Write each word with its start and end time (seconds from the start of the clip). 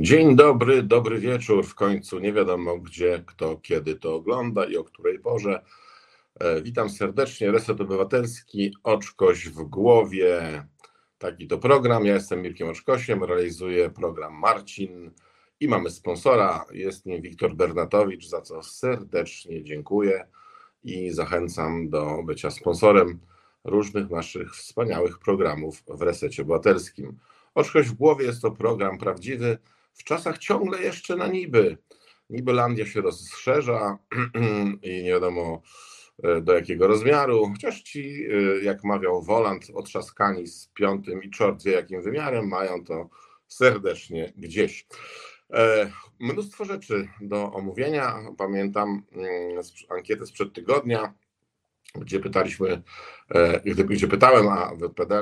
Dzień 0.00 0.36
dobry, 0.36 0.82
dobry 0.82 1.18
wieczór. 1.18 1.66
W 1.66 1.74
końcu 1.74 2.18
nie 2.18 2.32
wiadomo 2.32 2.78
gdzie, 2.78 3.24
kto, 3.26 3.56
kiedy 3.56 3.96
to 3.96 4.14
ogląda 4.14 4.64
i 4.64 4.76
o 4.76 4.84
której 4.84 5.18
porze. 5.18 5.64
E, 6.40 6.62
witam 6.62 6.90
serdecznie. 6.90 7.52
Reset 7.52 7.80
Obywatelski, 7.80 8.74
Oczkoś 8.82 9.48
w 9.48 9.62
głowie. 9.62 10.64
Taki 11.18 11.46
to 11.46 11.58
program. 11.58 12.04
Ja 12.04 12.14
jestem 12.14 12.42
Mirkiem 12.42 12.68
Oczkosiem, 12.68 13.24
realizuję 13.24 13.90
program 13.90 14.34
Marcin 14.34 15.10
i 15.60 15.68
mamy 15.68 15.90
sponsora. 15.90 16.64
Jest 16.72 17.06
nim 17.06 17.22
Wiktor 17.22 17.54
Bernatowicz, 17.54 18.28
za 18.28 18.40
co 18.40 18.62
serdecznie 18.62 19.64
dziękuję 19.64 20.26
i 20.84 21.10
zachęcam 21.10 21.88
do 21.88 22.22
bycia 22.22 22.50
sponsorem 22.50 23.20
różnych 23.64 24.10
naszych 24.10 24.54
wspaniałych 24.56 25.18
programów 25.18 25.82
w 25.88 26.02
Resecie 26.02 26.42
Obywatelskim. 26.42 27.18
Oczkoś 27.54 27.88
w 27.88 27.94
głowie 27.94 28.26
jest 28.26 28.42
to 28.42 28.50
program 28.50 28.98
prawdziwy, 28.98 29.58
w 29.96 30.04
czasach 30.04 30.38
ciągle 30.38 30.82
jeszcze 30.82 31.16
na 31.16 31.26
niby. 31.26 31.78
Nibylandia 32.30 32.86
się 32.86 33.00
rozszerza 33.00 33.98
i 34.82 35.02
nie 35.02 35.10
wiadomo 35.10 35.62
e, 36.22 36.40
do 36.40 36.54
jakiego 36.54 36.86
rozmiaru, 36.86 37.48
chociaż 37.48 37.82
ci, 37.82 38.26
e, 38.30 38.64
jak 38.64 38.84
mawiał 38.84 39.22
Woland, 39.22 39.66
otrzaskani 39.74 40.46
z 40.46 40.68
piątym 40.74 41.22
i 41.22 41.30
czort 41.30 41.64
wie 41.64 41.72
jakim 41.72 42.02
wymiarem, 42.02 42.48
mają 42.48 42.84
to 42.84 43.08
serdecznie 43.48 44.32
gdzieś. 44.36 44.86
E, 45.52 45.90
mnóstwo 46.18 46.64
rzeczy 46.64 47.08
do 47.20 47.52
omówienia. 47.52 48.14
Pamiętam 48.38 49.02
mm, 49.12 49.62
ankietę 49.88 50.26
sprzed 50.26 50.52
tygodnia, 50.52 51.14
gdzie 51.94 52.20
pytaliśmy, 52.20 52.82
gdzie 53.74 54.08
pytałem, 54.08 54.48
a 54.48 54.72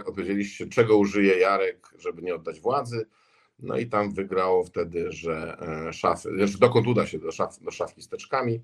odpowiedzieliście, 0.07 0.67
czego 0.67 0.97
użyje 0.97 1.39
Jarek, 1.39 1.89
żeby 1.99 2.23
nie 2.23 2.35
oddać 2.35 2.61
władzy. 2.61 3.07
No 3.59 3.79
i 3.79 3.87
tam 3.87 4.15
wygrało 4.15 4.65
wtedy, 4.65 5.13
że 5.13 5.57
e, 5.89 5.93
szafy, 5.93 6.31
znaczy 6.37 6.59
dokąd 6.59 6.87
uda 6.87 7.07
się 7.07 7.19
do, 7.19 7.33
szaf, 7.33 7.61
do 7.61 7.71
szafki 7.71 8.03
z 8.03 8.09
teczkami. 8.09 8.63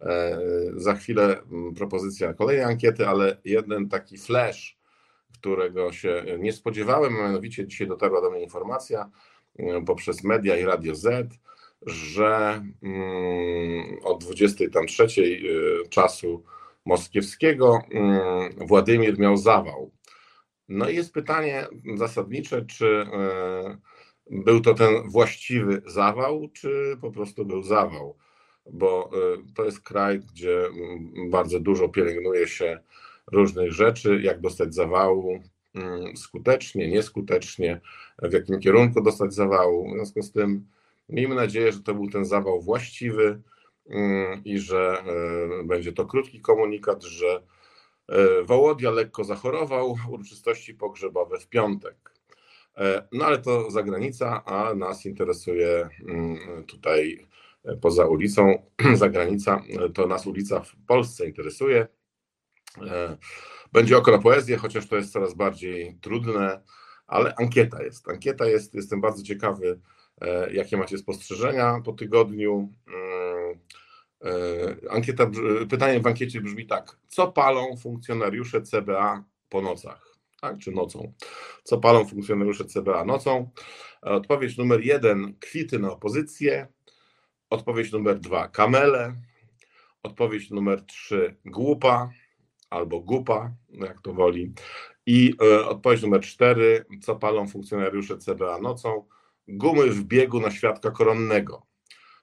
E, 0.00 0.40
za 0.76 0.94
chwilę 0.94 1.42
propozycja 1.76 2.34
kolejnej 2.34 2.64
ankiety, 2.64 3.08
ale 3.08 3.36
jeden 3.44 3.88
taki 3.88 4.18
flash, 4.18 4.78
którego 5.34 5.92
się 5.92 6.24
nie 6.38 6.52
spodziewałem, 6.52 7.14
mianowicie 7.14 7.66
dzisiaj 7.66 7.88
dotarła 7.88 8.20
do 8.20 8.30
mnie 8.30 8.42
informacja 8.42 9.10
e, 9.58 9.84
poprzez 9.84 10.24
media 10.24 10.56
i 10.56 10.64
Radio 10.64 10.94
Z, 10.94 11.34
że 11.86 12.62
od 14.02 14.24
23 14.24 15.06
czasu 15.90 16.44
moskiewskiego 16.84 17.78
Władimir 18.56 19.18
miał 19.18 19.36
zawał. 19.36 19.90
No 20.68 20.88
i 20.88 20.96
jest 20.96 21.12
pytanie 21.12 21.66
zasadnicze, 21.96 22.66
czy 22.66 23.06
był 24.30 24.60
to 24.60 24.74
ten 24.74 25.08
właściwy 25.08 25.82
zawał, 25.86 26.48
czy 26.52 26.96
po 27.00 27.10
prostu 27.10 27.44
był 27.44 27.62
zawał? 27.62 28.16
Bo 28.72 29.10
y, 29.34 29.54
to 29.54 29.64
jest 29.64 29.80
kraj, 29.80 30.20
gdzie 30.20 30.66
mm, 30.66 31.30
bardzo 31.30 31.60
dużo 31.60 31.88
pielęgnuje 31.88 32.48
się 32.48 32.80
różnych 33.32 33.72
rzeczy, 33.72 34.20
jak 34.22 34.40
dostać 34.40 34.74
zawału 34.74 35.40
mm, 35.74 36.16
skutecznie, 36.16 36.88
nieskutecznie, 36.88 37.80
w 38.22 38.32
jakim 38.32 38.60
kierunku 38.60 39.02
dostać 39.02 39.34
zawału. 39.34 39.90
W 39.90 39.94
związku 39.94 40.22
z 40.22 40.32
tym 40.32 40.66
miejmy 41.08 41.34
nadzieję, 41.34 41.72
że 41.72 41.82
to 41.82 41.94
był 41.94 42.10
ten 42.10 42.24
zawał 42.24 42.60
właściwy 42.60 43.42
mm, 43.88 44.44
i 44.44 44.58
że 44.58 45.04
y, 45.60 45.64
będzie 45.64 45.92
to 45.92 46.06
krótki 46.06 46.40
komunikat, 46.40 47.02
że 47.02 47.42
y, 48.12 48.44
Wołodia 48.44 48.90
lekko 48.90 49.24
zachorował, 49.24 49.96
uroczystości 50.10 50.74
pogrzebowe 50.74 51.38
w 51.38 51.48
piątek. 51.48 52.19
E, 52.76 53.08
no 53.12 53.24
ale 53.24 53.38
to 53.38 53.70
zagranica, 53.70 54.44
a 54.44 54.74
nas 54.74 55.06
interesuje 55.06 55.88
mm, 56.08 56.64
tutaj 56.64 57.28
e, 57.64 57.76
poza 57.76 58.06
ulicą, 58.06 58.62
zagranica, 58.94 59.62
e, 59.68 59.88
to 59.88 60.06
nas 60.06 60.26
ulica 60.26 60.60
w 60.60 60.76
Polsce 60.86 61.26
interesuje. 61.26 61.88
Będzie 63.72 63.98
okra 63.98 64.18
poezję, 64.18 64.56
chociaż 64.56 64.88
to 64.88 64.96
jest 64.96 65.12
coraz 65.12 65.34
bardziej 65.34 65.98
trudne, 66.00 66.60
ale 67.06 67.34
ankieta 67.38 67.82
jest. 67.82 68.08
Ankieta 68.08 68.46
jest, 68.46 68.74
jestem 68.74 69.00
bardzo 69.00 69.22
ciekawy, 69.22 69.80
jakie 70.52 70.76
macie 70.76 70.98
spostrzeżenia 70.98 71.80
po 71.84 71.92
tygodniu. 71.92 72.72
Mm, 72.86 73.58
ankieta, 74.90 75.30
pytanie 75.70 76.00
w 76.00 76.06
ankiecie 76.06 76.40
brzmi 76.40 76.66
tak: 76.66 76.96
co 77.08 77.32
palą 77.32 77.76
funkcjonariusze 77.76 78.62
CBA 78.62 79.24
po 79.48 79.62
nocach? 79.62 80.09
Tak, 80.40 80.58
czy 80.58 80.72
nocą. 80.72 81.12
Co 81.64 81.78
palą 81.78 82.04
funkcjonariusze 82.04 82.64
CBA 82.64 83.04
nocą? 83.04 83.50
Odpowiedź 84.02 84.56
numer 84.56 84.80
jeden, 84.80 85.34
kwity 85.40 85.78
na 85.78 85.92
opozycję. 85.92 86.68
Odpowiedź 87.50 87.92
numer 87.92 88.18
dwa, 88.18 88.48
kamele. 88.48 89.14
Odpowiedź 90.02 90.50
numer 90.50 90.86
trzy, 90.86 91.36
głupa 91.44 92.10
albo 92.70 93.00
gupa, 93.00 93.52
jak 93.68 94.00
to 94.00 94.14
woli. 94.14 94.52
I 95.06 95.34
e, 95.42 95.66
odpowiedź 95.66 96.02
numer 96.02 96.20
cztery, 96.20 96.84
co 97.02 97.16
palą 97.16 97.48
funkcjonariusze 97.48 98.18
CBA 98.18 98.58
nocą? 98.60 99.06
Gumy 99.48 99.90
w 99.90 100.04
biegu 100.04 100.40
na 100.40 100.50
świadka 100.50 100.90
koronnego. 100.90 101.66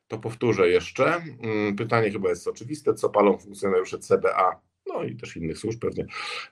To 0.08 0.18
powtórzę 0.18 0.70
jeszcze. 0.70 1.06
Mm, 1.44 1.76
pytanie 1.76 2.12
chyba 2.12 2.30
jest 2.30 2.48
oczywiste. 2.48 2.94
Co 2.94 3.10
palą 3.10 3.38
funkcjonariusze 3.38 4.00
CBA 4.00 4.62
no 4.88 5.04
i 5.04 5.16
też 5.16 5.38
innych 5.38 5.58
służb 5.58 5.80
pewnie. 5.82 6.06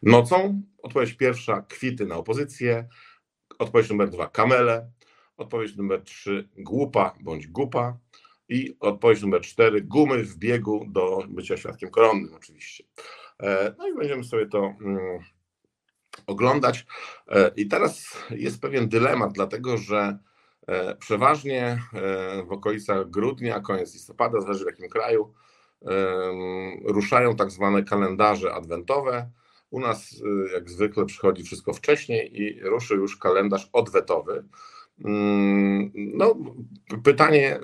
Nocą, 0.04 0.62
odpowiedź 0.82 1.14
pierwsza, 1.14 1.62
kwity 1.62 2.06
na 2.06 2.16
opozycję, 2.16 2.88
odpowiedź 3.60 3.90
numer 3.90 4.10
dwa, 4.10 4.28
kamele, 4.28 4.92
odpowiedź 5.38 5.76
numer 5.76 6.04
trzy, 6.04 6.50
głupa 6.58 7.16
bądź 7.22 7.48
gupa 7.48 7.98
i 8.50 8.78
odpowiedź 8.80 9.22
numer 9.22 9.42
cztery, 9.42 9.82
gumy 9.82 10.24
w 10.24 10.38
biegu 10.38 10.86
do 10.88 11.24
bycia 11.28 11.58
świadkiem 11.58 11.90
koronnym 11.90 12.34
oczywiście. 12.34 12.84
E, 13.40 13.76
no 13.78 13.88
i 13.88 13.96
będziemy 13.96 14.24
sobie 14.24 14.46
to 14.46 14.74
mm, 14.82 15.20
oglądać. 16.28 16.86
E, 17.28 17.52
I 17.56 17.68
teraz 17.68 18.18
jest 18.30 18.62
pewien 18.62 18.90
dylemat, 18.90 19.34
dlatego 19.34 19.78
że 19.78 20.20
e, 20.68 20.96
przeważnie 20.96 21.80
w 22.48 22.52
okolicach 22.52 23.10
grudnia, 23.10 23.60
koniec 23.60 23.94
listopada, 23.94 24.42
zależy 24.42 24.64
w 24.64 24.68
jakim 24.68 24.90
kraju, 24.90 25.34
ruszają 26.86 27.36
tak 27.36 27.52
zwane 27.52 27.84
kalendarze 27.84 28.54
adwentowe. 28.54 29.30
U 29.70 29.80
nas, 29.80 30.12
y, 30.12 30.54
jak 30.54 30.70
zwykle, 30.70 31.06
przychodzi 31.06 31.44
wszystko 31.44 31.74
wcześniej 31.74 32.42
i 32.42 32.60
ruszy 32.62 32.94
już 32.94 33.18
kalendarz 33.18 33.70
odwetowy. 33.74 34.46
Mm, 35.06 35.92
no, 35.96 36.36
pytanie 37.04 37.60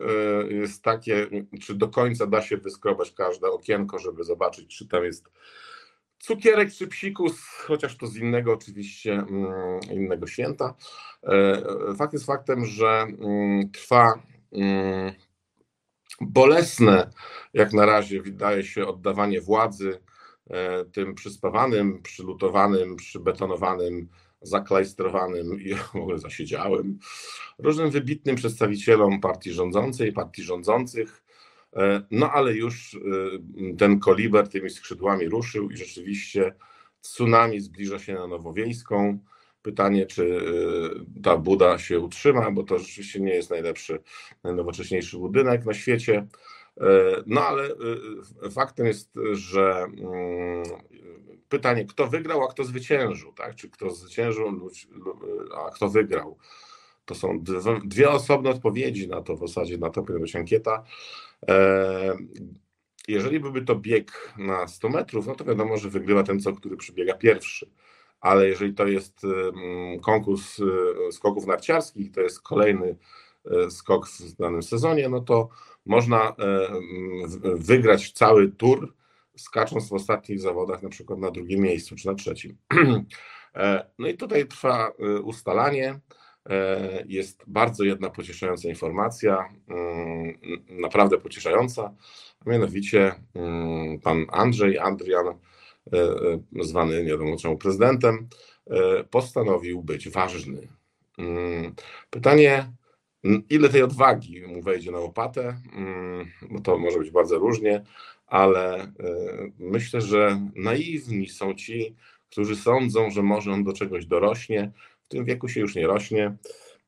y, 0.50 0.54
jest 0.54 0.84
takie, 0.84 1.28
czy 1.62 1.76
do 1.76 1.88
końca 1.88 2.28
da 2.28 2.42
się 2.42 2.58
wyskrobać 2.58 3.12
każde 3.12 3.48
okienko, 3.48 4.00
żeby 4.00 4.24
zobaczyć, 4.24 4.78
czy 4.78 4.88
tam 4.88 5.04
jest 5.04 5.32
cukierek 6.20 6.72
czy 6.74 6.88
psikus, 6.88 7.42
chociaż 7.68 7.98
to 7.98 8.08
z 8.08 8.18
innego 8.18 8.54
oczywiście, 8.54 9.14
mm, 9.14 9.80
innego 9.92 10.28
święta. 10.28 10.76
E, 11.24 11.62
fakt 11.98 12.14
jest 12.14 12.26
faktem, 12.26 12.66
że 12.66 12.88
mm, 12.88 13.72
trwa 13.72 14.20
bolesne, 16.22 17.10
jak 17.54 17.74
na 17.74 17.86
razie 17.86 18.22
wydaje 18.22 18.64
się, 18.64 18.88
oddawanie 18.88 19.42
władzy 19.42 20.00
e, 20.50 20.86
tym 20.86 21.16
przyspawanym, 21.16 22.02
przylutowanym, 22.02 22.96
przybetonowanym, 22.96 24.08
zaklajstrowanym 24.42 25.62
i 25.62 25.74
w 25.94 25.96
ogóle 25.96 26.20
zasiedziałym, 26.20 27.00
różnym 27.60 27.90
wybitnym 27.90 28.36
przedstawicielom 28.36 29.20
partii 29.22 29.52
rządzącej, 29.52 30.14
partii 30.14 30.44
rządzących. 30.44 31.24
E, 31.76 32.02
no 32.12 32.32
ale 32.32 32.54
już 32.54 32.96
e, 32.96 33.00
ten 33.78 34.00
koliber 34.00 34.48
tymi 34.48 34.70
skrzydłami 34.70 35.30
ruszył 35.30 35.70
i 35.70 35.78
rzeczywiście 35.78 36.56
tsunami 37.02 37.60
zbliża 37.60 38.00
się 38.00 38.14
na 38.14 38.28
Nowowiejską. 38.28 39.20
Pytanie, 39.62 40.06
czy 40.06 40.24
y, 40.24 41.22
ta 41.24 41.38
buda 41.38 41.78
się 41.78 42.00
utrzyma, 42.00 42.52
bo 42.52 42.64
to 42.64 42.80
rzeczywiście 42.80 43.20
nie 43.20 43.34
jest 43.34 43.50
najlepszy, 43.50 44.00
najnowocześniejszy 44.44 45.18
budynek 45.18 45.66
na 45.66 45.74
świecie. 45.74 46.28
E, 46.82 46.88
no 47.28 47.42
ale 47.42 47.64
y, 48.46 48.52
faktem 48.52 48.86
jest, 48.86 49.12
że 49.32 49.84
mm, 49.84 50.64
pytanie, 51.50 51.86
kto 51.86 52.08
wygrał, 52.08 52.44
a 52.44 52.48
kto 52.48 52.64
zwyciężył, 52.64 53.34
tak? 53.34 53.56
Czy 53.56 53.70
kto 53.70 53.90
zwyciężył, 53.90 54.70
a 55.56 55.70
kto 55.70 55.90
wygrał? 55.90 56.38
To 57.06 57.16
są 57.16 57.44
dwie 57.86 58.10
osobne 58.10 58.50
odpowiedzi 58.50 59.08
na 59.08 59.22
to 59.22 59.36
w 59.36 59.40
zasadzie, 59.40 59.78
na 59.78 59.90
to 59.90 60.02
powinna 60.02 60.22
być 60.22 60.36
ankieta. 60.36 60.84
E, 61.48 62.18
jeżeli 63.08 63.40
byłby 63.40 63.62
to 63.62 63.76
bieg 63.76 64.34
na 64.38 64.68
100 64.68 64.90
metrów, 64.90 65.28
no 65.28 65.36
to 65.36 65.46
wiadomo, 65.46 65.78
że 65.78 65.90
wygrywa 65.90 66.24
ten, 66.24 66.40
co, 66.40 66.54
który 66.54 66.78
przybiega 66.78 67.14
pierwszy 67.14 67.70
ale 68.22 68.48
jeżeli 68.48 68.74
to 68.74 68.88
jest 68.88 69.22
konkurs 70.02 70.60
y, 70.60 71.12
skoków 71.12 71.48
narciarskich, 71.48 72.12
to 72.12 72.22
jest 72.22 72.42
kolejny 72.42 72.98
y, 73.68 73.72
skok 73.72 74.08
w 74.10 74.36
danym 74.36 74.64
sezonie, 74.64 75.10
no 75.10 75.22
to 75.22 75.50
można 75.86 76.36
wygrać 77.56 78.12
cały 78.12 78.52
tur, 78.52 78.94
skacząc 79.38 79.90
w 79.90 79.94
ostatnich 79.94 80.40
zawodach, 80.40 80.84
na 80.84 80.90
przykład 80.90 81.20
na 81.20 81.32
drugim 81.32 81.62
miejscu 81.62 81.96
czy 81.96 82.08
na 82.08 82.14
trzecim. 82.14 82.58
E, 83.56 83.86
no 84.00 84.08
i 84.08 84.18
tutaj 84.18 84.48
trwa 84.48 84.92
y, 85.00 85.22
ustalanie. 85.22 86.00
jest 87.08 87.44
bardzo 87.48 87.84
jedna 87.84 88.10
pocieszająca 88.10 88.70
informacja, 88.70 89.50
mm, 89.68 90.38
naprawdę 90.70 91.18
pocieszająca, 91.18 91.94
a 92.46 92.50
mianowicie 92.50 93.16
mm, 93.36 94.00
pan 94.00 94.26
Andrzej 94.32 94.80
Adrian, 94.80 95.26
zwany 96.62 97.04
nie 97.04 97.10
wiadomo 97.10 97.38
czemu 97.38 97.58
prezydentem, 97.58 98.28
postanowił 99.10 99.84
być 99.84 100.10
ważny. 100.10 100.68
Mm, 101.18 101.76
pytanie, 102.10 102.72
ile 103.50 103.70
tej 103.70 103.84
odwagi 103.84 104.42
mu 104.48 104.62
wejdzie 104.62 104.92
na 104.92 105.00
łopatę, 105.00 105.58
bo 106.50 106.60
to 106.60 106.78
może 106.78 107.00
być 107.00 107.12
bardzo 107.12 107.38
różnie, 107.38 107.84
ale 108.28 108.92
myślę, 109.60 110.02
że 110.02 110.48
naiwni 110.56 111.30
są 111.30 111.54
ci, 111.54 111.96
którzy 112.32 112.56
sądzą, 112.56 113.10
że 113.10 113.24
może 113.24 113.52
on 113.52 113.64
do 113.64 113.74
czegoś 113.74 114.06
dorośnie. 114.06 114.72
W 115.04 115.08
tym 115.08 115.26
wieku 115.26 115.48
się 115.48 115.60
już 115.60 115.76
nie 115.76 115.88
rośnie. 115.88 116.38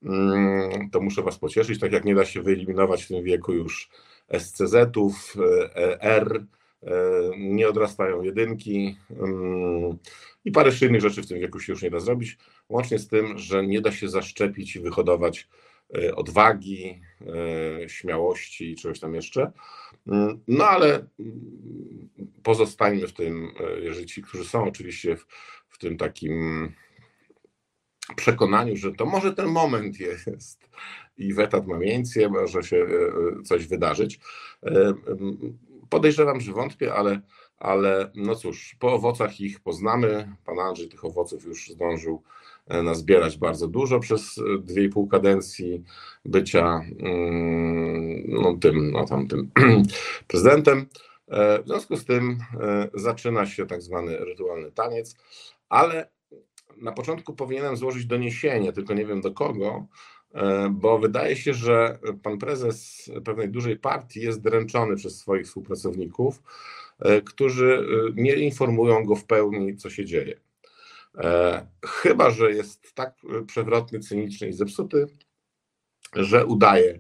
Mm, 0.04 0.90
to 0.90 1.02
muszę 1.02 1.22
Was 1.22 1.38
pocieszyć, 1.38 1.80
tak 1.80 1.92
jak 1.92 2.06
nie 2.06 2.16
da 2.16 2.26
się 2.26 2.42
wyeliminować 2.42 3.04
w 3.04 3.08
tym 3.08 3.24
wieku 3.24 3.54
już 3.54 3.90
SCZ-ów, 4.40 5.36
e, 5.76 6.02
R, 6.02 6.36
e, 6.36 6.63
nie 7.38 7.68
odrastają 7.68 8.22
jedynki 8.22 8.98
mm, 9.10 9.98
i 10.46 10.52
parę 10.52 10.72
innych 10.82 11.02
rzeczy 11.02 11.22
w 11.24 11.28
tym 11.28 11.40
wieku 11.40 11.60
się 11.60 11.74
już 11.74 11.82
nie 11.82 11.90
da 11.90 12.00
zrobić, 12.00 12.38
łącznie 12.70 13.00
z 13.00 13.08
tym, 13.08 13.38
że 13.38 13.68
nie 13.68 13.82
da 13.82 13.92
się 13.92 14.10
zaszczepić 14.10 14.76
i 14.76 14.80
wyhodować 14.80 15.48
e, 15.98 16.16
odwagi, 16.16 17.02
śmiałości 17.88 18.72
i 18.72 18.76
czegoś 18.76 19.00
tam 19.00 19.16
jeszcze. 19.16 19.52
Mm, 20.08 20.40
no 20.48 20.66
ale 20.66 21.06
pozostańmy 22.44 23.08
w 23.08 23.14
tym, 23.14 23.52
jeżeli 23.82 24.06
ci, 24.06 24.22
którzy 24.22 24.46
są 24.46 24.64
oczywiście 24.64 25.16
w, 25.16 25.26
w 25.70 25.78
tym 25.78 25.98
takim 25.98 26.72
przekonaniu, 28.16 28.78
że 28.78 28.92
to 28.92 29.06
może 29.06 29.34
ten 29.34 29.46
moment 29.46 30.00
jest 30.00 30.70
i 31.18 31.34
wetat 31.34 31.68
ma 31.68 31.78
miejsce, 31.78 32.30
może 32.30 32.64
się 32.64 32.78
e, 32.78 33.44
coś 33.44 33.68
wydarzyć. 33.68 34.20
E, 35.84 35.88
podejrzewam, 35.90 36.42
że 36.42 36.52
wątpię, 36.52 36.94
ale, 36.94 37.22
ale 37.58 38.12
no 38.16 38.36
cóż, 38.36 38.76
po 38.80 38.94
owocach 38.94 39.40
ich 39.40 39.60
poznamy. 39.60 40.36
Pan 40.46 40.60
Andrzej 40.60 40.90
tych 40.90 41.06
owoców 41.06 41.46
już 41.46 41.70
zdążył 41.70 42.24
e, 42.68 42.84
nazbierać 42.84 43.38
bardzo 43.38 43.68
dużo 43.68 44.00
przez 44.00 44.40
dwie 44.60 44.84
i 44.84 44.90
pół 44.90 45.08
kadencji 45.08 45.84
bycia 46.26 46.82
mm, 47.00 48.24
no, 48.28 48.58
tym, 48.58 48.92
no, 48.92 49.06
tam, 49.06 49.28
tym 49.28 49.52
prezydentem. 50.28 50.86
W 51.64 51.68
związku 51.68 51.98
z 51.98 52.06
tym 52.06 52.38
zaczyna 52.94 53.46
się 53.46 53.66
tak 53.66 53.82
zwany 53.82 54.18
rytualny 54.18 54.72
taniec, 54.72 55.16
ale 55.70 56.10
na 56.78 56.92
początku 56.92 57.34
powinienem 57.34 57.78
złożyć 57.78 58.06
doniesienie, 58.06 58.74
tylko 58.74 58.94
nie 58.94 59.06
wiem 59.06 59.22
do 59.22 59.32
kogo, 59.32 59.86
e, 60.34 60.70
bo 60.70 61.00
wydaje 61.00 61.36
się, 61.36 61.54
że 61.54 62.00
pan 62.24 62.38
prezes 62.38 63.12
pewnej 63.26 63.50
dużej 63.50 63.78
partii 63.78 64.22
jest 64.22 64.42
dręczony 64.42 64.96
przez 64.96 65.18
swoich 65.18 65.46
współpracowników, 65.46 66.44
e, 67.00 67.22
którzy 67.22 67.78
e, 67.78 68.22
nie 68.22 68.36
informują 68.36 69.06
go 69.06 69.16
w 69.16 69.26
pełni, 69.26 69.78
co 69.78 69.90
się 69.90 70.06
dzieje. 70.06 70.40
Chyba, 71.86 72.30
że 72.30 72.52
jest 72.52 72.94
tak 72.94 73.16
przewrotny, 73.48 74.00
cyniczny 74.00 74.48
i 74.48 74.54
zepsuty, 74.54 75.08
że 76.16 76.46
udaje, 76.46 77.00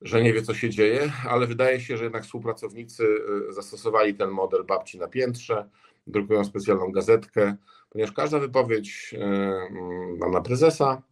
że 0.00 0.22
nie 0.22 0.32
wie, 0.32 0.42
co 0.42 0.54
się 0.54 0.70
dzieje, 0.70 1.12
ale 1.28 1.46
wydaje 1.46 1.80
się, 1.80 1.96
że 1.96 2.04
jednak 2.04 2.24
współpracownicy 2.24 3.06
zastosowali 3.50 4.14
ten 4.14 4.30
model 4.30 4.64
babci 4.64 4.98
na 4.98 5.08
piętrze, 5.08 5.68
drukują 6.06 6.44
specjalną 6.44 6.92
gazetkę, 6.92 7.56
ponieważ 7.90 8.12
każda 8.12 8.38
wypowiedź 8.38 9.14
e, 9.14 9.24
mm, 9.24 10.18
pana 10.18 10.40
prezesa 10.40 11.02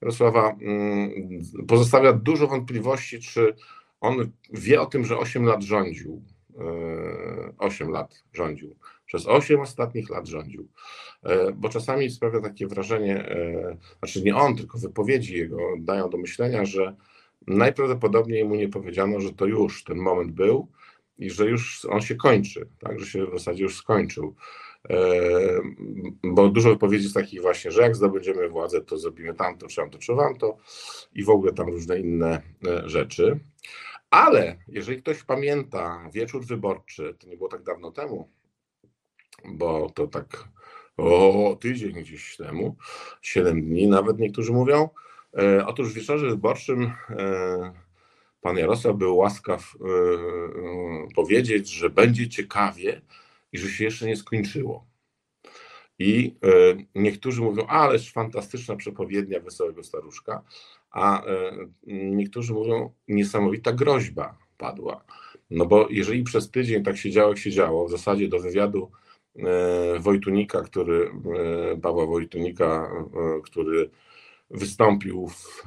Jarosława 0.00 0.56
mm, 0.60 1.10
pozostawia 1.68 2.12
dużo 2.12 2.46
wątpliwości, 2.46 3.20
czy 3.20 3.54
on 4.00 4.30
wie 4.52 4.80
o 4.80 4.86
tym, 4.86 5.04
że 5.04 5.18
8 5.18 5.44
lat 5.44 5.62
rządził. 5.62 6.22
8 7.58 7.88
e, 7.88 7.90
lat 7.90 8.22
rządził. 8.32 8.76
Przez 9.06 9.26
8 9.26 9.60
ostatnich 9.60 10.10
lat 10.10 10.28
rządził. 10.28 10.68
E, 11.22 11.52
bo 11.52 11.68
czasami 11.68 12.10
sprawia 12.10 12.40
takie 12.40 12.66
wrażenie, 12.66 13.36
znaczy 13.98 14.22
nie 14.22 14.36
on, 14.36 14.56
tylko 14.56 14.78
wypowiedzi 14.78 15.36
jego 15.36 15.58
dają 15.78 16.10
do 16.10 16.18
myślenia, 16.18 16.64
że 16.64 16.96
najprawdopodobniej 17.46 18.44
mu 18.44 18.54
nie 18.54 18.68
powiedziano, 18.68 19.20
że 19.20 19.32
to 19.32 19.46
już 19.46 19.84
ten 19.84 19.98
moment 19.98 20.32
był 20.32 20.68
i 21.18 21.30
że 21.30 21.46
już 21.46 21.84
on 21.84 22.00
się 22.00 22.14
kończy, 22.14 22.68
tak, 22.78 23.00
że 23.00 23.06
się 23.06 23.26
w 23.26 23.32
zasadzie 23.32 23.62
już 23.62 23.76
skończył. 23.76 24.34
E, 24.90 24.96
bo 26.22 26.48
dużo 26.48 26.68
wypowiedzi 26.68 27.04
jest 27.04 27.14
takich 27.14 27.42
właśnie, 27.42 27.70
że 27.70 27.82
jak 27.82 27.96
zdobędziemy 27.96 28.48
władzę, 28.48 28.80
to 28.80 28.98
zrobimy 28.98 29.34
tamto, 29.34 29.66
czy 29.66 29.76
tamto, 29.76 29.98
czy 29.98 30.14
wamto 30.14 30.56
i 31.14 31.24
w 31.24 31.30
ogóle 31.30 31.52
tam 31.52 31.68
różne 31.68 32.00
inne 32.00 32.42
e, 32.66 32.88
rzeczy. 32.88 33.40
Ale 34.10 34.56
jeżeli 34.68 35.02
ktoś 35.02 35.22
pamięta 35.22 36.08
wieczór 36.12 36.44
wyborczy, 36.44 37.16
to 37.18 37.28
nie 37.28 37.36
było 37.36 37.48
tak 37.48 37.62
dawno 37.62 37.90
temu, 37.90 38.28
bo 39.44 39.90
to 39.90 40.06
tak 40.06 40.48
o 40.96 41.56
tydzień 41.60 41.92
gdzieś 41.92 42.36
temu, 42.36 42.76
7 43.22 43.62
dni 43.62 43.88
nawet 43.88 44.18
niektórzy 44.18 44.52
mówią. 44.52 44.88
E, 45.38 45.66
otóż 45.66 45.92
w 45.92 45.94
wieczorze 45.94 46.26
wyborczym 46.26 46.92
pan 48.40 48.56
Jarosław 48.56 48.96
był 48.96 49.16
łaskaw 49.16 49.72
powiedzieć, 51.14 51.68
że 51.68 51.90
będzie 51.90 52.28
ciekawie, 52.28 53.00
i 53.54 53.58
że 53.58 53.68
się 53.68 53.84
jeszcze 53.84 54.06
nie 54.06 54.16
skończyło. 54.16 54.86
I 55.98 56.34
e, 56.42 56.48
niektórzy 56.94 57.42
mówią, 57.42 57.66
ależ 57.66 58.12
fantastyczna 58.12 58.76
przepowiednia 58.76 59.40
wesołego 59.40 59.84
staruszka, 59.84 60.42
a 60.90 61.26
e, 61.26 61.52
niektórzy 61.86 62.52
mówią, 62.52 62.92
niesamowita 63.08 63.72
groźba 63.72 64.38
padła. 64.58 65.04
No 65.50 65.66
bo 65.66 65.86
jeżeli 65.90 66.22
przez 66.22 66.50
tydzień 66.50 66.82
tak 66.82 66.96
się 66.96 67.10
działo, 67.10 67.28
jak 67.28 67.38
się 67.38 67.50
działo, 67.50 67.86
w 67.86 67.90
zasadzie 67.90 68.28
do 68.28 68.38
wywiadu 68.38 68.90
e, 69.36 69.98
Wojtunika, 70.00 70.62
który, 70.62 71.10
Pawła 71.82 72.06
Wojtunika, 72.06 72.90
który 73.44 73.90
wystąpił 74.50 75.28
w 75.28 75.64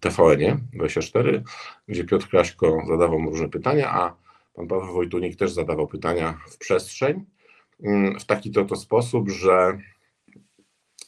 TVN-ie 0.00 0.58
24, 0.72 1.42
gdzie 1.88 2.04
Piotr 2.04 2.28
Kraśko 2.28 2.82
zadawał 2.88 3.20
mu 3.20 3.30
różne 3.30 3.48
pytania, 3.48 3.90
a 3.90 4.25
Pan 4.56 4.68
Paweł 4.68 4.92
Wojtunik 4.92 5.36
też 5.36 5.52
zadawał 5.52 5.86
pytania 5.86 6.40
w 6.50 6.58
przestrzeń 6.58 7.24
mm, 7.82 8.20
w 8.20 8.24
taki 8.24 8.50
to, 8.50 8.64
to 8.64 8.76
sposób, 8.76 9.30
że 9.30 9.78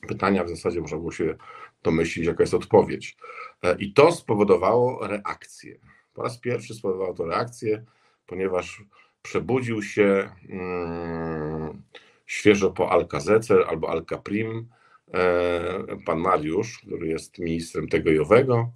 pytania 0.09 0.45
w 0.45 0.49
zasadzie 0.49 0.81
można 0.81 0.99
było 0.99 1.13
się 1.13 1.37
domyślić, 1.83 2.27
jaka 2.27 2.43
jest 2.43 2.55
odpowiedź. 2.55 3.17
E, 3.63 3.77
I 3.79 3.93
to 3.93 4.13
spowodowało 4.13 5.07
reakcję. 5.07 5.79
Po 6.15 6.23
raz 6.23 6.39
pierwszy 6.39 6.75
spowodowało 6.75 7.15
to 7.15 7.27
reakcję, 7.27 7.85
ponieważ 8.27 8.83
przebudził 9.23 9.83
się 9.83 10.31
hmm, 10.49 11.83
świeżo 12.27 12.71
po 12.71 12.91
Alcazecer 12.91 13.65
albo 13.69 13.91
Alcaprim 13.91 14.69
e, 15.15 15.97
pan 16.07 16.19
Mariusz, 16.19 16.79
który 16.79 17.09
jest 17.09 17.39
ministrem 17.39 17.89
tego 17.89 18.11
i 18.11 18.19
owego 18.19 18.73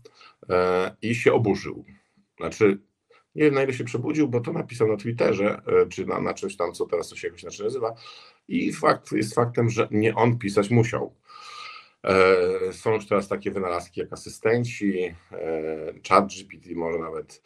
e, 0.49 0.97
i 1.03 1.15
się 1.15 1.33
oburzył. 1.33 1.85
Znaczy 2.37 2.79
nie 3.35 3.43
wiem, 3.43 3.55
na 3.55 3.63
ile 3.63 3.73
się 3.73 3.85
przebudził, 3.85 4.29
bo 4.29 4.41
to 4.41 4.53
napisał 4.53 4.89
na 4.89 4.97
Twitterze, 4.97 5.63
e, 5.67 5.87
czy 5.87 6.07
na, 6.07 6.21
na 6.21 6.35
czymś 6.35 6.57
tam, 6.57 6.73
co 6.73 6.87
teraz 6.87 7.09
to 7.09 7.17
się 7.17 7.29
jakoś 7.29 7.43
inaczej 7.43 7.65
nazywa. 7.67 7.95
I 8.49 8.73
fakt 8.73 9.13
jest 9.13 9.35
faktem, 9.35 9.71
że 9.71 9.89
nie 9.91 10.15
on 10.15 10.39
pisać 10.39 10.71
musiał. 10.71 11.15
E, 12.05 12.73
są 12.73 12.95
już 12.95 13.07
teraz 13.07 13.29
takie 13.29 13.51
wynalazki 13.51 14.01
jak 14.01 14.13
asystenci, 14.13 15.15
e, 15.33 15.93
chat 16.09 16.27
GPT 16.27 16.75
może 16.75 16.99
nawet, 16.99 17.43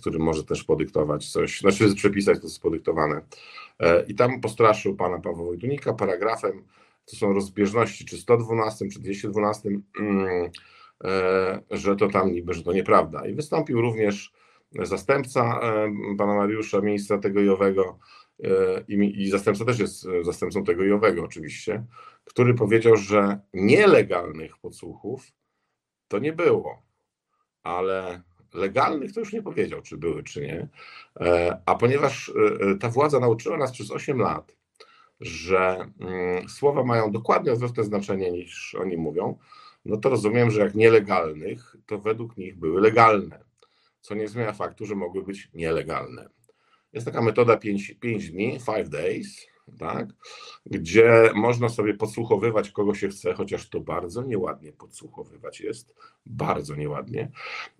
który 0.00 0.18
może 0.18 0.44
też 0.44 0.64
podyktować 0.64 1.30
coś, 1.30 1.60
znaczy 1.60 1.94
przepisać 1.94 2.40
to, 2.42 2.48
co 2.48 2.60
podyktowane. 2.60 3.20
I 4.08 4.14
tam 4.14 4.40
postraszył 4.40 4.96
pana 4.96 5.18
Pawła 5.18 5.44
Wojtunika 5.44 5.92
paragrafem, 5.92 6.64
to 7.04 7.16
są 7.16 7.32
rozbieżności, 7.32 8.04
czy 8.04 8.16
112, 8.16 8.88
czy 8.88 9.00
212, 9.00 9.68
mm, 10.00 10.50
że 11.70 11.96
to 11.96 12.08
tam 12.08 12.32
niby, 12.32 12.54
że 12.54 12.62
to 12.62 12.72
nieprawda. 12.72 13.26
I 13.26 13.34
wystąpił 13.34 13.80
również 13.80 14.32
zastępca 14.72 15.60
e, 15.62 15.92
pana 16.18 16.34
Mariusza, 16.34 16.80
ministra 16.80 17.18
tego 17.18 17.40
i 17.40 17.48
e, 17.48 18.84
i, 18.88 19.22
i 19.22 19.30
zastępca 19.30 19.64
też 19.64 19.78
jest 19.78 20.06
zastępcą 20.22 20.64
tego 20.64 20.84
i 20.84 21.20
oczywiście, 21.20 21.84
który 22.24 22.54
powiedział, 22.54 22.96
że 22.96 23.40
nielegalnych 23.54 24.58
podsłuchów 24.58 25.32
to 26.08 26.18
nie 26.18 26.32
było, 26.32 26.82
ale 27.62 28.22
legalnych 28.54 29.12
to 29.12 29.20
już 29.20 29.32
nie 29.32 29.42
powiedział, 29.42 29.82
czy 29.82 29.96
były, 29.96 30.22
czy 30.22 30.40
nie. 30.40 30.68
E, 31.20 31.60
a 31.66 31.74
ponieważ 31.74 32.32
ta 32.80 32.88
władza 32.88 33.20
nauczyła 33.20 33.56
nas 33.56 33.72
przez 33.72 33.90
8 33.90 34.18
lat, 34.18 34.56
że 35.20 35.90
mm, 36.00 36.48
słowa 36.48 36.84
mają 36.84 37.12
dokładnie 37.12 37.52
odwrotne 37.52 37.84
znaczenie 37.84 38.32
niż 38.32 38.74
oni 38.74 38.96
mówią, 38.96 39.38
no 39.84 39.96
to 39.96 40.08
rozumiem, 40.08 40.50
że 40.50 40.60
jak 40.60 40.74
nielegalnych, 40.74 41.76
to 41.86 41.98
według 41.98 42.36
nich 42.36 42.58
były 42.58 42.80
legalne 42.80 43.45
co 44.06 44.14
nie 44.14 44.28
zmienia 44.28 44.52
faktu, 44.52 44.86
że 44.86 44.94
mogły 44.94 45.22
być 45.22 45.50
nielegalne. 45.54 46.28
Jest 46.92 47.06
taka 47.06 47.22
metoda 47.22 47.56
5, 47.56 47.94
5 48.00 48.30
dni, 48.30 48.58
5 48.66 48.88
days, 48.88 49.46
tak? 49.78 50.08
gdzie 50.66 51.30
można 51.34 51.68
sobie 51.68 51.94
podsłuchowywać 51.94 52.70
kogo 52.70 52.94
się 52.94 53.08
chce, 53.08 53.34
chociaż 53.34 53.68
to 53.68 53.80
bardzo 53.80 54.22
nieładnie 54.22 54.72
podsłuchowywać 54.72 55.60
jest, 55.60 55.94
bardzo 56.26 56.76
nieładnie, 56.76 57.30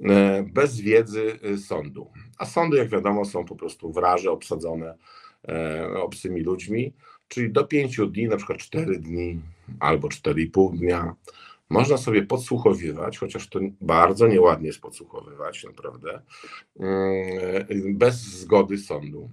e, 0.02 0.42
bez 0.42 0.80
wiedzy 0.80 1.38
e, 1.42 1.58
sądu. 1.58 2.10
A 2.38 2.46
sądy, 2.46 2.76
jak 2.76 2.88
wiadomo, 2.88 3.24
są 3.24 3.44
po 3.44 3.56
prostu 3.56 3.92
wraże 3.92 4.30
obsadzone 4.30 4.94
e, 5.48 5.88
obcymi 5.94 6.40
ludźmi, 6.40 6.92
czyli 7.28 7.52
do 7.52 7.64
pięciu 7.64 8.06
dni, 8.06 8.28
na 8.28 8.36
przykład 8.36 8.58
cztery 8.58 8.98
dni 8.98 9.40
albo 9.80 10.08
cztery 10.08 10.42
i 10.42 10.50
pół 10.50 10.72
dnia. 10.72 11.14
Można 11.70 11.96
sobie 11.96 12.22
podsłuchowywać, 12.22 13.18
chociaż 13.18 13.48
to 13.48 13.60
bardzo 13.80 14.26
nieładnie 14.26 14.66
jest 14.66 14.80
podsłuchowywać, 14.80 15.64
naprawdę, 15.64 16.22
bez 17.94 18.14
zgody 18.16 18.78
sądu. 18.78 19.30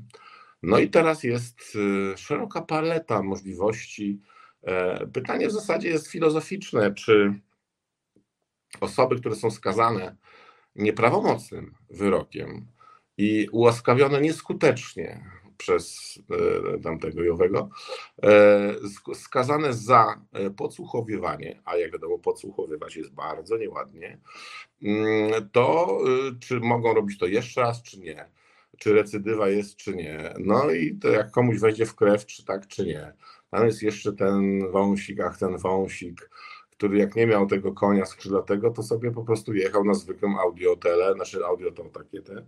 No 0.64 0.80
i 0.80 0.90
teraz 0.90 1.24
jest 1.24 1.76
y, 2.14 2.18
szeroka 2.18 2.62
paleta 2.62 3.24
możliwości. 3.24 4.20
E, 4.64 5.08
pytanie 5.08 5.48
w 5.48 5.52
zasadzie 5.52 5.90
jest 5.90 6.08
filozoficzne, 6.08 6.94
czy 6.94 7.40
osoby, 8.82 9.20
które 9.20 9.36
są 9.36 9.52
skazane 9.52 10.16
nieprawomocnym 10.76 11.76
wyrokiem 11.90 12.68
i 13.18 13.48
ułaskawione 13.52 14.22
nieskutecznie 14.22 15.32
przez 15.64 16.18
e, 16.76 16.80
tamtego 16.80 17.24
Jowego, 17.24 17.70
e, 18.24 18.76
skazane 19.14 19.74
za 19.74 20.22
podsłuchowywanie, 20.58 21.62
a 21.66 21.76
jak 21.78 21.92
wiadomo, 21.92 22.20
podsłuchowywać 22.20 22.96
jest 22.96 23.14
bardzo 23.14 23.58
nieładnie, 23.58 24.20
mm, 24.84 25.50
to 25.52 25.98
czy 26.40 26.60
mogą 26.60 26.94
robić 26.94 27.20
to 27.20 27.26
jeszcze 27.26 27.62
raz, 27.62 27.84
czy 27.84 28.00
nie? 28.00 28.30
czy 28.78 28.94
recydywa 28.94 29.50
jest, 29.50 29.76
czy 29.76 29.96
nie. 29.96 30.34
No 30.40 30.72
i 30.72 30.96
to 30.96 31.10
jak 31.10 31.32
komuś 31.32 31.60
wejdzie 31.60 31.86
w 31.86 31.96
krew, 31.96 32.26
czy 32.26 32.46
tak, 32.46 32.68
czy 32.68 32.86
nie. 32.86 33.14
Tam 33.52 33.66
jest 33.66 33.82
jeszcze 33.82 34.14
ten 34.14 34.72
wąsik, 34.72 35.20
ach 35.20 35.38
ten 35.38 35.58
wąsik, 35.58 36.30
który 36.76 36.98
jak 36.98 37.16
nie 37.16 37.28
miał 37.28 37.48
tego 37.48 37.74
konia 37.74 38.06
skrzydlatego, 38.06 38.72
to 38.72 38.84
sobie 38.84 39.12
po 39.12 39.24
prostu 39.24 39.54
jechał 39.54 39.84
na 39.84 39.94
zwykłym 39.94 40.36
audiotele, 40.36 41.14
znaczy 41.14 41.46
audiotą 41.46 41.90
takie 41.90 42.22
te 42.22 42.46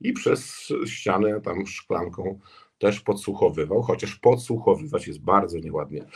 i 0.00 0.12
przez 0.12 0.72
ścianę 0.86 1.40
tam 1.40 1.66
szklanką 1.66 2.40
też 2.78 3.00
podsłuchowywał, 3.00 3.82
chociaż 3.82 4.14
podsłuchowywać 4.16 5.06
jest 5.06 5.20
bardzo 5.20 5.58
nieładnie. 5.58 6.06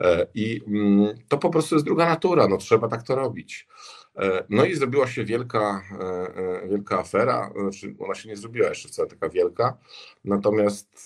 E, 0.00 0.26
I 0.34 0.62
mm, 0.66 1.14
to 1.28 1.38
po 1.38 1.50
prostu 1.50 1.74
jest 1.74 1.84
druga 1.84 2.08
natura, 2.08 2.48
no 2.48 2.56
trzeba 2.56 2.88
tak 2.88 3.02
to 3.02 3.14
robić. 3.14 3.68
E, 4.16 4.44
no 4.48 4.64
i 4.64 4.74
zrobiła 4.74 5.06
się 5.06 5.24
wielka, 5.24 5.82
e, 6.64 6.68
wielka 6.68 6.98
afera, 6.98 7.52
znaczy 7.60 7.94
ona 7.98 8.14
się 8.14 8.28
nie 8.28 8.36
zrobiła 8.36 8.68
jeszcze 8.68 8.88
wcale 8.88 9.08
taka 9.08 9.28
wielka, 9.28 9.78
natomiast 10.24 11.04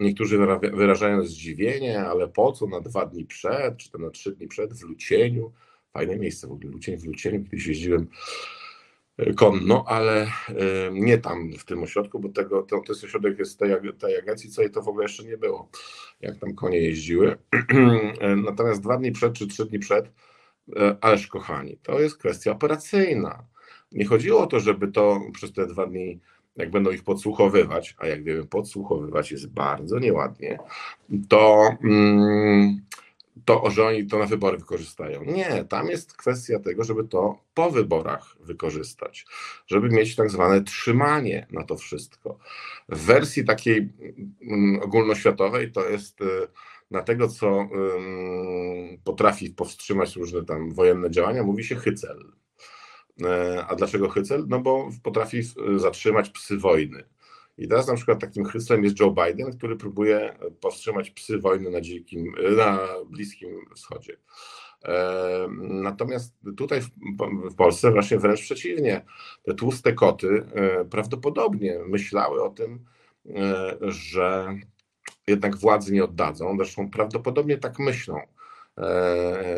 niektórzy 0.00 0.38
wyrażają 0.72 1.22
zdziwienie, 1.22 2.00
ale 2.00 2.28
po 2.28 2.52
co 2.52 2.66
na 2.66 2.80
dwa 2.80 3.06
dni 3.06 3.24
przed, 3.24 3.76
czy 3.76 3.90
to 3.90 3.98
na 3.98 4.10
trzy 4.10 4.32
dni 4.32 4.48
przed 4.48 4.74
w 4.74 4.82
Lucieniu, 4.82 5.52
fajne 5.92 6.16
miejsce 6.16 6.48
w 6.48 6.52
ogóle, 6.52 6.70
Lucień 6.72 6.96
w 6.96 7.04
Lucieniu, 7.04 7.44
kiedyś 7.44 7.66
jeździłem 7.66 8.06
konno, 9.36 9.84
ale 9.86 10.26
nie 10.92 11.18
tam 11.18 11.52
w 11.58 11.64
tym 11.64 11.82
ośrodku, 11.82 12.18
bo 12.18 12.28
tego, 12.28 12.62
to, 12.62 12.80
ten 12.80 12.96
ośrodek 13.04 13.38
jest 13.38 13.58
tej, 13.58 13.70
tej 13.98 14.18
agencji, 14.18 14.50
co 14.50 14.62
jej 14.62 14.70
to 14.70 14.82
w 14.82 14.88
ogóle 14.88 15.04
jeszcze 15.04 15.24
nie 15.24 15.36
było, 15.36 15.68
jak 16.20 16.38
tam 16.38 16.54
konie 16.54 16.78
jeździły. 16.78 17.36
Natomiast 18.46 18.82
dwa 18.82 18.96
dni 18.96 19.12
przed 19.12 19.32
czy 19.32 19.46
trzy 19.46 19.64
dni 19.66 19.78
przed, 19.78 20.06
e, 20.06 20.10
ależ 21.00 21.26
kochani, 21.26 21.78
to 21.82 22.00
jest 22.00 22.18
kwestia 22.18 22.50
operacyjna. 22.50 23.44
Nie 23.92 24.04
chodziło 24.04 24.40
o 24.40 24.46
to, 24.46 24.60
żeby 24.60 24.88
to 24.88 25.20
przez 25.32 25.52
te 25.52 25.66
dwa 25.66 25.86
dni, 25.86 26.20
jak 26.56 26.70
będą 26.70 26.90
ich 26.90 27.04
podsłuchowywać, 27.04 27.96
a 27.98 28.06
jak 28.06 28.24
wiemy, 28.24 28.46
podsłuchowywać 28.46 29.32
jest 29.32 29.48
bardzo 29.48 29.98
nieładnie, 29.98 30.58
to. 31.28 31.70
Mm, 31.84 32.80
to, 33.44 33.70
że 33.70 33.86
oni 33.86 34.06
to 34.06 34.18
na 34.18 34.26
wybory 34.26 34.58
wykorzystają. 34.58 35.24
Nie, 35.24 35.64
tam 35.64 35.88
jest 35.88 36.16
kwestia 36.16 36.58
tego, 36.58 36.84
żeby 36.84 37.04
to 37.04 37.38
po 37.54 37.70
wyborach 37.70 38.36
wykorzystać, 38.40 39.26
żeby 39.66 39.88
mieć 39.88 40.16
tak 40.16 40.30
zwane 40.30 40.60
trzymanie 40.60 41.46
na 41.50 41.64
to 41.64 41.76
wszystko. 41.76 42.38
W 42.88 42.98
wersji 42.98 43.44
takiej 43.44 43.88
mm, 44.42 44.82
ogólnoświatowej 44.82 45.72
to 45.72 45.88
jest 45.88 46.20
y, 46.20 46.26
na 46.90 47.02
tego, 47.02 47.28
co 47.28 47.68
potrafi 49.04 49.50
powstrzymać 49.50 50.16
różne 50.16 50.44
tam 50.44 50.74
wojenne 50.74 51.10
działania, 51.10 51.42
mówi 51.42 51.64
się 51.64 51.76
hycel. 51.76 52.32
E, 53.24 53.64
a 53.68 53.74
dlaczego 53.74 54.08
hycel? 54.08 54.44
No 54.48 54.60
bo 54.60 54.90
potrafi 55.02 55.42
zatrzymać 55.76 56.30
psy 56.30 56.58
wojny. 56.58 57.04
I 57.58 57.68
teraz 57.68 57.88
na 57.88 57.94
przykład 57.94 58.20
takim 58.20 58.44
chryslem 58.44 58.84
jest 58.84 59.00
Joe 59.00 59.10
Biden, 59.10 59.52
który 59.58 59.76
próbuje 59.76 60.36
powstrzymać 60.60 61.10
psy 61.10 61.38
wojny 61.38 61.70
na 61.70 61.80
dzikim, 61.80 62.34
na 62.56 62.78
Bliskim 63.06 63.50
Wschodzie. 63.74 64.16
E, 64.84 65.48
natomiast 65.60 66.34
tutaj 66.56 66.80
w 67.50 67.54
Polsce 67.56 67.90
właśnie 67.90 68.18
wręcz 68.18 68.40
przeciwnie. 68.40 69.04
Te 69.42 69.54
tłuste 69.54 69.92
koty 69.92 70.46
e, 70.54 70.84
prawdopodobnie 70.84 71.78
myślały 71.88 72.42
o 72.42 72.50
tym, 72.50 72.84
że 73.80 74.54
jednak 75.30 75.56
władzy 75.56 75.92
nie 75.92 76.04
oddadzą. 76.04 76.56
Zresztą 76.56 76.90
prawdopodobnie 76.90 77.58
tak 77.58 77.78
myślą. 77.78 78.20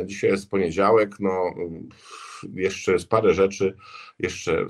Dzisiaj 0.05 0.31
jest 0.31 0.51
poniedziałek, 0.51 1.21
no 1.21 1.55
jeszcze 2.55 2.93
jest 2.93 3.09
parę 3.09 3.35
rzeczy. 3.35 3.77
Jeszcze 4.19 4.67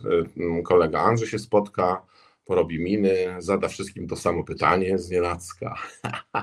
kolega 0.65 1.01
Andrzej 1.01 1.29
się 1.29 1.39
spotka 1.39 2.03
porobi 2.45 2.85
miny, 2.85 3.37
zada 3.39 3.69
wszystkim 3.69 4.09
to 4.09 4.17
samo 4.17 4.45
pytanie 4.45 4.99
z 4.99 5.11
nienacka. 5.11 5.75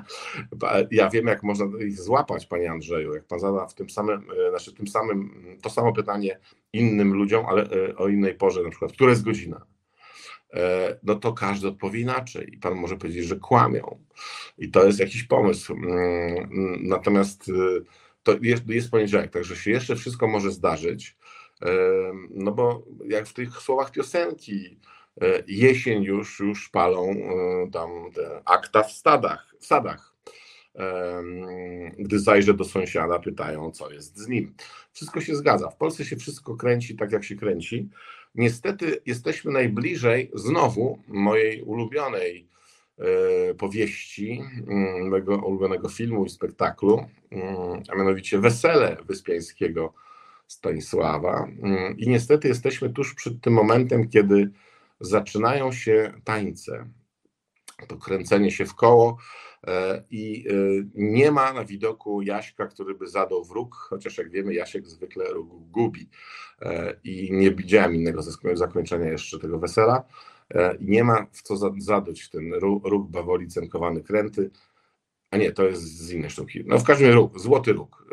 ja 0.91 1.09
wiem, 1.09 1.27
jak 1.27 1.43
można 1.43 1.65
ich 1.79 2.01
złapać, 2.01 2.45
panie 2.45 2.71
Andrzeju, 2.71 3.13
jak 3.13 3.25
pan 3.25 3.39
zada 3.39 3.67
w 3.67 3.73
tym 3.73 3.89
samym, 3.89 4.27
e, 4.47 4.49
znaczy 4.49 4.73
tym 4.73 4.87
samym, 4.87 5.31
to 5.61 5.69
samo 5.69 5.93
pytanie 5.93 6.39
innym 6.73 7.13
ludziom, 7.13 7.45
ale 7.45 7.63
e, 7.63 7.95
o 7.95 8.07
innej 8.07 8.35
porze, 8.35 8.63
na 8.63 8.69
przykład, 8.69 8.91
która 8.91 9.09
jest 9.09 9.23
godzina? 9.23 9.65
E, 10.53 10.99
no 11.03 11.15
to 11.15 11.33
każdy 11.33 11.67
odpowie 11.67 11.99
inaczej 11.99 12.53
i 12.53 12.57
pan 12.57 12.75
może 12.75 12.97
powiedzieć, 12.97 13.25
że 13.25 13.35
kłamią. 13.35 14.03
I 14.57 14.71
to 14.71 14.85
jest 14.85 14.99
jakiś 14.99 15.23
pomysł. 15.23 15.73
Mm, 15.73 16.87
natomiast 16.87 17.51
to 18.23 18.35
jest, 18.41 18.67
jest 18.67 18.91
poniedziałek, 18.91 19.31
także 19.31 19.55
się 19.55 19.71
jeszcze 19.71 19.95
wszystko 19.95 20.27
może 20.27 20.51
zdarzyć. 20.51 21.17
No 22.29 22.51
bo 22.51 22.85
jak 23.09 23.27
w 23.27 23.33
tych 23.33 23.57
słowach 23.57 23.91
piosenki, 23.91 24.79
E, 25.21 25.43
jesień 25.47 26.03
już, 26.03 26.39
już 26.39 26.69
palą 26.69 27.11
e, 27.11 27.71
tam 27.71 27.89
akta 28.45 28.83
w 28.83 28.91
stadach, 28.91 29.55
w 29.59 29.65
sadach. 29.65 30.15
Gdy 31.97 32.19
zajrzę 32.19 32.53
do 32.53 32.63
sąsiada, 32.63 33.19
pytają, 33.19 33.71
co 33.71 33.91
jest 33.91 34.17
z 34.17 34.27
nim. 34.27 34.55
Wszystko 34.91 35.21
się 35.21 35.35
zgadza. 35.35 35.69
W 35.69 35.77
Polsce 35.77 36.05
się 36.05 36.15
wszystko 36.15 36.55
kręci 36.55 36.95
tak, 36.95 37.11
jak 37.11 37.23
się 37.23 37.35
kręci. 37.35 37.89
Niestety 38.39 39.01
jesteśmy 39.05 39.51
najbliżej 39.51 40.31
znowu 40.33 40.99
mojej 41.07 41.61
ulubionej 41.61 42.47
e, 42.97 43.53
powieści, 43.53 44.41
mm, 44.67 45.09
mojego 45.09 45.37
ulubionego 45.37 45.89
filmu 45.89 46.25
i 46.25 46.29
spektaklu, 46.29 47.05
mm, 47.31 47.83
a 47.89 47.95
mianowicie 47.95 48.39
Wesele 48.39 48.97
Wyspiańskiego 49.07 49.93
Stanisława. 50.47 51.47
Mm, 51.63 51.97
I 51.97 52.09
niestety 52.09 52.47
jesteśmy 52.47 52.89
tuż 52.89 53.13
przed 53.15 53.41
tym 53.41 53.53
momentem, 53.53 54.09
kiedy 54.09 54.49
zaczynają 54.99 55.71
się 55.71 56.13
tańce, 56.23 56.85
to 57.87 57.97
kręcenie 57.97 58.51
się 58.51 58.65
w 58.65 58.75
koło 58.75 59.17
i 60.09 60.47
e, 60.49 60.53
nie 60.95 61.31
ma 61.31 61.53
na 61.53 61.65
widoku 61.65 62.21
Jaśka, 62.21 62.67
który 62.67 62.95
by 62.95 63.07
zadał 63.07 63.43
wróg, 63.43 63.75
chociaż 63.75 64.17
jak 64.17 64.29
wiemy 64.29 64.53
Jasiek 64.53 64.87
zwykle 64.87 65.25
róg 65.29 65.49
gubi. 65.71 66.09
E, 66.61 66.95
i 67.03 67.29
nie 67.31 67.51
widziałem 67.51 67.95
innego 67.95 68.21
zakończenia 68.53 69.11
jeszcze 69.11 69.39
tego 69.39 69.59
wesela. 69.59 70.03
Nie 70.79 71.03
ma 71.03 71.27
w 71.31 71.41
co 71.41 71.57
zadać 71.77 72.29
ten 72.29 72.53
róg 72.83 73.09
bawoli 73.09 73.47
cenkowany 73.47 74.03
kręty, 74.03 74.51
a 75.31 75.37
nie, 75.37 75.51
to 75.51 75.65
jest 75.65 75.81
z 75.81 76.11
innej 76.11 76.29
sztuki. 76.29 76.63
No 76.65 76.79
w 76.79 76.83
każdym 76.83 77.07
razie 77.07 77.15
róg, 77.15 77.39
złoty 77.39 77.73
róg, 77.73 78.05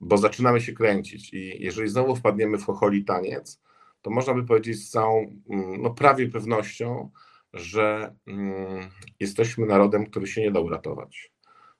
bo 0.00 0.18
zaczynamy 0.18 0.60
się 0.60 0.72
kręcić. 0.72 1.34
I 1.34 1.62
jeżeli 1.62 1.88
znowu 1.88 2.16
wpadniemy 2.16 2.58
w 2.58 2.64
chocholi 2.64 3.04
taniec, 3.04 3.60
to 4.02 4.10
można 4.10 4.34
by 4.34 4.44
powiedzieć 4.44 4.86
z 4.86 4.90
całą 4.90 5.42
mm, 5.50 5.82
no, 5.82 5.90
prawie 5.90 6.28
pewnością, 6.28 7.10
że 7.52 8.14
mm, 8.26 8.88
jesteśmy 9.20 9.66
narodem, 9.66 10.06
który 10.06 10.26
się 10.26 10.40
nie 10.40 10.50
da 10.50 10.60
uratować. 10.60 11.32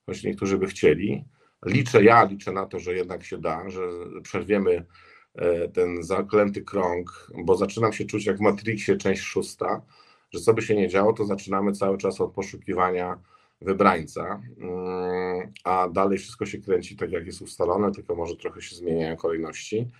Choć 0.06 0.24
niektórzy 0.24 0.58
by 0.58 0.66
chcieli. 0.66 1.24
Liczę, 1.66 2.04
ja 2.04 2.24
liczę 2.24 2.52
na 2.52 2.66
to, 2.66 2.78
że 2.78 2.94
jednak 2.94 3.24
się 3.24 3.38
da, 3.38 3.70
że 3.70 3.80
przerwiemy 4.22 4.86
e, 5.34 5.68
ten 5.68 6.02
zaklęty 6.02 6.62
krąg, 6.62 7.30
bo 7.44 7.56
zaczynam 7.56 7.92
się 7.92 8.04
czuć 8.04 8.26
jak 8.26 8.36
w 8.36 8.40
Matrixie 8.40 8.96
część 8.96 9.22
szósta, 9.22 9.82
że 10.30 10.40
co 10.40 10.54
by 10.54 10.62
się 10.62 10.74
nie 10.74 10.88
działo, 10.88 11.12
to 11.12 11.24
zaczynamy 11.24 11.72
cały 11.72 11.98
czas 11.98 12.20
od 12.20 12.32
poszukiwania 12.32 13.18
wybrańca, 13.60 14.42
mm, 14.58 15.52
a 15.64 15.88
dalej 15.88 16.18
wszystko 16.18 16.46
się 16.46 16.58
kręci 16.58 16.96
tak, 16.96 17.12
jak 17.12 17.26
jest 17.26 17.42
ustalone, 17.42 17.92
tylko 17.92 18.14
może 18.14 18.36
trochę 18.36 18.62
się 18.62 18.76
zmieniają 18.76 19.16
kolejności. 19.16 19.90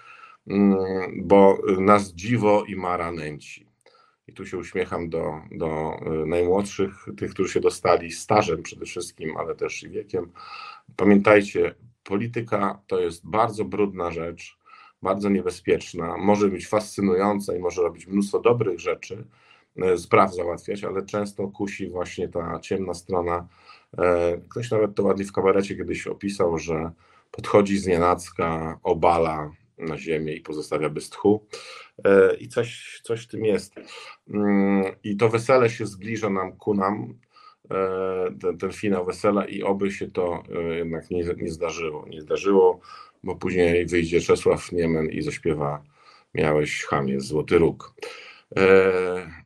Mm, 0.46 0.76
bo 1.22 1.58
nas 1.78 2.12
dziwo 2.12 2.64
i 2.64 2.76
mara 2.76 3.12
nęci. 3.12 3.65
I 4.28 4.32
tu 4.32 4.46
się 4.46 4.58
uśmiecham 4.58 5.08
do, 5.08 5.40
do 5.50 6.00
najmłodszych, 6.26 7.06
tych, 7.16 7.30
którzy 7.30 7.52
się 7.52 7.60
dostali 7.60 8.12
stażem 8.12 8.62
przede 8.62 8.86
wszystkim, 8.86 9.36
ale 9.36 9.54
też 9.54 9.82
i 9.82 9.90
wiekiem. 9.90 10.32
Pamiętajcie, 10.96 11.74
polityka 12.04 12.82
to 12.86 13.00
jest 13.00 13.26
bardzo 13.28 13.64
brudna 13.64 14.10
rzecz, 14.10 14.58
bardzo 15.02 15.28
niebezpieczna, 15.28 16.16
może 16.16 16.48
być 16.48 16.68
fascynująca 16.68 17.56
i 17.56 17.58
może 17.58 17.82
robić 17.82 18.06
mnóstwo 18.06 18.40
dobrych 18.40 18.80
rzeczy, 18.80 19.24
spraw 19.96 20.34
załatwiać, 20.34 20.84
ale 20.84 21.02
często 21.02 21.48
kusi 21.48 21.90
właśnie 21.90 22.28
ta 22.28 22.60
ciemna 22.60 22.94
strona. 22.94 23.48
Ktoś 24.48 24.70
nawet 24.70 24.94
to 24.94 25.02
ładnie 25.02 25.24
w 25.24 25.32
kabarecie 25.32 25.76
kiedyś 25.76 26.06
opisał, 26.06 26.58
że 26.58 26.90
podchodzi 27.30 27.78
z 27.78 27.86
nienacka, 27.86 28.78
obala 28.82 29.50
na 29.78 29.98
ziemię 29.98 30.34
i 30.34 30.40
pozostawia 30.40 30.90
bez 30.90 31.10
tchu. 31.10 31.46
E, 32.04 32.36
I 32.36 32.48
coś, 32.48 33.00
coś 33.04 33.24
w 33.24 33.28
tym 33.28 33.44
jest. 33.44 33.74
Mm, 34.30 34.84
I 35.04 35.16
to 35.16 35.28
wesele 35.28 35.70
się 35.70 35.86
zbliża 35.86 36.30
nam 36.30 36.52
ku 36.52 36.74
nam, 36.74 37.14
e, 37.70 37.76
ten, 38.40 38.58
ten 38.58 38.72
finał 38.72 39.04
wesela 39.04 39.44
i 39.44 39.62
oby 39.62 39.90
się 39.90 40.10
to 40.10 40.42
e, 40.54 40.62
jednak 40.62 41.10
nie, 41.10 41.24
nie 41.36 41.50
zdarzyło. 41.50 42.06
Nie 42.08 42.20
zdarzyło, 42.20 42.80
bo 43.24 43.36
później 43.36 43.86
wyjdzie 43.86 44.20
Czesław 44.20 44.72
Niemen 44.72 45.10
i 45.10 45.22
zaśpiewa 45.22 45.82
Miałeś 46.34 46.84
chamie, 46.84 47.20
złoty 47.20 47.58
róg. 47.58 47.94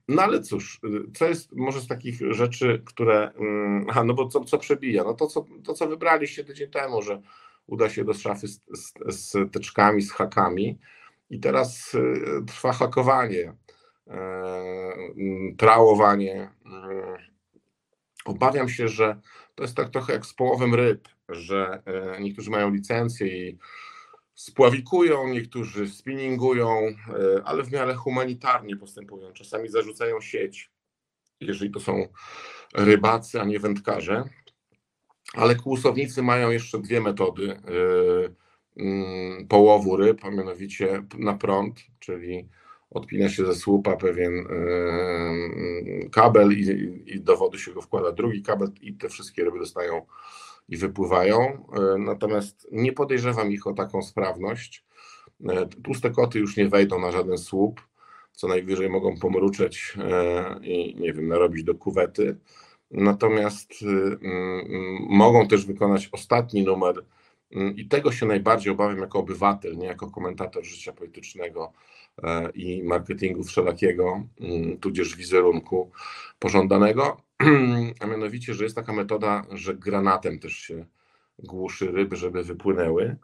No 0.08 0.22
ale 0.22 0.40
cóż, 0.40 0.80
co 1.14 1.28
jest 1.28 1.52
może 1.52 1.80
z 1.80 1.86
takich 1.86 2.34
rzeczy, 2.34 2.82
które. 2.84 3.30
Mm, 3.38 3.86
aha, 3.88 4.04
no 4.04 4.14
bo 4.14 4.28
co, 4.28 4.44
co 4.44 4.58
przebija? 4.58 5.04
No 5.04 5.14
to 5.14 5.26
co, 5.26 5.44
to, 5.64 5.74
co 5.74 5.88
wybraliście 5.88 6.44
tydzień 6.44 6.70
temu, 6.70 7.02
że 7.02 7.22
uda 7.70 7.90
się 7.90 8.04
do 8.04 8.14
szafy 8.14 8.48
z, 8.48 8.60
z, 8.72 8.92
z 9.06 9.52
teczkami, 9.52 10.02
z 10.02 10.12
hakami. 10.12 10.78
I 11.30 11.40
teraz 11.40 11.94
y, 11.94 12.44
trwa 12.46 12.72
hakowanie, 12.72 13.54
trałowanie. 15.58 16.50
Mm, 16.66 17.16
obawiam 18.24 18.68
się, 18.68 18.88
że 18.88 19.20
to 19.54 19.62
jest 19.64 19.76
tak 19.76 19.90
trochę 19.90 20.12
jak 20.12 20.26
z 20.26 20.34
połowem 20.34 20.74
ryb, 20.74 21.08
że 21.28 21.82
e, 21.86 22.20
niektórzy 22.20 22.50
mają 22.50 22.70
licencję 22.70 23.26
i 23.26 23.58
spławikują, 24.34 25.28
niektórzy 25.28 25.88
spinningują, 25.88 26.68
e, 26.78 26.94
ale 27.44 27.62
w 27.62 27.72
miarę 27.72 27.94
humanitarnie 27.94 28.76
postępują. 28.76 29.32
Czasami 29.32 29.68
zarzucają 29.68 30.20
sieć, 30.20 30.70
jeżeli 31.40 31.70
to 31.70 31.80
są 31.80 32.08
rybacy, 32.74 33.40
a 33.40 33.44
nie 33.44 33.58
wędkarze. 33.58 34.24
Ale 35.34 35.54
kłusownicy 35.54 36.22
mają 36.22 36.50
jeszcze 36.50 36.78
dwie 36.78 37.00
metody 37.00 37.42
y, 37.42 38.34
mm, 38.76 39.46
połowu 39.48 39.96
ryb, 39.96 40.24
a 40.24 40.30
mianowicie 40.30 41.02
na 41.18 41.34
prąd, 41.34 41.80
czyli 41.98 42.48
odpina 42.90 43.28
się 43.28 43.46
ze 43.46 43.54
słupa 43.54 43.96
pewien 43.96 44.32
y, 44.38 46.10
kabel 46.12 46.52
i, 46.52 47.20
do 47.20 47.36
wody 47.36 47.58
się 47.58 47.72
go 47.72 47.82
wkłada 47.82 48.12
drugi 48.12 48.42
kabel 48.42 48.68
i 48.80 48.94
te 48.94 49.08
wszystkie 49.08 49.44
ryby 49.44 49.58
dostają 49.58 50.06
i 50.68 50.76
wypływają. 50.76 51.64
Y, 51.94 51.98
natomiast 51.98 52.68
nie 52.72 52.92
podejrzewam 52.92 53.52
ich 53.52 53.66
o 53.66 53.72
taką 53.72 54.02
sprawność. 54.02 54.84
Tłuste 55.84 56.10
koty 56.10 56.38
już 56.38 56.56
nie 56.56 56.68
wejdą 56.68 56.98
na 56.98 57.12
żaden 57.12 57.38
słup, 57.38 57.80
co 58.32 58.48
najwyżej 58.48 58.88
mogą 58.88 59.18
pomruczeć 59.18 59.94
i 60.62 60.96
nie 61.00 61.12
wiem, 61.12 61.28
narobić 61.28 61.64
do 61.64 61.74
kuwety. 61.74 62.36
Natomiast 62.90 63.82
y, 63.82 63.86
mm, 63.86 65.06
mogą 65.08 65.48
też 65.48 65.66
wykonać 65.66 66.08
ostatni 66.12 66.62
numer 66.64 67.04
mm, 67.52 67.76
i 67.76 67.88
tego 67.88 68.12
się 68.12 68.26
najbardziej 68.26 68.72
obawiam 68.72 68.98
jako 68.98 69.18
obywatel, 69.18 69.76
nie 69.76 69.86
jako 69.86 70.10
komentator 70.10 70.64
życia 70.64 70.92
politycznego 70.92 71.72
e, 72.22 72.50
i 72.50 72.82
marketingu 72.82 73.44
wszelakiego, 73.44 74.22
mm, 74.40 74.78
tudzież 74.78 75.16
wizerunku 75.16 75.90
pożądanego, 76.38 77.22
a 78.00 78.06
mianowicie, 78.06 78.54
że 78.54 78.64
jest 78.64 78.76
taka 78.76 78.92
metoda, 78.92 79.46
że 79.50 79.74
granatem 79.74 80.38
też 80.38 80.52
się 80.52 80.86
głuszy 81.38 81.90
ryby, 81.90 82.16
żeby 82.16 82.42
wypłynęły. 82.42 83.16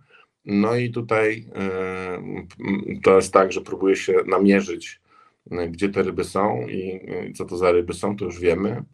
No 0.44 0.76
i 0.76 0.90
tutaj 0.90 1.48
e, 1.54 2.22
to 3.02 3.16
jest 3.16 3.32
tak, 3.32 3.52
że 3.52 3.60
próbuje 3.60 3.96
się 3.96 4.14
namierzyć, 4.26 5.00
e, 5.50 5.68
gdzie 5.68 5.88
te 5.88 6.02
ryby 6.02 6.24
są 6.24 6.66
i 6.68 7.32
co 7.34 7.44
to 7.44 7.56
za 7.56 7.72
ryby 7.72 7.94
są, 7.94 8.16
to 8.16 8.24
już 8.24 8.40
wiemy 8.40 8.84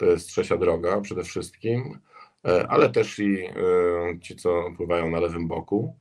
to 0.00 0.06
jest 0.06 0.28
trzecia 0.28 0.56
droga 0.56 1.00
przede 1.00 1.24
wszystkim, 1.24 1.98
e, 2.44 2.68
ale 2.68 2.90
też 2.90 3.18
i 3.18 3.44
e, 3.44 3.52
ci, 4.20 4.36
co 4.36 4.64
pływają 4.76 5.10
na 5.10 5.20
lewym 5.20 5.48
boku. 5.48 5.96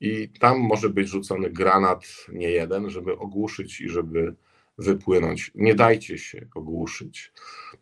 I 0.00 0.28
tam 0.28 0.58
może 0.58 0.88
być 0.88 1.08
rzucony 1.08 1.50
granat, 1.50 2.04
nie 2.32 2.50
jeden, 2.50 2.90
żeby 2.90 3.18
ogłuszyć 3.18 3.80
i 3.80 3.88
żeby 3.88 4.34
wypłynąć. 4.78 5.50
Nie 5.54 5.74
dajcie 5.74 6.18
się 6.18 6.46
ogłuszyć. 6.54 7.32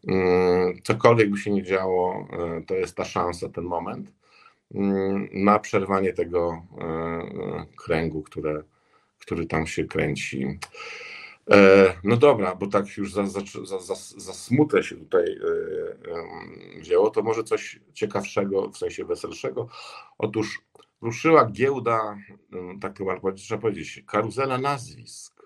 Mm, 0.09 0.83
cokolwiek 0.83 1.31
by 1.31 1.39
się 1.39 1.51
nie 1.51 1.63
działo, 1.63 2.29
e, 2.33 2.63
to 2.67 2.75
jest 2.75 2.97
ta 2.97 3.05
szansa, 3.05 3.49
ten 3.49 3.65
moment 3.65 4.13
mm, 4.75 5.29
na 5.33 5.59
przerwanie 5.59 6.13
tego 6.13 6.63
kręgu, 7.77 8.23
które, 8.23 8.63
który 9.19 9.47
tam 9.47 9.67
się 9.67 9.85
kręci. 9.85 10.59
E, 11.51 11.93
no 12.05 12.17
dobra, 12.17 12.55
bo 12.55 12.67
tak 12.67 12.97
już 12.97 13.13
za, 13.13 13.27
za, 13.27 13.41
za, 13.81 13.95
za 14.17 14.83
się 14.83 14.97
tutaj 14.97 15.25
e, 15.25 16.81
wzięło, 16.81 17.11
to 17.11 17.23
może 17.23 17.45
coś 17.45 17.81
ciekawszego, 17.93 18.71
w 18.71 18.79
sensie 18.79 19.05
weselszego. 19.05 19.69
Otóż 20.19 20.63
ruszyła 21.01 21.51
giełda, 21.51 22.19
tak 22.81 22.99
chyba 22.99 23.33
trzeba 23.33 23.61
powiedzieć, 23.61 24.03
karuzela 24.07 24.59
nazwisk, 24.59 25.43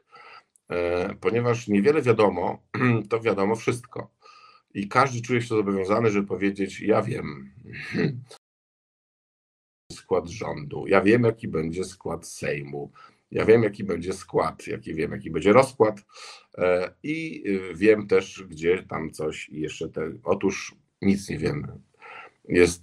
e, 0.69 1.15
ponieważ 1.15 1.69
niewiele 1.69 2.03
wiadomo, 2.03 2.63
to 3.11 3.21
wiadomo 3.21 3.57
wszystko. 3.57 4.11
I 4.75 4.89
każdy 4.89 5.23
czuje 5.23 5.43
się 5.43 5.49
zobowiązany, 5.49 6.11
żeby 6.11 6.27
powiedzieć: 6.27 6.81
Ja 6.81 7.03
wiem 7.03 7.55
skład 9.93 10.29
rządu, 10.29 10.85
ja 10.87 11.01
wiem, 11.01 11.25
jaki 11.25 11.49
będzie 11.49 11.85
skład 11.85 12.27
Sejmu, 12.29 12.93
ja 13.35 13.45
wiem, 13.45 13.63
jaki 13.63 13.85
będzie 13.85 14.13
skład, 14.13 14.67
jaki 14.67 14.95
wiem, 14.95 15.13
jaki 15.13 15.31
będzie 15.31 15.53
rozkład 15.53 16.01
e, 16.59 16.95
i 17.03 17.43
y, 17.47 17.75
wiem 17.75 18.07
też, 18.07 18.45
gdzie 18.49 18.83
tam 18.83 19.11
coś 19.11 19.49
jeszcze 19.49 19.89
ten. 19.89 20.21
Otóż 20.25 20.75
nic 21.03 21.29
nie 21.29 21.39
wiemy. 21.39 21.69
Jest 22.49 22.83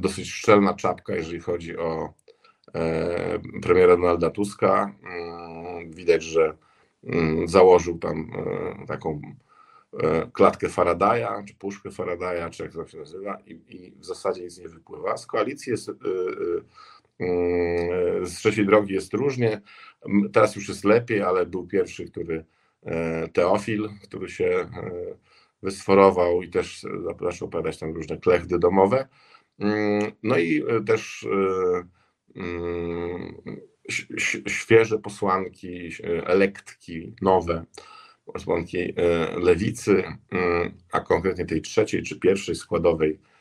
dosyć 0.00 0.30
szczelna 0.30 0.74
czapka, 0.74 1.16
jeżeli 1.16 1.40
chodzi 1.40 1.76
o 1.76 2.14
e, 2.74 3.38
premiera 3.62 3.96
Donalda 3.96 4.30
Tuska. 4.30 4.94
Mm, 5.02 5.90
widać, 5.90 6.22
że 6.22 6.56
mm, 7.04 7.48
założył 7.48 7.98
tam 7.98 8.30
e, 8.82 8.86
taką 8.86 9.22
klatkę 10.32 10.68
Faradaya, 10.68 11.44
czy 11.48 11.54
puszkę 11.54 11.90
Faradaya, 11.90 12.50
czy 12.50 12.62
jak 12.62 12.72
to 12.72 12.86
się 12.86 12.98
nazywa, 12.98 13.38
i, 13.46 13.92
w 13.96 14.04
zasadzie 14.04 14.42
nic 14.42 14.58
nie 14.58 14.68
wypływa. 14.68 15.16
Z 15.16 15.26
koalicji 15.26 15.70
jest 15.70 15.88
Mm, 15.88 16.64
z 18.22 18.30
trzeciej 18.30 18.66
drogi 18.66 18.94
jest 18.94 19.14
różnie. 19.14 19.60
Teraz 20.32 20.56
już 20.56 20.68
jest 20.68 20.84
lepiej, 20.84 21.22
ale 21.22 21.46
był 21.46 21.66
pierwszy, 21.66 22.04
który 22.04 22.44
e, 22.82 23.28
Teofil, 23.28 23.88
który 24.02 24.28
się 24.28 24.44
e, 24.44 24.68
wysforował 25.62 26.42
i 26.42 26.50
też 26.50 26.86
zaczął 27.20 27.48
opowiadać 27.48 27.78
tam 27.78 27.94
różne 27.94 28.16
klechdy 28.16 28.58
domowe. 28.58 29.08
Mm, 29.58 30.12
no 30.22 30.38
i 30.38 30.62
e, 30.68 30.84
też 30.84 31.26
mm, 32.36 33.42
świeże 34.48 34.98
posłanki, 34.98 35.90
elektki 36.24 37.14
nowe, 37.22 37.64
posłanki 38.24 38.94
lewicy, 39.36 40.04
a 40.92 41.00
konkretnie 41.00 41.46
tej 41.46 41.62
trzeciej 41.62 42.02
czy 42.02 42.20
pierwszej 42.20 42.54
składowej 42.54 43.18
E, 43.18 43.35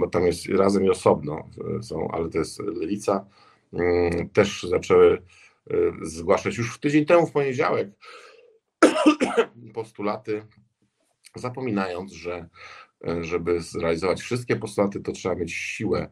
bo 0.00 0.08
tam 0.08 0.26
jest 0.26 0.48
razem 0.48 0.84
i 0.84 0.90
osobno 0.90 1.48
są, 1.82 2.08
ale 2.10 2.28
to 2.28 2.38
jest 2.38 2.58
lewica, 2.60 3.26
mm, 3.72 4.28
też 4.28 4.62
zaczęły 4.62 5.22
e, 5.70 5.74
zgłaszać 6.02 6.56
już 6.58 6.74
w 6.74 6.80
tydzień 6.80 7.06
temu, 7.06 7.26
w 7.26 7.32
poniedziałek, 7.32 7.88
postulaty, 9.74 10.46
zapominając, 11.36 12.12
że 12.12 12.48
e, 13.08 13.24
żeby 13.24 13.60
zrealizować 13.60 14.20
wszystkie 14.20 14.56
postulaty, 14.56 15.00
to 15.00 15.12
trzeba 15.12 15.34
mieć 15.34 15.52
siłę, 15.52 16.10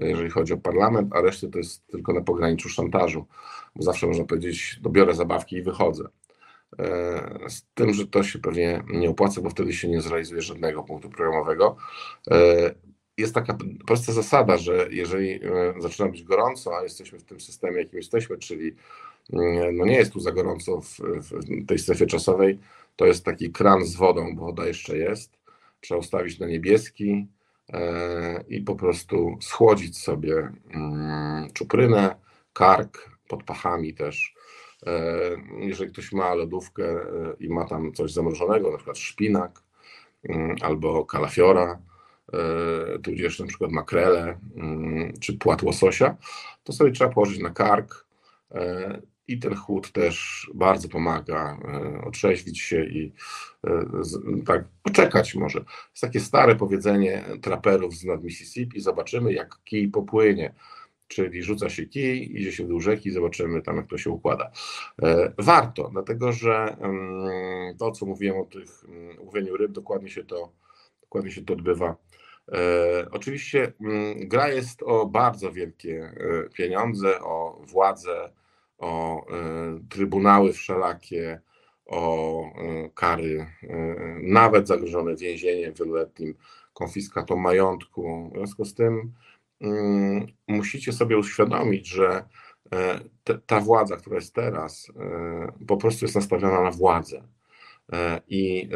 jeżeli 0.00 0.30
chodzi 0.30 0.52
o 0.52 0.58
parlament, 0.58 1.16
a 1.16 1.20
resztę 1.20 1.48
to 1.48 1.58
jest 1.58 1.86
tylko 1.86 2.12
na 2.12 2.20
pograniczu 2.20 2.68
szantażu, 2.68 3.26
bo 3.76 3.82
zawsze 3.82 4.06
można 4.06 4.24
powiedzieć, 4.24 4.78
dobiorę 4.82 5.14
zabawki 5.14 5.56
i 5.56 5.62
wychodzę. 5.62 6.08
E, 6.78 7.48
z 7.48 7.62
tym, 7.74 7.94
że 7.94 8.06
to 8.06 8.22
się 8.22 8.38
pewnie 8.38 8.82
nie 8.88 9.10
opłaca, 9.10 9.40
bo 9.40 9.50
wtedy 9.50 9.72
się 9.72 9.88
nie 9.88 10.00
zrealizuje 10.00 10.42
żadnego 10.42 10.82
punktu 10.82 11.10
programowego. 11.10 11.76
E, 12.30 12.74
jest 13.18 13.34
taka 13.34 13.58
prosta 13.86 14.12
zasada, 14.12 14.56
że 14.56 14.88
jeżeli 14.90 15.30
e, 15.30 15.40
zaczyna 15.78 16.08
być 16.08 16.22
gorąco, 16.22 16.78
a 16.78 16.82
jesteśmy 16.82 17.18
w 17.18 17.24
tym 17.24 17.40
systemie, 17.40 17.78
jakim 17.78 17.96
jesteśmy, 17.96 18.38
czyli 18.38 18.74
no 19.72 19.84
nie 19.84 19.96
jest 19.96 20.12
tu 20.12 20.20
za 20.20 20.32
gorąco 20.32 20.80
w, 20.80 20.98
w 20.98 21.66
tej 21.66 21.78
strefie 21.78 22.06
czasowej, 22.06 22.58
to 22.96 23.06
jest 23.06 23.24
taki 23.24 23.50
kran 23.50 23.84
z 23.84 23.96
wodą, 23.96 24.36
bo 24.36 24.44
woda 24.44 24.66
jeszcze 24.66 24.98
jest. 24.98 25.38
Trzeba 25.80 26.00
ustawić 26.00 26.38
na 26.38 26.46
niebieski 26.46 27.26
i 28.48 28.60
po 28.60 28.74
prostu 28.74 29.38
schłodzić 29.40 29.98
sobie 29.98 30.52
mm, 30.74 31.52
czuprynę, 31.52 32.16
kark, 32.52 33.10
pod 33.28 33.44
pachami 33.44 33.94
też 33.94 34.35
Jeżeli 35.58 35.92
ktoś 35.92 36.12
ma 36.12 36.34
lodówkę 36.34 36.84
i 37.40 37.48
ma 37.48 37.64
tam 37.64 37.92
coś 37.92 38.12
zamrożonego, 38.12 38.70
na 38.70 38.76
przykład 38.76 38.98
szpinak 38.98 39.62
mm, 40.28 40.56
albo 40.62 41.04
kalafiora, 41.04 41.78
tudzież 43.02 43.40
na 43.40 43.46
przykład 43.46 43.72
makrele 43.72 44.38
mm, 44.56 45.12
czy 45.20 45.38
płat 45.38 45.62
łososia, 45.62 46.16
to 46.64 46.72
sobie 46.72 46.92
trzeba 46.92 47.12
położyć 47.12 47.38
na 47.38 47.50
kark 47.50 48.06
i 49.28 49.38
ten 49.38 49.54
chłód 49.54 49.92
też 49.92 50.46
bardzo 50.54 50.88
pomaga 50.88 51.58
e, 51.64 52.00
otrzeźwić 52.04 52.60
się 52.60 52.84
i 52.84 53.12
e, 53.66 53.86
tak 54.46 54.64
poczekać 54.82 55.34
może. 55.34 55.58
Jest 55.58 56.00
takie 56.00 56.20
stare 56.20 56.56
powiedzenie 56.56 57.24
traperów 57.42 57.94
z 57.94 58.04
nad 58.04 58.24
Mississippi, 58.24 58.80
zobaczymy 58.80 59.32
jak 59.32 59.58
kij 59.64 59.88
popłynie. 59.88 60.54
Czyli 61.08 61.42
rzuca 61.42 61.70
się 61.70 61.86
kij, 61.86 62.40
idzie 62.40 62.52
się 62.52 62.68
do 62.68 62.80
rzeki, 62.80 63.10
zobaczymy 63.10 63.62
tam, 63.62 63.76
jak 63.76 63.86
to 63.86 63.98
się 63.98 64.10
układa. 64.10 64.50
E, 65.02 65.32
warto, 65.38 65.88
dlatego 65.92 66.32
że 66.32 66.76
to, 67.78 67.90
co 67.90 68.06
mówiłem 68.06 68.40
o 68.40 68.44
tych 68.44 68.84
mm, 68.88 69.16
łowieniu 69.20 69.56
ryb, 69.56 69.72
dokładnie 69.72 70.10
się 70.10 70.24
to, 70.24 70.52
dokładnie 71.00 71.30
się 71.30 71.44
to 71.44 71.52
odbywa. 71.52 71.96
Oczywiście 73.10 73.72
mm, 73.80 74.28
gra 74.28 74.48
jest 74.48 74.82
o 74.82 75.06
bardzo 75.06 75.52
wielkie 75.52 76.14
pieniądze, 76.54 77.20
o 77.20 77.62
władzę, 77.66 78.30
o 78.78 79.26
e, 79.26 79.80
trybunały 79.88 80.52
wszelakie, 80.52 81.40
o 81.86 82.42
e, 82.44 82.90
kary, 82.94 83.46
e, 83.62 83.76
nawet 84.22 84.68
zagrożone 84.68 85.16
więzieniem 85.16 85.74
wieloletnim, 85.74 86.34
konfiskatą 86.72 87.36
majątku. 87.36 88.30
W 88.32 88.36
związku 88.36 88.64
z 88.64 88.74
tym 88.74 88.86
mm, 88.94 89.12
musicie 90.48 90.92
sobie 90.92 91.18
uświadomić, 91.18 91.88
że 91.88 92.24
te, 93.24 93.38
ta 93.38 93.60
władza, 93.60 93.96
która 93.96 94.16
jest 94.16 94.34
teraz, 94.34 94.92
po 95.68 95.76
prostu 95.76 96.04
jest 96.04 96.14
nastawiona 96.14 96.62
na 96.62 96.70
władzę 96.70 97.22
i 98.28 98.68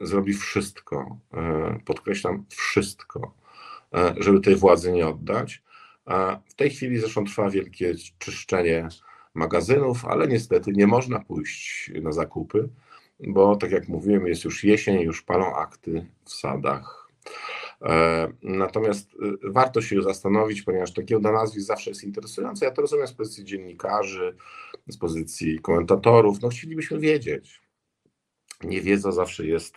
zrobi 0.00 0.34
wszystko, 0.34 1.18
podkreślam, 1.84 2.44
wszystko, 2.48 3.34
żeby 4.16 4.40
tej 4.40 4.56
władzy 4.56 4.92
nie 4.92 5.06
oddać. 5.06 5.62
W 6.48 6.54
tej 6.54 6.70
chwili 6.70 6.98
zresztą 6.98 7.24
trwa 7.24 7.50
wielkie 7.50 7.94
czyszczenie 8.18 8.88
magazynów, 9.34 10.04
ale 10.04 10.28
niestety 10.28 10.72
nie 10.72 10.86
można 10.86 11.20
pójść 11.20 11.92
na 12.02 12.12
zakupy, 12.12 12.68
bo 13.20 13.56
tak 13.56 13.70
jak 13.70 13.88
mówiłem, 13.88 14.26
jest 14.26 14.44
już 14.44 14.64
jesień, 14.64 15.00
już 15.00 15.22
palą 15.22 15.54
akty 15.54 16.06
w 16.24 16.30
sadach. 16.30 17.08
E, 17.82 18.28
natomiast 18.42 19.10
e, 19.10 19.50
warto 19.50 19.82
się 19.82 20.02
zastanowić, 20.02 20.62
ponieważ 20.62 20.92
takiego 20.92 21.32
nazwisk 21.32 21.66
zawsze 21.66 21.90
jest 21.90 22.04
interesujące. 22.04 22.64
Ja 22.64 22.70
to 22.70 22.82
rozumiem 22.82 23.06
z 23.06 23.12
pozycji 23.12 23.44
dziennikarzy, 23.44 24.36
z 24.88 24.96
pozycji 24.96 25.58
komentatorów. 25.58 26.42
No 26.42 26.48
chcielibyśmy 26.48 26.98
wiedzieć. 26.98 27.60
Niewiedza 28.64 29.12
zawsze 29.12 29.46
jest 29.46 29.74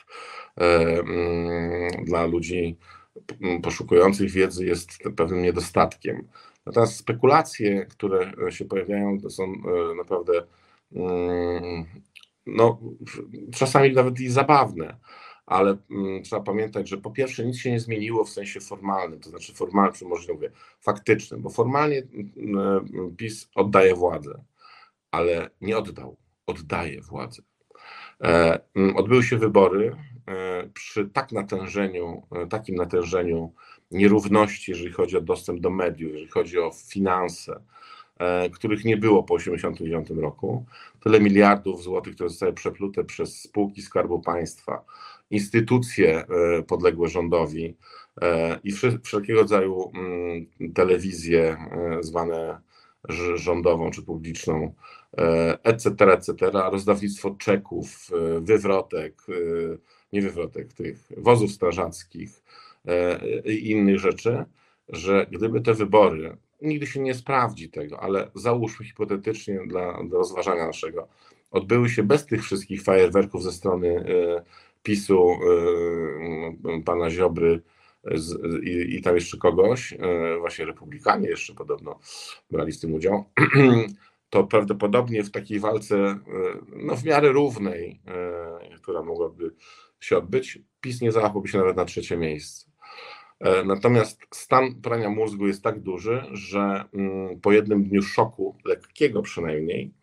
e, 0.58 0.64
mm, 1.00 2.06
dla 2.06 2.26
ludzi 2.26 2.78
poszukujących 3.64 4.32
wiedzy 4.32 4.66
jest 4.66 4.92
pewnym 5.18 5.42
niedostatkiem. 5.42 6.28
Natomiast 6.66 6.96
spekulacje, 6.96 7.86
które 7.86 8.32
się 8.50 8.66
pojawiają, 8.66 9.20
to 9.22 9.30
są 9.30 9.54
naprawdę 9.98 10.34
mm, 10.92 11.86
no, 12.46 12.80
czasami 13.56 13.94
nawet 13.94 14.20
i 14.20 14.30
zabawne, 14.30 14.98
ale 15.50 15.78
mm, 15.92 16.24
trzeba 16.24 16.42
pamiętać, 16.42 16.90
że 16.90 16.98
po 16.98 17.12
pierwsze 17.12 17.46
nic 17.46 17.58
się 17.58 17.72
nie 17.72 17.80
zmieniło 17.80 18.26
w 18.26 18.30
sensie 18.30 18.60
formalnym, 18.60 19.20
to 19.20 19.30
znaczy 19.30 19.54
formalnym, 19.54 19.94
czy 19.94 20.06
może 20.06 20.34
mówię, 20.34 20.52
faktycznym, 20.82 21.42
bo 21.42 21.50
formalnie 21.50 22.04
mm, 22.38 23.16
PiS 23.18 23.50
oddaje 23.56 23.96
władzę, 23.96 24.44
ale 25.12 25.50
nie 25.62 25.78
oddał, 25.78 26.18
oddaje 26.46 27.02
władzę. 27.02 27.42
E, 28.24 28.60
odbyły 28.96 29.24
się 29.24 29.38
wybory 29.38 29.96
e, 30.28 30.70
przy 30.74 31.10
tak 31.10 31.32
natężeniu, 31.32 32.22
takim 32.50 32.76
natężeniu 32.76 33.54
nierówności, 33.92 34.72
jeżeli 34.72 34.92
chodzi 34.92 35.18
o 35.18 35.22
dostęp 35.22 35.60
do 35.60 35.70
mediów, 35.70 36.12
jeżeli 36.12 36.32
chodzi 36.32 36.60
o 36.60 36.72
finanse, 36.72 37.62
e, 38.18 38.50
których 38.50 38.86
nie 38.86 38.98
było 38.98 39.24
po 39.24 39.38
1989 39.38 40.22
roku. 40.24 40.66
Tyle 41.04 41.20
miliardów 41.20 41.84
złotych, 41.84 42.16
które 42.16 42.30
zostały 42.30 42.54
przeplute 42.54 43.04
przez 43.04 43.42
spółki 43.42 43.82
Skarbu 43.82 44.20
Państwa, 44.20 44.86
instytucje 45.30 46.26
e, 46.26 46.64
podległe 46.64 47.08
rządowi 47.08 47.78
e, 48.22 48.60
i 48.64 48.72
wszelkiego 49.04 49.40
rodzaju 49.40 49.92
mm, 49.96 50.74
telewizje 50.74 51.58
zwane 52.02 52.62
rządową 53.36 53.92
czy 53.92 54.02
publiczną, 54.02 54.74
etc., 55.64 56.14
etc., 56.14 56.34
rozdawnictwo 56.52 57.32
czeków, 57.32 58.10
wywrotek, 58.42 59.22
nie 60.14 60.22
wywrotek, 60.22 60.74
tych 60.74 61.10
wozów 61.18 61.52
strażackich, 61.52 62.42
E, 62.88 63.20
i 63.46 63.72
innych 63.72 64.00
rzeczy, 64.00 64.46
że 64.90 65.28
gdyby 65.32 65.62
te 65.62 65.74
wybory, 65.74 66.38
nigdy 66.62 66.88
się 66.88 67.00
nie 67.00 67.14
sprawdzi 67.14 67.70
tego, 67.70 68.00
ale 68.00 68.32
załóżmy 68.36 68.86
hipotetycznie 68.86 69.60
dla, 69.68 70.04
dla 70.04 70.18
rozważania 70.18 70.68
naszego, 70.68 71.08
odbyły 71.52 71.90
się 71.90 72.04
bez 72.04 72.26
tych 72.26 72.44
wszystkich 72.44 72.84
fajerwerków 72.84 73.44
ze 73.44 73.52
strony 73.52 73.88
e, 73.88 74.44
PiSu, 74.84 75.32
e, 75.32 76.82
pana 76.86 77.10
Ziobry 77.10 77.62
i, 78.64 78.96
i 78.96 79.02
tam 79.02 79.16
jeszcze 79.16 79.38
kogoś, 79.38 79.94
właśnie 80.40 80.66
republikanie 80.66 81.30
jeszcze 81.30 81.54
podobno 81.54 82.00
brali 82.52 82.72
z 82.72 82.80
tym 82.80 82.94
udział, 82.94 83.24
to 84.30 84.44
prawdopodobnie 84.44 85.24
w 85.24 85.32
takiej 85.32 85.60
walce 85.60 86.20
no, 86.76 86.96
w 86.96 87.04
miarę 87.04 87.32
równej, 87.32 88.02
która 88.82 89.04
mogłaby 89.04 89.56
się 90.00 90.18
odbyć, 90.18 90.60
PiS 90.82 91.02
nie 91.02 91.12
załapałby 91.12 91.48
się 91.48 91.58
nawet 91.58 91.78
na 91.78 91.86
trzecie 91.86 92.18
miejsce. 92.18 92.70
E, 93.40 93.64
natomiast 93.64 94.22
stan 94.34 94.82
prania 94.82 95.10
mózgu 95.10 95.48
jest 95.48 95.64
tak 95.64 95.80
duży, 95.80 96.24
że 96.32 96.84
mm, 96.94 97.40
po 97.40 97.52
jednym 97.52 97.84
dniu 97.84 98.02
szoku, 98.02 98.58
lekkiego 98.66 99.22
przynajmniej, 99.22 99.94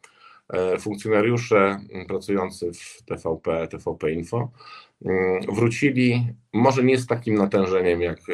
funkcjonariusze 0.80 1.80
pracujący 2.08 2.70
w 2.72 3.02
TVP, 3.02 3.68
TVP 3.68 4.12
Info 4.12 4.50
mm, 5.04 5.42
wrócili, 5.42 6.26
może 6.52 6.84
nie 6.84 6.98
z 6.98 7.06
takim 7.06 7.34
natężeniem 7.34 8.02
jak 8.02 8.18
e, 8.18 8.32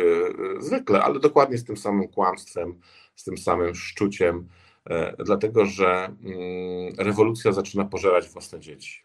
zwykle, 0.63 1.03
ale 1.03 1.21
dokładnie 1.21 1.59
z 1.59 1.65
tym 1.65 1.77
samym 1.77 2.09
kłamstwem, 2.09 2.81
z 3.17 3.25
tym 3.25 3.39
samym 3.39 3.75
szczuciem, 3.75 4.49
dlatego 5.19 5.67
że 5.67 5.87
mm, 6.05 6.95
rewolucja 6.99 7.53
zaczyna 7.53 7.85
pożerać 7.85 8.29
własne 8.29 8.61
dzieci. 8.61 9.03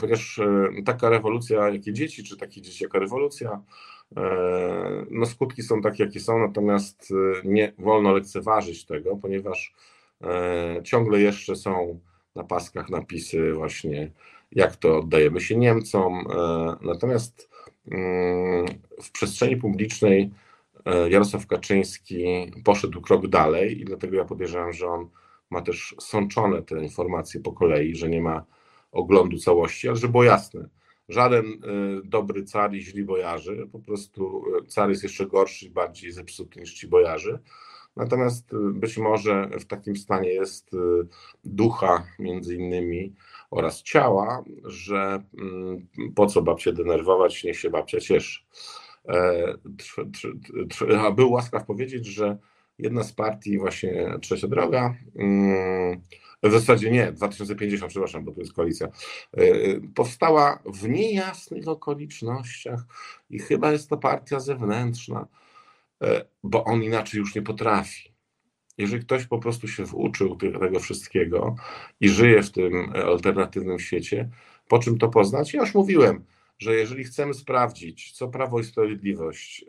Ponieważ 0.00 0.40
taka 0.84 1.08
rewolucja, 1.08 1.68
jakie 1.68 1.92
dzieci, 1.92 2.24
czy 2.24 2.36
takie 2.36 2.62
dzieci, 2.62 2.84
jaka 2.84 2.98
rewolucja, 2.98 3.62
E, 4.16 5.06
no 5.10 5.26
skutki 5.26 5.62
są 5.62 5.82
takie, 5.82 6.04
jakie 6.04 6.20
są, 6.20 6.38
natomiast 6.38 7.08
e, 7.10 7.48
nie 7.48 7.72
wolno 7.78 8.12
lekceważyć 8.12 8.86
tego, 8.86 9.16
ponieważ 9.16 9.74
e, 9.74 9.91
ciągle 10.84 11.20
jeszcze 11.20 11.56
są 11.56 12.00
na 12.34 12.44
paskach 12.44 12.90
napisy 12.90 13.52
właśnie, 13.52 14.10
jak 14.52 14.76
to 14.76 14.98
oddajemy 14.98 15.40
się 15.40 15.56
Niemcom. 15.56 16.24
Natomiast 16.80 17.50
mm, 17.90 18.66
w 19.02 19.12
przestrzeni 19.12 19.56
publicznej 19.56 20.30
Jarosław 21.10 21.46
Kaczyński 21.46 22.52
poszedł 22.64 23.00
krok 23.00 23.26
dalej 23.26 23.80
i 23.80 23.84
dlatego 23.84 24.16
ja 24.16 24.24
podejrzewam, 24.24 24.72
że 24.72 24.86
on 24.86 25.08
ma 25.50 25.62
też 25.62 25.94
sączone 26.00 26.62
te 26.62 26.82
informacje 26.82 27.40
po 27.40 27.52
kolei, 27.52 27.94
że 27.94 28.08
nie 28.08 28.20
ma 28.20 28.44
oglądu 28.92 29.38
całości, 29.38 29.88
ale 29.88 29.96
żeby 29.96 30.12
było 30.12 30.24
jasne, 30.24 30.68
żaden 31.08 31.44
dobry 32.04 32.44
car 32.44 32.74
i 32.74 32.82
źli 32.82 33.04
bojarzy, 33.04 33.68
po 33.72 33.78
prostu 33.78 34.44
car 34.68 34.90
jest 34.90 35.02
jeszcze 35.02 35.26
gorszy, 35.26 35.70
bardziej 35.70 36.12
zepsuty 36.12 36.60
niż 36.60 36.74
ci 36.74 36.88
bojarzy. 36.88 37.38
Natomiast 37.96 38.52
y, 38.52 38.56
być 38.72 38.98
może 38.98 39.50
w 39.60 39.64
takim 39.64 39.96
stanie 39.96 40.28
jest 40.28 40.70
ducha 41.44 42.06
między 42.18 42.54
innymi 42.56 43.14
oraz 43.50 43.82
ciała, 43.82 44.44
że 44.64 45.22
mm, 45.38 45.86
po 46.14 46.26
co 46.26 46.42
babcię 46.42 46.72
denerwować, 46.72 47.44
niech 47.44 47.58
się 47.58 47.70
babcia 47.70 48.00
cieszy. 48.00 48.40
E, 49.08 49.54
a 50.98 51.10
był 51.10 51.32
łaskaw 51.32 51.66
powiedzieć, 51.66 52.06
że 52.06 52.38
jedna 52.78 53.02
z 53.02 53.12
partii, 53.12 53.58
właśnie 53.58 54.18
Trzecia 54.20 54.48
Droga, 54.48 54.94
mm, 55.16 56.00
w 56.42 56.52
zasadzie 56.52 56.90
nie, 56.90 57.12
2050, 57.12 57.90
przepraszam, 57.90 58.24
bo 58.24 58.32
to 58.32 58.40
jest 58.40 58.52
koalicja, 58.52 58.88
e, 59.32 59.42
powstała 59.94 60.62
w 60.66 60.88
niejasnych 60.88 61.68
okolicznościach 61.68 62.84
i 63.30 63.38
chyba 63.38 63.72
jest 63.72 63.90
to 63.90 63.96
partia 63.96 64.40
zewnętrzna, 64.40 65.26
bo 66.42 66.64
on 66.64 66.82
inaczej 66.82 67.18
już 67.18 67.34
nie 67.34 67.42
potrafi. 67.42 68.12
Jeżeli 68.78 69.04
ktoś 69.04 69.26
po 69.26 69.38
prostu 69.38 69.68
się 69.68 69.84
wuczył 69.84 70.36
tego 70.36 70.80
wszystkiego 70.80 71.56
i 72.00 72.08
żyje 72.08 72.42
w 72.42 72.50
tym 72.50 72.92
alternatywnym 73.06 73.78
świecie, 73.78 74.30
po 74.68 74.78
czym 74.78 74.98
to 74.98 75.08
poznać? 75.08 75.54
Ja 75.54 75.60
już 75.60 75.74
mówiłem, 75.74 76.24
że 76.58 76.74
jeżeli 76.74 77.04
chcemy 77.04 77.34
sprawdzić, 77.34 78.12
co 78.12 78.28
Prawo 78.28 78.60
i 78.60 78.64
Sprawiedliwość, 78.64 79.64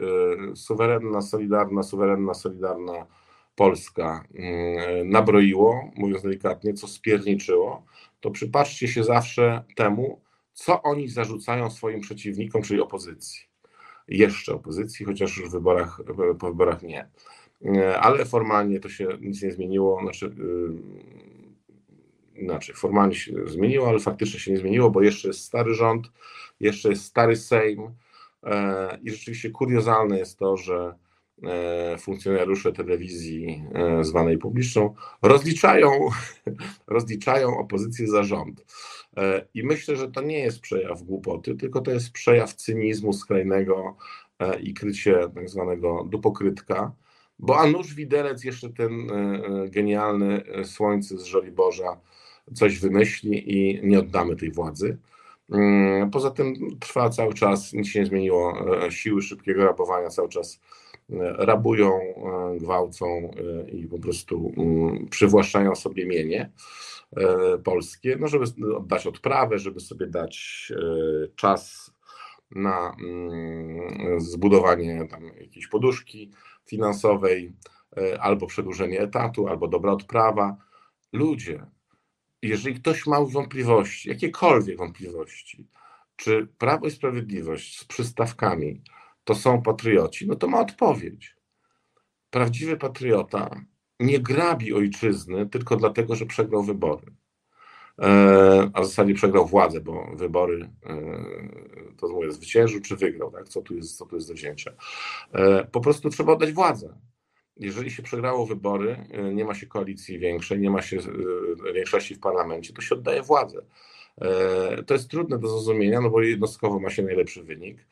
e, 0.52 0.56
suwerenna, 0.56 1.22
solidarna, 1.22 1.84
suwerenna, 1.84 2.34
solidarna 2.34 3.08
Polska 3.56 4.24
mm, 4.34 5.10
nabroiło, 5.10 5.91
mówiąc 5.96 6.24
delikatnie, 6.24 6.74
co 6.74 6.88
spierniczyło, 6.88 7.86
to 8.19 8.32
przypatrzcie 8.32 8.88
się 8.88 9.04
zawsze 9.04 9.63
temu, 9.76 10.22
co 10.54 10.82
oni 10.82 11.08
zarzucają 11.08 11.69
swoim 11.69 12.02
przeciwnikom, 12.02 12.62
czyli 12.62 12.82
opozycji. 12.82 13.53
Jeszcze 14.08 14.54
opozycji, 14.54 15.06
chociaż 15.06 15.38
już 15.38 15.50
w 15.50 15.52
wyborach, 15.52 16.02
po 16.39 16.48
wyborach 16.48 16.84
nie. 16.84 17.10
Ale 18.00 18.26
formalnie 18.26 18.80
to 18.80 18.89
się 18.89 19.08
nic 19.22 19.42
nie 19.42 19.52
zmieniło. 19.52 20.00
Znaczy, 20.02 20.36
yy, 22.36 22.42
inaczej, 22.42 22.76
formalnie 22.76 23.16
się 23.16 23.34
zmieniło, 23.46 23.89
ale 23.89 24.00
faktycznie 24.00 24.39
się 24.39 24.52
nie 24.52 24.58
zmieniło, 24.58 24.89
bo 24.89 25.02
jeszcze 25.02 25.28
jest 25.28 25.44
stary 25.44 25.74
rząd, 25.74 26.12
jeszcze 26.60 26.89
jest 26.89 27.06
stary 27.06 27.36
Sejm. 27.36 27.82
Yy, 27.82 28.50
I 29.04 29.12
rzeczywiście 29.12 29.50
kuriozalne 29.50 30.18
jest 30.18 30.39
to, 30.39 30.58
że 30.58 30.96
E, 30.96 31.03
funkcjonariusze 31.99 32.71
telewizji 32.71 33.63
e, 33.73 34.03
zwanej 34.03 34.38
publiczną 34.38 34.95
rozliczają, 35.21 35.91
rozliczają 36.88 37.58
opozycję 37.58 38.08
za 38.08 38.23
rząd. 38.23 38.65
E, 39.17 39.47
I 39.53 39.63
myślę, 39.63 39.95
że 39.95 40.12
to 40.12 40.21
nie 40.21 40.39
jest 40.39 40.60
przejaw 40.60 41.03
głupoty, 41.03 41.56
tylko 41.56 41.82
to 41.82 41.91
jest 41.91 42.12
przejaw 42.12 42.53
cynizmu 42.53 43.13
skrajnego 43.13 43.97
i 44.62 44.73
krycie 44.73 45.29
tak 45.36 45.49
zwanego 45.49 46.08
dupokrytka, 46.10 46.91
bo 47.39 47.60
a 47.60 47.67
nuż 47.67 47.93
widelec 47.93 48.43
jeszcze 48.43 48.69
ten 48.69 48.91
genialny 49.69 50.43
słońce 50.63 51.17
z 51.17 51.23
Żoliborza 51.23 51.99
coś 52.53 52.79
wymyśli 52.79 53.58
i 53.58 53.88
nie 53.88 53.99
oddamy 53.99 54.36
tej 54.36 54.51
władzy. 54.51 54.97
Mm, 55.51 56.12
poza 56.12 56.32
tym 56.32 56.56
trwa 56.79 57.10
cały 57.10 57.34
czas, 57.34 57.73
nic 57.73 57.88
się 57.88 57.99
nie 57.99 58.06
zmieniło, 58.06 58.65
siły 58.89 59.21
szybkiego 59.21 59.65
rabowania 59.65 60.10
cały 60.10 60.29
czas 60.29 60.60
rabują, 61.21 61.91
e, 61.91 62.58
gwałcą 62.58 63.06
e, 63.06 63.69
i 63.69 63.88
po 63.88 63.99
prostu 63.99 64.54
mm, 64.58 65.08
przywłaszczają 65.08 65.76
sobie 65.76 66.06
mienie 66.06 66.52
e, 67.17 67.58
polskie, 67.58 68.17
no 68.19 68.28
żeby 68.28 68.45
oddać 68.76 69.08
odprawę, 69.08 69.60
żeby 69.60 69.80
sobie 69.80 70.08
dać 70.08 70.71
czas 71.36 71.91
na 72.52 72.95
mm, 73.02 74.21
zbudowanie 74.21 75.08
tam 75.12 75.23
jakiejś 75.41 75.67
poduszki 75.67 76.32
finansowej, 76.65 77.54
albo 78.19 78.47
przedłużenie 78.47 78.99
etatu, 78.99 79.47
albo 79.47 79.67
dobra 79.67 79.91
odprawa. 79.91 80.58
Ludzie, 81.13 81.65
jeżeli 82.41 82.76
ktoś 82.76 83.08
ma 83.08 83.26
wątpliwości, 83.26 84.10
jakiekolwiek 84.10 84.78
wątpliwości, 84.78 85.67
czy 86.15 86.47
Prawo 86.58 86.88
i 86.88 86.91
Sprawiedliwość 86.91 87.80
z 87.80 87.86
przystawkami 87.86 88.82
to 89.23 89.36
są 89.36 89.62
patrioci, 89.62 90.27
no 90.27 90.36
to 90.36 90.47
ma 90.47 90.59
odpowiedź. 90.59 91.36
Prawdziwy 92.29 92.77
patriota 92.77 93.62
nie 93.99 94.19
grabi 94.19 94.73
ojczyzny 94.73 95.49
tylko 95.49 95.75
dlatego, 95.75 96.15
że 96.15 96.25
przegrał 96.25 96.63
wybory. 96.63 97.13
E, 98.01 98.69
a 98.73 98.81
w 98.81 98.86
zasadzie 98.86 99.13
przegrał 99.13 99.47
władzę, 99.47 99.81
bo 99.81 100.07
wybory 100.15 100.69
e, 100.86 100.97
to 101.97 102.07
mówię, 102.07 102.31
zwyciężył 102.31 102.81
czy 102.81 102.95
wygrał, 102.95 103.31
tak? 103.31 103.49
co, 103.49 103.62
tu 103.62 103.75
jest, 103.75 103.97
co 103.97 104.05
tu 104.05 104.15
jest 104.15 104.27
do 104.27 104.33
wzięcia. 104.33 104.71
E, 105.31 105.65
po 105.65 105.81
prostu 105.81 106.09
trzeba 106.09 106.33
oddać 106.33 106.51
władzę. 106.51 106.97
Jeżeli 107.57 107.91
się 107.91 108.03
przegrało 108.03 108.45
wybory, 108.45 109.07
nie 109.33 109.45
ma 109.45 109.53
się 109.53 109.67
koalicji 109.67 110.19
większej, 110.19 110.59
nie 110.59 110.69
ma 110.69 110.81
się 110.81 110.97
większości 111.73 112.15
w 112.15 112.19
parlamencie, 112.19 112.73
to 112.73 112.81
się 112.81 112.95
oddaje 112.95 113.21
władzę. 113.21 113.65
To 114.88 114.93
jest 114.93 115.09
trudne 115.09 115.39
do 115.39 115.47
zrozumienia, 115.47 116.01
no 116.01 116.09
bo 116.09 116.21
jednostkowo 116.21 116.79
ma 116.79 116.89
się 116.89 117.03
najlepszy 117.03 117.43
wynik 117.43 117.88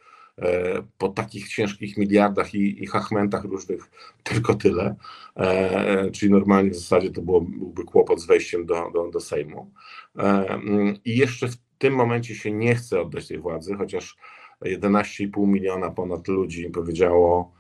po 0.97 1.09
takich 1.09 1.47
ciężkich 1.47 1.97
miliardach 1.97 2.53
i, 2.53 2.83
i 2.83 2.87
hachmentach 2.87 3.43
różnych 3.43 3.91
tylko 4.23 4.53
tyle. 4.53 4.95
E, 5.35 6.11
czyli 6.11 6.31
normalnie 6.31 6.71
w 6.71 6.75
zasadzie 6.75 7.11
to 7.11 7.21
było, 7.21 7.41
byłby 7.41 7.83
kłopot 7.83 8.19
z 8.19 8.25
wejściem 8.25 8.65
do, 8.65 8.91
do, 8.93 9.11
do 9.11 9.19
Sejmu. 9.19 9.71
E, 10.17 10.21
mm, 10.49 10.95
I 11.05 11.17
jeszcze 11.17 11.47
w 11.47 11.57
tym 11.77 11.95
momencie 11.95 12.35
się 12.35 12.51
nie 12.51 12.75
chce 12.75 13.01
oddać 13.01 13.27
tej 13.27 13.39
władzy, 13.39 13.75
chociaż 13.75 14.17
11,5 14.61 15.47
miliona 15.47 15.89
ponad 15.89 16.27
ludzi 16.27 16.69
powiedziało 16.69 17.53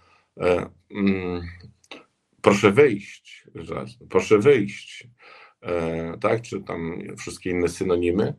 mm, 0.91 1.41
proszę 2.41 2.71
wyjść, 2.71 3.47
proszę 4.09 4.39
wyjść, 4.39 5.07
tak, 6.21 6.41
czy 6.41 6.61
tam 6.61 7.01
wszystkie 7.17 7.49
inne 7.49 7.67
synonimy. 7.69 8.33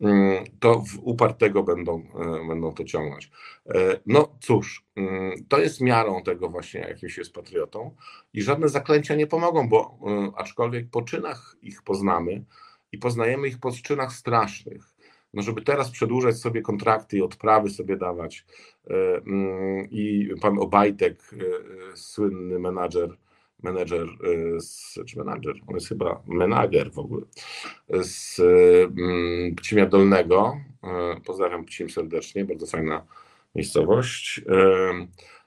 Mm, 0.00 0.44
to 0.60 0.80
w 0.80 0.98
upartego 1.02 1.62
będą, 1.62 2.02
e, 2.14 2.48
będą 2.48 2.72
to 2.74 2.84
ciągnąć. 2.84 3.30
E, 3.66 4.00
no 4.06 4.38
cóż, 4.40 4.84
mm, 4.96 5.32
to 5.48 5.58
jest 5.58 5.80
miarą 5.80 6.22
tego 6.22 6.48
właśnie, 6.48 6.80
jakim 6.80 7.08
się 7.08 7.20
jest 7.20 7.34
patriotą 7.34 7.94
i 8.32 8.42
żadne 8.42 8.68
zaklęcia 8.68 9.14
nie 9.14 9.26
pomogą, 9.26 9.68
bo 9.68 9.98
e, 10.06 10.30
aczkolwiek 10.36 10.90
po 10.90 11.02
czynach 11.02 11.56
ich 11.62 11.82
poznamy 11.82 12.44
i 12.92 12.98
poznajemy 12.98 13.48
ich 13.48 13.60
po 13.60 13.72
czynach 13.72 14.12
strasznych. 14.12 14.84
No 15.34 15.42
żeby 15.42 15.62
teraz 15.62 15.90
przedłużać 15.90 16.36
sobie 16.36 16.62
kontrakty 16.62 17.16
i 17.16 17.22
odprawy 17.22 17.70
sobie 17.70 17.96
dawać 17.96 18.46
mm, 19.26 19.90
i 19.90 20.28
pan 20.40 20.58
Obajtek, 20.58 21.30
słynny 21.94 22.58
menadżer, 22.58 23.16
menedżer, 23.62 24.08
y, 24.98 25.04
czy 25.04 25.18
menadżer, 25.18 25.54
on 25.66 25.74
jest 25.74 25.88
chyba 25.88 26.22
menager 26.26 26.92
w 26.92 26.98
ogóle, 26.98 27.26
z 27.88 28.40
mm, 28.40 29.54
Pcimia 29.54 29.86
Dolnego. 29.86 30.60
Y, 31.16 31.20
pozdrawiam 31.20 31.64
Pcim 31.64 31.90
serdecznie, 31.90 32.44
bardzo 32.44 32.66
fajna 32.66 33.06
miejscowość. 33.54 34.38
Y, 34.38 34.42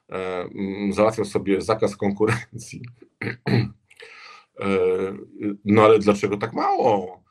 mm, 0.08 0.92
załatwiał 0.92 1.24
sobie 1.24 1.60
zakaz 1.60 1.96
konkurencji. 1.96 2.82
No 5.64 5.82
ale 5.82 5.98
dlaczego 5.98 6.36
tak 6.36 6.52
mało? 6.52 7.22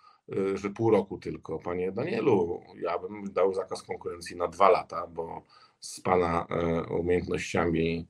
Że 0.53 0.69
pół 0.69 0.91
roku 0.91 1.17
tylko, 1.17 1.59
panie 1.59 1.91
Danielu. 1.91 2.61
Ja 2.81 2.99
bym 2.99 3.33
dał 3.33 3.53
zakaz 3.53 3.83
konkurencji 3.83 4.37
na 4.37 4.47
dwa 4.47 4.69
lata, 4.69 5.07
bo 5.07 5.45
z 5.79 6.01
pana 6.01 6.47
umiejętnościami 6.89 8.07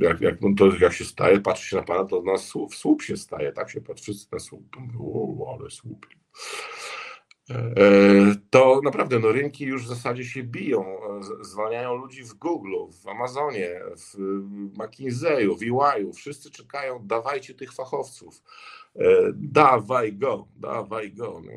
jak, 0.00 0.20
jak, 0.20 0.40
no 0.40 0.48
to 0.58 0.76
jak 0.80 0.92
się 0.92 1.04
staje, 1.04 1.40
patrzy 1.40 1.68
się 1.68 1.76
na 1.76 1.82
Pana, 1.82 2.04
to 2.04 2.22
na 2.22 2.38
słup, 2.38 2.74
słup 2.74 3.02
się 3.02 3.16
staje, 3.16 3.52
tak 3.52 3.70
się 3.70 3.80
patrzy 3.80 4.12
na 4.32 4.38
słup. 4.38 4.76
O, 5.00 5.56
ale 5.58 5.70
słup. 5.70 6.06
E, 7.50 8.34
to 8.50 8.80
naprawdę 8.84 9.18
no, 9.18 9.32
rynki 9.32 9.64
już 9.64 9.84
w 9.84 9.88
zasadzie 9.88 10.24
się 10.24 10.42
biją, 10.42 10.84
zwalniają 11.40 11.94
ludzi 11.94 12.24
w 12.24 12.34
Google, 12.34 12.74
w 13.02 13.08
Amazonie, 13.08 13.80
w 13.96 14.18
McKinsey'u, 14.78 15.58
w 15.58 15.62
EY'u. 15.62 16.12
Wszyscy 16.12 16.50
czekają, 16.50 17.06
dawajcie 17.06 17.54
tych 17.54 17.72
fachowców. 17.72 18.42
E, 18.96 19.32
dawaj 19.34 20.12
go, 20.12 20.48
dawaj 20.56 21.12
go. 21.12 21.42
No, 21.44 21.52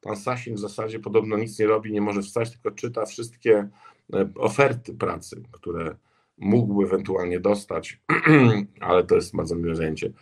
pan 0.00 0.16
Sasin 0.16 0.54
w 0.54 0.58
zasadzie 0.58 0.98
podobno 0.98 1.36
nic 1.36 1.58
nie 1.58 1.66
robi, 1.66 1.92
nie 1.92 2.00
może 2.00 2.22
wstać, 2.22 2.50
tylko 2.50 2.70
czyta 2.70 3.06
wszystkie 3.06 3.68
e, 4.14 4.30
oferty 4.36 4.94
pracy, 4.94 5.42
które 5.52 5.96
mógłby 6.40 6.84
ewentualnie 6.84 7.40
dostać, 7.40 8.00
ale 8.80 9.04
to 9.04 9.14
jest 9.14 9.36
bardzo 9.36 9.56
miłe 9.56 9.74
zajęcie. 9.74 10.12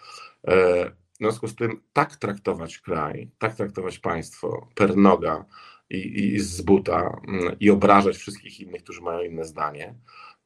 E, 0.48 0.90
w 0.90 1.16
związku 1.20 1.48
z 1.48 1.56
tym 1.56 1.80
tak 1.92 2.16
traktować 2.16 2.78
kraj, 2.78 3.30
tak 3.38 3.54
traktować 3.54 3.98
państwo 3.98 4.68
per 4.74 4.96
noga 4.96 5.44
i, 5.90 6.24
i 6.24 6.40
z 6.40 6.62
buta 6.62 7.20
mm, 7.28 7.56
i 7.60 7.70
obrażać 7.70 8.16
wszystkich 8.16 8.60
innych, 8.60 8.82
którzy 8.82 9.00
mają 9.00 9.20
inne 9.20 9.44
zdanie, 9.44 9.94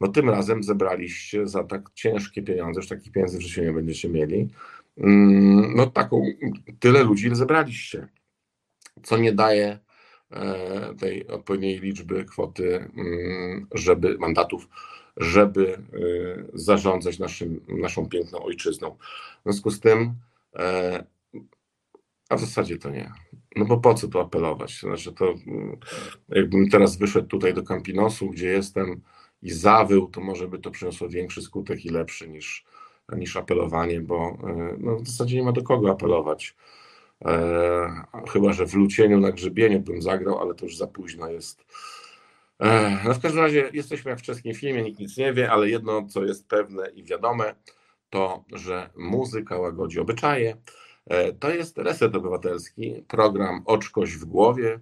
no 0.00 0.08
tym 0.08 0.30
razem 0.30 0.62
zebraliście 0.62 1.46
za 1.46 1.64
tak 1.64 1.90
ciężkie 1.94 2.42
pieniądze, 2.42 2.80
już 2.80 2.88
takich 2.88 3.12
pieniędzy 3.12 3.38
w 3.38 3.40
życiu 3.40 3.62
nie 3.62 3.72
będziecie 3.72 4.08
mieli, 4.08 4.48
mm, 4.98 5.74
no 5.76 5.87
taką, 5.87 6.22
tyle 6.80 7.02
ludzi 7.04 7.26
ile 7.26 7.37
zebraliście, 7.37 8.08
co 9.02 9.18
nie 9.18 9.32
daje 9.32 9.78
e, 10.30 10.94
tej 10.94 11.26
odpowiedniej 11.26 11.80
liczby 11.80 12.24
kwoty, 12.24 12.90
mm, 12.96 13.66
żeby 13.74 14.18
mandatów, 14.18 14.68
żeby 15.16 15.79
y, 15.94 16.51
zarządzać 16.55 17.18
naszym, 17.18 17.61
naszą 17.68 18.09
piękną 18.09 18.42
ojczyzną. 18.42 18.96
W 19.40 19.42
związku 19.42 19.70
z 19.70 19.81
tym, 19.81 20.14
e, 20.57 21.05
a 22.29 22.37
w 22.37 22.40
zasadzie 22.40 22.79
to 22.79 22.90
nie. 22.90 23.12
No 23.57 23.64
bo 23.64 23.77
po 23.77 23.94
co 23.94 24.09
tu 24.09 24.20
apelować? 24.20 24.81
Znaczy 24.81 25.12
to, 25.12 25.35
mm, 25.46 25.77
jakbym 26.29 26.70
teraz 26.70 26.96
wyszedł 26.96 27.29
tutaj 27.29 27.55
do 27.55 27.62
Campinosu, 27.62 28.31
gdzie 28.31 28.46
jestem 28.48 29.01
i 29.42 29.51
zawył, 29.51 30.07
to 30.07 30.20
może 30.20 30.48
by 30.48 30.59
to 30.59 30.70
przyniosło 30.70 31.09
większy 31.09 31.42
skutek 31.42 31.85
i 31.85 31.88
lepszy 31.88 32.29
niż, 32.29 32.64
niż 33.16 33.37
apelowanie, 33.37 34.01
bo 34.01 34.38
e, 34.44 34.77
no, 34.79 34.96
w 34.96 35.09
zasadzie 35.09 35.37
nie 35.37 35.42
ma 35.42 35.53
do 35.53 35.62
kogo 35.62 35.90
apelować. 35.90 36.57
E, 37.25 38.05
chyba, 38.29 38.53
że 38.53 38.66
w 38.66 38.75
Lucieniu 38.75 39.20
na 39.20 39.33
grzebieniu 39.33 39.81
bym 39.81 40.03
zagrał, 40.03 40.38
ale 40.38 40.55
to 40.55 40.64
już 40.64 40.77
za 40.77 40.87
późno 40.87 41.29
jest 41.31 41.64
no 43.05 43.14
w 43.14 43.20
każdym 43.20 43.40
razie 43.40 43.70
jesteśmy 43.72 44.11
jak 44.11 44.20
w 44.20 44.22
czeskim 44.22 44.55
filmie, 44.55 44.83
nikt 44.83 44.98
nic 44.98 45.16
nie 45.16 45.33
wie, 45.33 45.51
ale 45.51 45.68
jedno, 45.68 46.07
co 46.09 46.25
jest 46.25 46.48
pewne 46.48 46.90
i 46.90 47.05
wiadome, 47.05 47.55
to, 48.11 48.44
że 48.53 48.90
muzyka 48.96 49.59
łagodzi 49.59 50.01
obyczaje. 50.01 50.57
E, 51.07 51.33
to 51.33 51.51
jest 51.51 51.79
Reset 51.79 52.16
Obywatelski, 52.16 53.05
program 53.09 53.62
Oczkoś 53.64 54.16
w 54.16 54.25
głowie. 54.25 54.81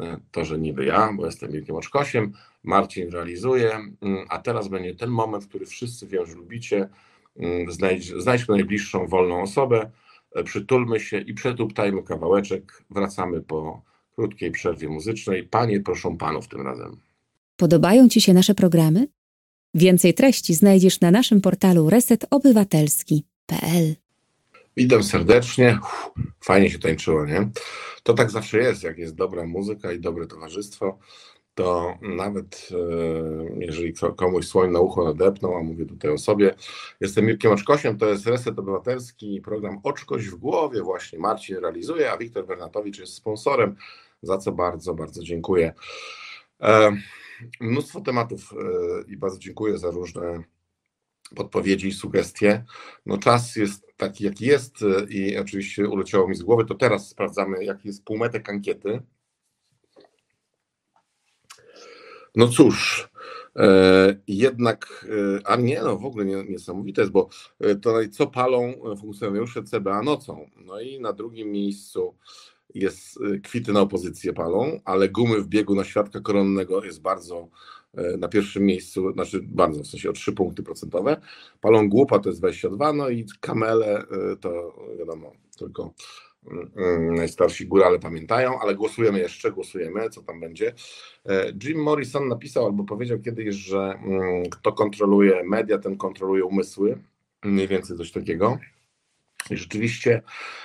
E, 0.00 0.20
to, 0.30 0.44
że 0.44 0.58
niby 0.58 0.84
ja, 0.84 1.12
bo 1.16 1.26
jestem 1.26 1.52
wielkim 1.52 1.76
oczkosiem, 1.76 2.32
Marcin 2.64 3.10
realizuje, 3.10 3.74
mm, 3.74 4.26
a 4.28 4.38
teraz 4.38 4.68
będzie 4.68 4.94
ten 4.94 5.10
moment, 5.10 5.46
który 5.46 5.66
wszyscy 5.66 6.06
wiem, 6.06 6.26
że 6.26 6.34
lubicie, 6.34 6.88
mm, 7.36 7.72
znajdź, 7.72 8.12
znajdźmy 8.22 8.54
najbliższą 8.54 9.06
wolną 9.06 9.42
osobę, 9.42 9.90
e, 10.34 10.44
przytulmy 10.44 11.00
się 11.00 11.18
i 11.18 11.34
przetuptajmy 11.34 12.02
kawałeczek. 12.02 12.82
Wracamy 12.90 13.42
po 13.42 13.82
krótkiej 14.16 14.50
przerwie 14.50 14.88
muzycznej. 14.88 15.44
Panie 15.44 15.80
proszą 15.80 16.18
panów 16.18 16.48
tym 16.48 16.60
razem. 16.60 17.07
Podobają 17.58 18.08
Ci 18.08 18.20
się 18.20 18.34
nasze 18.34 18.54
programy? 18.54 19.08
Więcej 19.74 20.14
treści 20.14 20.54
znajdziesz 20.54 21.00
na 21.00 21.10
naszym 21.10 21.40
portalu 21.40 21.90
resetobywatelski.pl. 21.90 23.94
Witam 24.76 25.02
serdecznie. 25.02 25.78
Uff, 25.82 26.10
fajnie 26.40 26.70
się 26.70 26.78
tańczyło, 26.78 27.26
nie? 27.26 27.48
To 28.02 28.14
tak 28.14 28.30
zawsze 28.30 28.58
jest, 28.58 28.82
jak 28.82 28.98
jest 28.98 29.14
dobra 29.14 29.46
muzyka 29.46 29.92
i 29.92 30.00
dobre 30.00 30.26
towarzystwo, 30.26 30.98
to 31.54 31.98
nawet 32.02 32.68
e, 32.70 32.74
jeżeli 33.58 33.94
komuś 34.16 34.46
słoń 34.46 34.70
na 34.70 34.80
ucho 34.80 35.04
nadepną, 35.04 35.58
a 35.58 35.62
mówię 35.62 35.86
tutaj 35.86 36.10
o 36.10 36.18
sobie, 36.18 36.54
jestem 37.00 37.26
Mirkiem 37.26 37.52
Oczkosiem, 37.52 37.98
to 37.98 38.06
jest 38.06 38.26
Reset 38.26 38.58
Obywatelski, 38.58 39.40
program 39.40 39.80
Oczkoś 39.82 40.28
w 40.28 40.36
głowie 40.36 40.82
właśnie 40.82 41.18
Marcin 41.18 41.56
realizuje, 41.56 42.12
a 42.12 42.16
Wiktor 42.16 42.46
Bernatowicz 42.46 42.98
jest 42.98 43.14
sponsorem, 43.14 43.76
za 44.22 44.38
co 44.38 44.52
bardzo, 44.52 44.94
bardzo 44.94 45.22
dziękuję. 45.22 45.74
E, 47.42 47.44
mnóstwo 47.60 48.00
tematów 48.00 48.52
e, 48.52 49.12
i 49.12 49.16
bardzo 49.16 49.38
dziękuję 49.38 49.78
za 49.78 49.90
różne 49.90 50.42
podpowiedzi 51.36 51.88
i 51.88 51.92
sugestie. 51.92 52.64
No 53.06 53.18
czas 53.18 53.56
jest 53.56 53.96
taki, 53.96 54.24
jaki 54.24 54.46
jest 54.46 54.74
i 55.08 55.38
oczywiście 55.38 55.88
uleciało 55.88 56.28
mi 56.28 56.34
z 56.34 56.42
głowy, 56.42 56.64
to 56.64 56.74
teraz 56.74 57.08
sprawdzamy, 57.08 57.64
jaki 57.64 57.88
jest 57.88 58.04
półmetek 58.04 58.48
ankiety. 58.50 59.02
No 62.38 62.48
cóż, 62.48 63.08
e, 63.56 64.16
jednak, 64.28 65.06
e, 65.38 65.46
a 65.46 65.56
nie, 65.56 65.82
no 65.82 65.96
w 65.96 66.04
ogóle 66.04 66.24
nie, 66.24 66.44
niesamowite 66.44 67.00
jest, 67.00 67.12
bo 67.12 67.28
e, 67.60 67.74
tutaj 67.74 68.10
co 68.10 68.26
palą 68.26 68.74
funkcjonariusze 69.00 69.62
CBA 69.62 70.02
nocą. 70.02 70.50
No 70.56 70.80
i 70.80 71.00
na 71.00 71.12
drugim 71.12 71.52
miejscu 71.52 72.14
jest 72.74 73.18
kwity 73.44 73.72
na 73.72 73.80
opozycję 73.80 74.32
palą, 74.32 74.80
ale 74.84 75.08
gumy 75.08 75.40
w 75.40 75.48
biegu 75.48 75.74
na 75.74 75.84
świadka 75.84 76.20
koronnego 76.20 76.84
jest 76.84 77.02
bardzo 77.02 77.48
na 78.18 78.28
pierwszym 78.28 78.64
miejscu, 78.64 79.12
znaczy 79.12 79.40
bardzo, 79.42 79.82
w 79.82 79.86
sensie 79.86 80.10
o 80.10 80.12
3 80.12 80.32
punkty 80.32 80.62
procentowe. 80.62 81.20
Palą 81.60 81.88
głupa 81.88 82.18
to 82.18 82.28
jest 82.28 82.40
22, 82.40 82.92
no 82.92 83.08
i 83.08 83.26
kamele 83.40 84.04
to 84.40 84.74
wiadomo, 84.98 85.32
tylko 85.58 85.94
Mm, 86.76 87.14
najstarsi 87.14 87.66
górale 87.66 87.98
pamiętają, 87.98 88.60
ale 88.60 88.74
głosujemy 88.74 89.18
jeszcze, 89.18 89.52
głosujemy, 89.52 90.10
co 90.10 90.22
tam 90.22 90.40
będzie. 90.40 90.74
E, 91.26 91.52
Jim 91.64 91.82
Morrison 91.82 92.28
napisał 92.28 92.66
albo 92.66 92.84
powiedział 92.84 93.18
kiedyś, 93.18 93.56
że 93.56 93.78
mm, 93.78 94.48
kto 94.50 94.72
kontroluje 94.72 95.44
media, 95.44 95.78
ten 95.78 95.96
kontroluje 95.96 96.44
umysły, 96.44 96.98
mniej 97.44 97.68
więcej 97.68 97.96
coś 97.96 98.12
takiego. 98.12 98.58
I 99.50 99.56
rzeczywiście, 99.56 100.22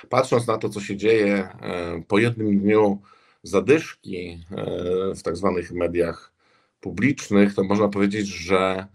patrząc 0.08 0.46
na 0.46 0.58
to, 0.58 0.68
co 0.68 0.80
się 0.80 0.96
dzieje 0.96 1.34
e, 1.34 2.02
po 2.08 2.18
jednym 2.18 2.58
dniu 2.58 3.02
zadyszki 3.42 4.44
e, 4.50 5.14
w 5.14 5.22
tak 5.22 5.36
zwanych 5.36 5.72
mediach 5.72 6.32
publicznych, 6.80 7.54
to 7.54 7.64
można 7.64 7.88
powiedzieć, 7.88 8.26
że 8.28 8.86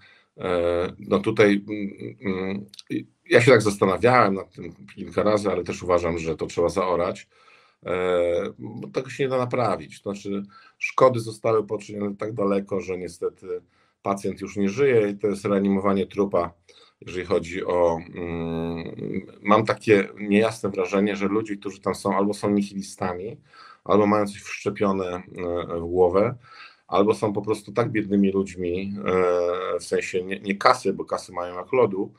no 0.99 1.19
tutaj 1.19 1.65
mm, 2.21 2.65
ja 3.29 3.41
się 3.41 3.51
tak 3.51 3.61
zastanawiałem 3.61 4.33
nad 4.33 4.51
tym 4.51 4.73
kilka 4.95 5.23
razy, 5.23 5.49
ale 5.49 5.63
też 5.63 5.83
uważam, 5.83 6.17
że 6.17 6.35
to 6.35 6.45
trzeba 6.45 6.69
zaorać. 6.69 7.27
E, 7.85 8.53
bo 8.59 8.87
tego 8.87 9.09
się 9.09 9.23
nie 9.23 9.29
da 9.29 9.37
naprawić. 9.37 10.01
Znaczy, 10.01 10.43
szkody 10.77 11.19
zostały 11.19 11.67
poczynione 11.67 12.15
tak 12.15 12.33
daleko, 12.33 12.81
że 12.81 12.97
niestety 12.97 13.61
pacjent 14.01 14.41
już 14.41 14.57
nie 14.57 14.69
żyje 14.69 15.09
i 15.09 15.17
to 15.17 15.27
jest 15.27 15.45
reanimowanie 15.45 16.07
trupa, 16.07 16.53
jeżeli 17.01 17.25
chodzi 17.25 17.65
o. 17.65 17.99
Mm, 18.15 19.27
mam 19.41 19.65
takie 19.65 20.09
niejasne 20.19 20.69
wrażenie, 20.69 21.15
że 21.15 21.27
ludzie, 21.27 21.57
którzy 21.57 21.81
tam 21.81 21.95
są, 21.95 22.17
albo 22.17 22.33
są 22.33 22.49
nihilistami, 22.49 23.37
albo 23.83 24.07
mają 24.07 24.25
coś 24.25 24.41
wszczepione 24.41 25.05
e, 25.15 25.79
w 25.79 25.85
głowę, 25.85 26.35
albo 26.87 27.13
są 27.13 27.33
po 27.33 27.41
prostu 27.41 27.71
tak 27.71 27.91
biednymi 27.91 28.31
ludźmi, 28.31 28.93
e, 29.05 29.79
w 29.79 29.83
sensie 29.83 30.23
nie, 30.23 30.39
nie 30.39 30.55
kasy, 30.55 30.93
bo 30.93 31.05
kasy 31.05 31.31
mają 31.33 31.55
jak 31.55 31.73
lodu, 31.73 32.13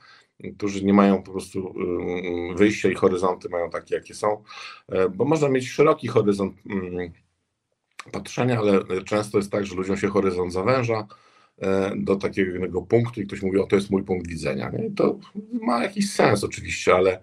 którzy 0.57 0.85
nie 0.85 0.93
mają 0.93 1.23
po 1.23 1.33
prostu 1.33 1.75
wyjścia 2.57 2.89
i 2.89 2.95
horyzonty 2.95 3.49
mają 3.49 3.71
takie, 3.71 3.95
jakie 3.95 4.15
są, 4.15 4.43
e, 4.89 5.09
bo 5.09 5.25
można 5.25 5.49
mieć 5.49 5.71
szeroki 5.71 6.09
horyzont 6.09 6.55
patrzenia, 8.13 8.59
ale 8.59 9.03
często 9.05 9.39
jest 9.39 9.53
tak, 9.53 9.67
że 9.67 9.75
ludziom 9.75 9.97
się 9.97 10.09
horyzont 10.09 10.53
zawęża 10.53 11.07
do 11.97 12.17
takiego 12.17 12.83
punktu 12.83 13.21
i 13.21 13.27
ktoś 13.27 13.43
mówi, 13.43 13.59
o 13.59 13.67
to 13.67 13.77
jest 13.77 13.91
mój 13.91 14.03
punkt 14.03 14.29
widzenia. 14.29 14.71
Nie? 14.71 14.91
to 14.91 15.19
ma 15.53 15.83
jakiś 15.83 16.13
sens 16.13 16.45
oczywiście, 16.45 16.95
ale 16.95 17.21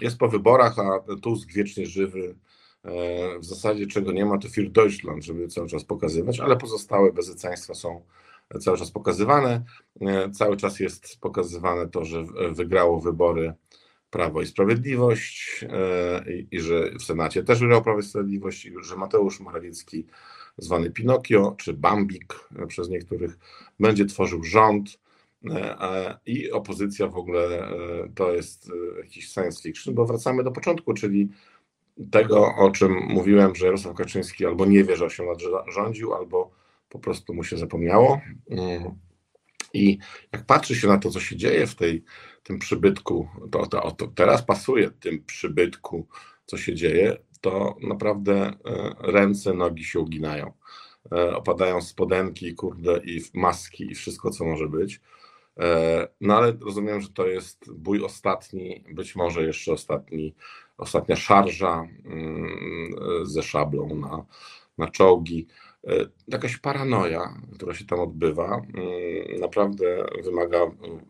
jest 0.00 0.18
po 0.18 0.28
wyborach, 0.28 0.78
a 0.78 1.16
Tusk 1.22 1.52
wiecznie 1.52 1.86
żywy, 1.86 2.34
e, 2.84 3.38
w 3.38 3.44
zasadzie 3.44 3.86
czego 3.86 4.12
nie 4.12 4.26
ma, 4.26 4.38
to 4.38 4.48
Für 4.48 4.70
Deutschland, 4.70 5.24
żeby 5.24 5.48
cały 5.48 5.68
czas 5.68 5.84
pokazywać, 5.84 6.40
ale 6.40 6.56
pozostałe 6.56 7.12
bezeceństwa 7.12 7.74
są 7.74 8.02
cały 8.60 8.78
czas 8.78 8.90
pokazywane. 8.90 9.64
E, 10.00 10.30
cały 10.30 10.56
czas 10.56 10.80
jest 10.80 11.20
pokazywane 11.20 11.88
to, 11.88 12.04
że 12.04 12.24
wygrało 12.52 13.00
wybory 13.00 13.54
Prawo 14.10 14.42
i 14.42 14.46
Sprawiedliwość 14.46 15.64
e, 15.68 16.32
i, 16.32 16.46
i 16.50 16.60
że 16.60 16.90
w 16.98 17.02
Senacie 17.02 17.42
też 17.42 17.60
wygrał 17.60 17.82
Prawo 17.82 17.98
i 17.98 18.02
Sprawiedliwość 18.02 18.66
i 18.66 18.72
że 18.82 18.96
Mateusz 18.96 19.40
Morawiecki, 19.40 20.06
zwany 20.60 20.90
Pinokio, 20.90 21.54
czy 21.58 21.72
Bambik 21.72 22.48
przez 22.68 22.88
niektórych, 22.88 23.38
będzie 23.80 24.06
tworzył 24.06 24.44
rząd 24.44 24.98
e, 25.50 26.18
i 26.26 26.50
opozycja 26.50 27.08
w 27.08 27.16
ogóle 27.16 27.68
to 28.14 28.32
jest 28.32 28.72
jakiś 28.98 29.28
science 29.28 29.62
fiction, 29.62 29.94
bo 29.94 30.06
wracamy 30.06 30.44
do 30.44 30.50
początku, 30.50 30.94
czyli 30.94 31.28
tego, 32.10 32.54
o 32.56 32.70
czym 32.70 32.92
mówiłem, 32.92 33.54
że 33.54 33.66
Jarosław 33.66 33.96
Kaczyński 33.96 34.46
albo 34.46 34.66
nie 34.66 34.84
wie, 34.84 34.96
że 34.96 35.04
8 35.04 35.26
lat 35.26 35.38
rządził, 35.74 36.14
albo 36.14 36.50
po 36.88 36.98
prostu 36.98 37.34
mu 37.34 37.44
się 37.44 37.56
zapomniało. 37.56 38.20
Mm. 38.50 38.94
I 39.74 39.98
jak 40.32 40.46
patrzy 40.46 40.74
się 40.74 40.88
na 40.88 40.98
to, 40.98 41.10
co 41.10 41.20
się 41.20 41.36
dzieje 41.36 41.66
w 41.66 41.74
tej, 41.74 42.04
tym 42.42 42.58
przybytku, 42.58 43.28
to, 43.50 43.66
to, 43.66 43.90
to 43.90 44.06
teraz 44.06 44.42
pasuje 44.42 44.90
tym 44.90 45.24
przybytku, 45.24 46.06
co 46.46 46.56
się 46.56 46.74
dzieje, 46.74 47.16
to 47.40 47.76
naprawdę 47.82 48.34
e, 48.34 48.52
ręce, 48.98 49.54
nogi 49.54 49.84
się 49.84 50.00
uginają. 50.00 50.52
E, 51.12 51.36
opadają 51.36 51.80
spodenki, 51.80 52.54
kurde, 52.54 53.00
i 53.04 53.20
maski, 53.34 53.92
i 53.92 53.94
wszystko, 53.94 54.30
co 54.30 54.44
może 54.44 54.68
być. 54.68 55.00
E, 55.60 56.08
no 56.20 56.36
ale 56.36 56.52
rozumiem, 56.60 57.00
że 57.00 57.08
to 57.08 57.26
jest 57.26 57.72
bój 57.72 58.04
ostatni, 58.04 58.84
być 58.94 59.16
może 59.16 59.44
jeszcze 59.44 59.72
ostatni, 59.72 60.34
ostatnia 60.78 61.16
szarża 61.16 61.86
mm, 62.04 62.94
ze 63.22 63.42
szablą 63.42 63.94
na, 63.94 64.24
na 64.78 64.88
czołgi. 64.88 65.46
E, 65.86 66.06
jakaś 66.28 66.56
paranoja, 66.56 67.34
która 67.54 67.74
się 67.74 67.84
tam 67.84 68.00
odbywa, 68.00 68.62
mm, 68.74 69.40
naprawdę 69.40 70.06
wymaga 70.24 70.58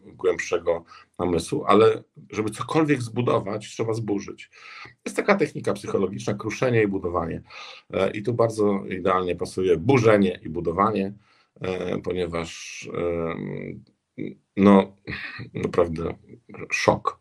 głębszego 0.05 0.85
namysłu, 1.19 1.65
ale 1.67 2.03
żeby 2.31 2.51
cokolwiek 2.51 3.03
zbudować, 3.03 3.69
trzeba 3.69 3.95
zburzyć. 3.95 4.51
Jest 5.05 5.17
taka 5.17 5.35
technika 5.35 5.73
psychologiczna, 5.73 6.35
kruszenie 6.35 6.83
i 6.83 6.87
budowanie. 6.87 7.43
E, 7.93 8.11
I 8.11 8.23
tu 8.23 8.35
bardzo 8.35 8.85
idealnie 8.85 9.37
pasuje 9.37 9.77
burzenie 9.77 10.41
i 10.43 10.49
budowanie, 10.49 11.15
e, 11.61 11.99
ponieważ 11.99 12.89
no 14.57 14.97
naprawdę 15.55 16.15
szok. 16.73 17.21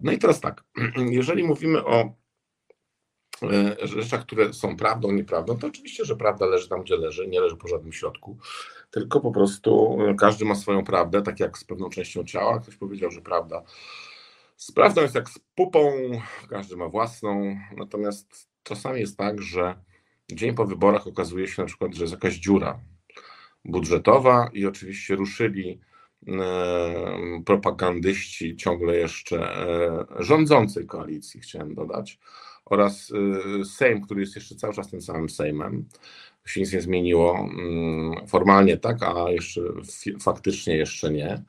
No 0.00 0.12
i 0.12 0.18
teraz 0.18 0.40
tak, 0.40 0.64
jeżeli 1.10 1.44
mówimy 1.44 1.84
o 1.84 2.21
rzeczach, 3.82 4.20
które 4.22 4.52
są 4.52 4.76
prawdą, 4.76 5.12
nieprawdą, 5.12 5.58
to 5.58 5.66
oczywiście, 5.66 6.04
że 6.04 6.16
prawda 6.16 6.46
leży 6.46 6.68
tam, 6.68 6.82
gdzie 6.82 6.96
leży, 6.96 7.28
nie 7.28 7.40
leży 7.40 7.56
po 7.56 7.68
żadnym 7.68 7.92
środku, 7.92 8.38
tylko 8.90 9.20
po 9.20 9.32
prostu 9.32 9.98
e, 10.00 10.14
każdy 10.14 10.44
ma 10.44 10.54
swoją 10.54 10.84
prawdę, 10.84 11.22
tak 11.22 11.40
jak 11.40 11.58
z 11.58 11.64
pewną 11.64 11.90
częścią 11.90 12.24
ciała. 12.24 12.60
Ktoś 12.60 12.76
powiedział, 12.76 13.10
że 13.10 13.20
prawda 13.20 13.62
z 14.56 14.72
prawdą 14.72 15.02
jest 15.02 15.14
jak 15.14 15.30
z 15.30 15.38
pupą, 15.38 15.92
każdy 16.48 16.76
ma 16.76 16.88
własną, 16.88 17.56
natomiast 17.76 18.48
czasami 18.62 19.00
jest 19.00 19.18
tak, 19.18 19.42
że 19.42 19.74
dzień 20.32 20.54
po 20.54 20.64
wyborach 20.64 21.06
okazuje 21.06 21.48
się 21.48 21.62
na 21.62 21.68
przykład, 21.68 21.94
że 21.94 22.04
jest 22.04 22.12
jakaś 22.12 22.34
dziura 22.34 22.80
budżetowa 23.64 24.50
i 24.52 24.66
oczywiście 24.66 25.16
ruszyli 25.16 25.80
e, 26.28 27.42
propagandyści 27.46 28.56
ciągle 28.56 28.96
jeszcze 28.96 29.66
rządzącej 30.18 30.86
koalicji, 30.86 31.40
chciałem 31.40 31.74
dodać, 31.74 32.18
oraz 32.72 33.10
y, 33.60 33.64
Sejm, 33.64 34.02
który 34.02 34.20
jest 34.20 34.36
jeszcze 34.36 34.54
cały 34.54 34.74
czas 34.74 34.90
tym 34.90 35.02
samym 35.02 35.28
Sejmem. 35.28 35.84
Się 36.46 36.60
nic 36.60 36.72
nie 36.72 36.80
zmieniło. 36.80 37.38
Mm, 37.38 38.26
formalnie 38.26 38.76
tak, 38.76 39.02
a 39.02 39.30
jeszcze 39.30 39.60
faktycznie 40.20 40.76
jeszcze 40.76 41.10
nie. 41.10 41.42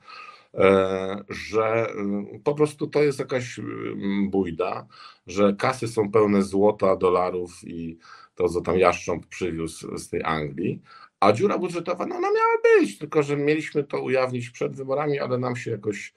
E, 0.54 1.24
że 1.28 1.86
y, 2.34 2.40
po 2.44 2.54
prostu 2.54 2.86
to 2.86 3.02
jest 3.02 3.18
jakaś 3.18 3.58
mm, 3.58 4.30
bójda, 4.30 4.86
że 5.26 5.54
kasy 5.58 5.88
są 5.88 6.10
pełne 6.10 6.42
złota, 6.42 6.96
dolarów 6.96 7.64
i 7.64 7.98
to, 8.34 8.48
co 8.48 8.60
tam 8.60 8.78
Jaszcząb 8.78 9.26
przywiózł 9.26 9.98
z 9.98 10.08
tej 10.08 10.22
Anglii, 10.24 10.82
A 11.20 11.32
dziura 11.32 11.58
budżetowa, 11.58 12.06
no 12.06 12.16
ona 12.16 12.28
miała 12.32 12.80
być, 12.80 12.98
tylko 12.98 13.22
że 13.22 13.36
mieliśmy 13.36 13.84
to 13.84 14.02
ujawnić 14.02 14.50
przed 14.50 14.76
wyborami, 14.76 15.20
ale 15.20 15.38
nam 15.38 15.56
się 15.56 15.70
jakoś 15.70 16.14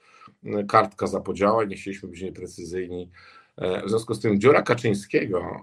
kartka 0.68 1.06
zapodziała 1.06 1.64
i 1.64 1.68
nie 1.68 1.76
chcieliśmy 1.76 2.08
być 2.08 2.22
nieprecyzyjni. 2.22 3.10
E, 3.58 3.86
w 3.86 3.88
związku 3.88 4.14
z 4.14 4.20
tym 4.20 4.40
dziura 4.40 4.62
Kaczyńskiego 4.62 5.60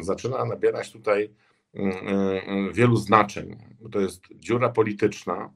zaczyna 0.00 0.44
nabierać 0.44 0.92
tutaj 0.92 1.30
wielu 2.72 2.96
znaczeń. 2.96 3.56
To 3.92 4.00
jest 4.00 4.22
dziura 4.34 4.68
polityczna 4.68 5.50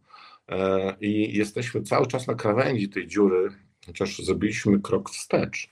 i 1.00 1.36
jesteśmy 1.38 1.82
cały 1.82 2.06
czas 2.06 2.26
na 2.26 2.34
krawędzi 2.34 2.88
tej 2.88 3.06
dziury, 3.06 3.48
chociaż 3.86 4.18
zrobiliśmy 4.18 4.80
krok 4.80 5.10
wstecz. 5.10 5.70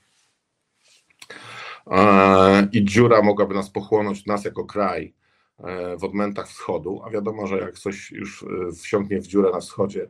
I 2.71 2.85
dziura 2.85 3.21
mogłaby 3.21 3.55
nas 3.55 3.69
pochłonąć, 3.69 4.25
nas 4.25 4.45
jako 4.45 4.65
kraj, 4.65 5.13
E, 5.59 5.97
w 5.97 6.03
odmętach 6.03 6.47
wschodu, 6.47 7.01
a 7.05 7.09
wiadomo, 7.09 7.47
że 7.47 7.57
jak 7.57 7.79
coś 7.79 8.11
już 8.11 8.43
e, 8.43 8.71
wsiąknie 8.71 9.21
w 9.21 9.27
dziurę 9.27 9.51
na 9.51 9.59
wschodzie, 9.59 10.07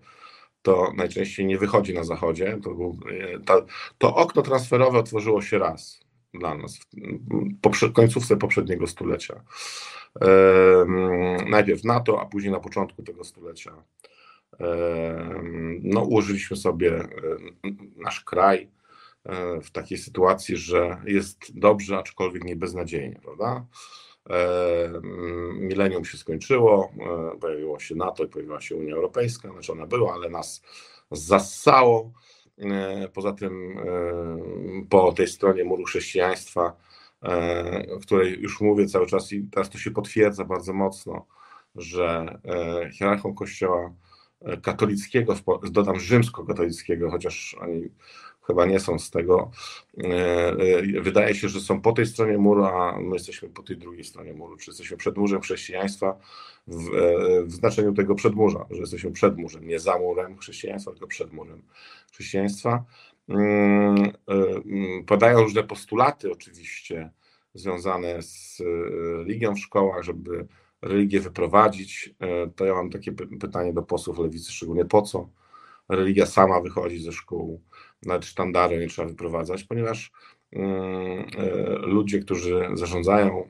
to 0.68 0.93
najczęściej 0.95 1.45
nie 1.45 1.57
wychodzi 1.57 1.93
na 1.93 2.03
zachodzie. 2.03 2.59
To, 2.63 2.70
był, 2.74 2.99
e, 3.09 3.39
ta, 3.39 3.61
to 3.97 4.15
okno 4.15 4.41
transferowe 4.41 4.99
otworzyło 4.99 5.41
się 5.41 5.57
raz 5.57 5.99
dla 6.34 6.55
nas 6.55 6.80
w 7.82 7.93
końcówce 7.93 8.38
poprzedniego 8.38 8.88
stulecia. 8.88 9.43
Najpierw 11.49 11.84
NATO, 11.84 12.22
a 12.22 12.26
później 12.26 12.51
na 12.51 12.59
początku 12.59 13.03
tego 13.03 13.24
stulecia. 13.24 13.72
No, 15.82 16.01
ułożyliśmy 16.01 16.57
sobie 16.57 17.07
nasz 17.95 18.22
kraj 18.22 18.70
w 19.63 19.72
takiej 19.72 19.97
sytuacji, 19.97 20.57
że 20.57 21.01
jest 21.05 21.59
dobrze, 21.59 21.97
aczkolwiek 21.97 22.43
nie 22.43 22.55
beznadziejnie, 22.55 23.20
prawda? 23.24 23.65
Milenium 25.53 26.05
się 26.05 26.17
skończyło, 26.17 26.91
e, 27.36 27.39
pojawiło 27.39 27.80
się 27.80 27.95
NATO 27.95 28.23
i 28.23 28.28
pojawiła 28.28 28.61
się 28.61 28.75
Unia 28.75 28.95
Europejska, 28.95 29.51
znaczy 29.51 29.71
ona 29.71 29.88
była, 29.88 30.13
ale 30.13 30.30
nas 30.30 30.61
zassało. 31.11 32.11
E, 32.57 33.07
poza 33.07 33.34
tym 33.34 33.78
e, 33.78 34.86
po 34.89 35.11
tej 35.11 35.28
stronie 35.28 35.63
muru 35.63 35.84
chrześcijaństwa, 35.84 36.78
o 37.95 37.99
której 37.99 38.39
już 38.39 38.61
mówię 38.61 38.86
cały 38.86 39.07
czas 39.07 39.34
i 39.34 39.43
teraz 39.43 39.69
to 39.69 39.78
się 39.78 39.91
potwierdza 39.91 40.45
bardzo 40.45 40.73
mocno, 40.73 41.25
że 41.75 42.39
hierarchą 42.93 43.34
Kościoła 43.34 43.93
katolickiego, 44.61 45.36
dodam 45.71 45.99
rzymskokatolickiego, 45.99 47.11
chociaż 47.11 47.55
oni 47.59 47.89
chyba 48.48 48.66
nie 48.66 48.80
są 48.80 49.00
z 49.00 49.10
tego. 49.10 49.52
E, 50.04 50.08
e, 50.50 51.02
wydaje 51.02 51.36
się, 51.36 51.50
że 51.50 51.60
są 51.62 51.82
po 51.82 51.91
tej 51.91 52.06
stronie 52.06 52.38
muru, 52.38 52.66
a 52.66 53.00
my 53.00 53.14
jesteśmy 53.14 53.50
po 53.50 53.64
tej 53.64 53.78
drugiej 53.78 54.04
stronie 54.04 54.34
muru, 54.34 54.58
czy 54.58 54.72
jesteśmy 54.72 54.98
przed 54.98 55.18
murzem 55.18 55.41
chrześcijaństwa 55.41 56.20
w, 56.68 56.95
e, 56.95 57.43
w 57.43 57.52
znaczeniu 57.52 57.93
tego 57.93 58.16
przedmurza, 58.16 58.66
że 58.70 58.80
jesteśmy 58.80 59.12
przed 59.12 59.38
murzem, 59.38 59.68
nie 59.68 59.80
za 59.80 60.00
murem 60.00 60.38
chrześcijaństwa, 60.38 60.91
tylko 60.91 61.08
przed 61.08 61.34
murem 61.34 61.62
chrześcijaństwa. 62.12 62.84
Mm, 63.30 64.12
mm, 64.28 65.06
padają 65.06 65.39
różne 65.39 65.64
postulaty 65.64 66.32
oczywiście 66.32 67.10
związane 67.54 68.22
z 68.22 68.64
religią 69.18 69.56
w 69.56 69.60
szkołach, 69.60 70.04
żeby 70.04 70.48
religię 70.82 71.20
wyprowadzić. 71.20 72.16
To 72.56 72.66
ja 72.66 72.74
mam 72.74 72.89
takie 72.89 73.12
pytanie 73.12 73.74
do 73.74 73.82
posłów 73.82 74.20
lewicy, 74.20 74.52
szczególnie 74.52 74.86
po 74.86 75.02
co 75.02 75.30
religia 75.89 76.26
sama 76.26 76.62
wychodzi 76.62 77.00
ze 77.00 77.12
szkół 77.12 77.62
nawet 78.06 78.26
sztandaru 78.26 78.78
nie 78.78 78.88
trzeba 78.88 79.08
wyprowadzać, 79.08 79.64
ponieważ 79.64 80.12
mm, 80.52 81.26
e, 81.38 81.45
ludzie, 81.78 82.20
którzy 82.20 82.70
zarządzają 82.74 83.48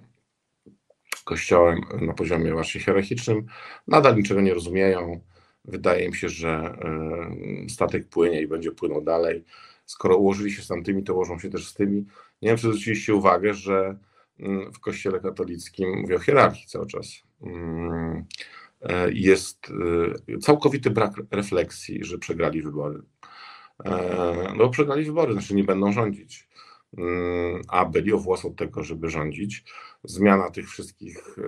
kościołem 1.27 1.81
na 2.01 2.13
poziomie 2.13 2.53
właśnie 2.53 2.81
hierarchicznym, 2.81 3.45
nadal 3.87 4.15
niczego 4.15 4.41
nie 4.41 4.53
rozumieją. 4.53 5.19
Wydaje 5.65 6.05
im 6.05 6.13
się, 6.13 6.29
że 6.29 6.49
e, 6.49 7.69
statek 7.69 8.09
płynie 8.09 8.41
i 8.41 8.47
będzie 8.47 8.71
płynął 8.71 9.01
dalej. 9.01 9.43
Skoro 9.85 10.17
ułożyli 10.17 10.51
się 10.51 10.61
z 10.61 10.67
tamtymi, 10.67 11.03
to 11.03 11.13
ułożą 11.13 11.39
się 11.39 11.49
też 11.49 11.67
z 11.67 11.73
tymi. 11.73 12.05
Nie 12.41 12.49
wiem, 12.49 12.57
czy 12.57 12.67
zwróciliście 12.67 13.15
uwagę, 13.15 13.53
że 13.53 13.97
mm, 14.39 14.73
w 14.73 14.79
kościele 14.79 15.19
katolickim, 15.19 16.01
mówię 16.01 16.15
o 16.15 16.19
hierarchii 16.19 16.67
cały 16.67 16.87
czas, 16.87 17.07
mm, 17.41 18.25
e, 18.81 19.11
jest 19.11 19.71
całkowity 20.41 20.89
brak 20.91 21.13
refleksji, 21.31 22.03
że 22.03 22.17
przegrali 22.17 22.61
wybory. 22.61 23.01
E, 23.85 24.53
no 24.57 24.69
przegrali 24.69 25.05
wybory, 25.05 25.33
znaczy 25.33 25.55
nie 25.55 25.63
będą 25.63 25.91
rządzić. 25.91 26.47
Mm, 26.97 27.61
a 27.67 27.85
byli 27.85 28.13
o 28.13 28.17
włos 28.17 28.45
od 28.45 28.55
tego, 28.55 28.83
żeby 28.83 29.09
rządzić. 29.09 29.63
Zmiana 30.03 30.51
tych 30.51 30.69
wszystkich 30.69 31.37
e, 31.37 31.41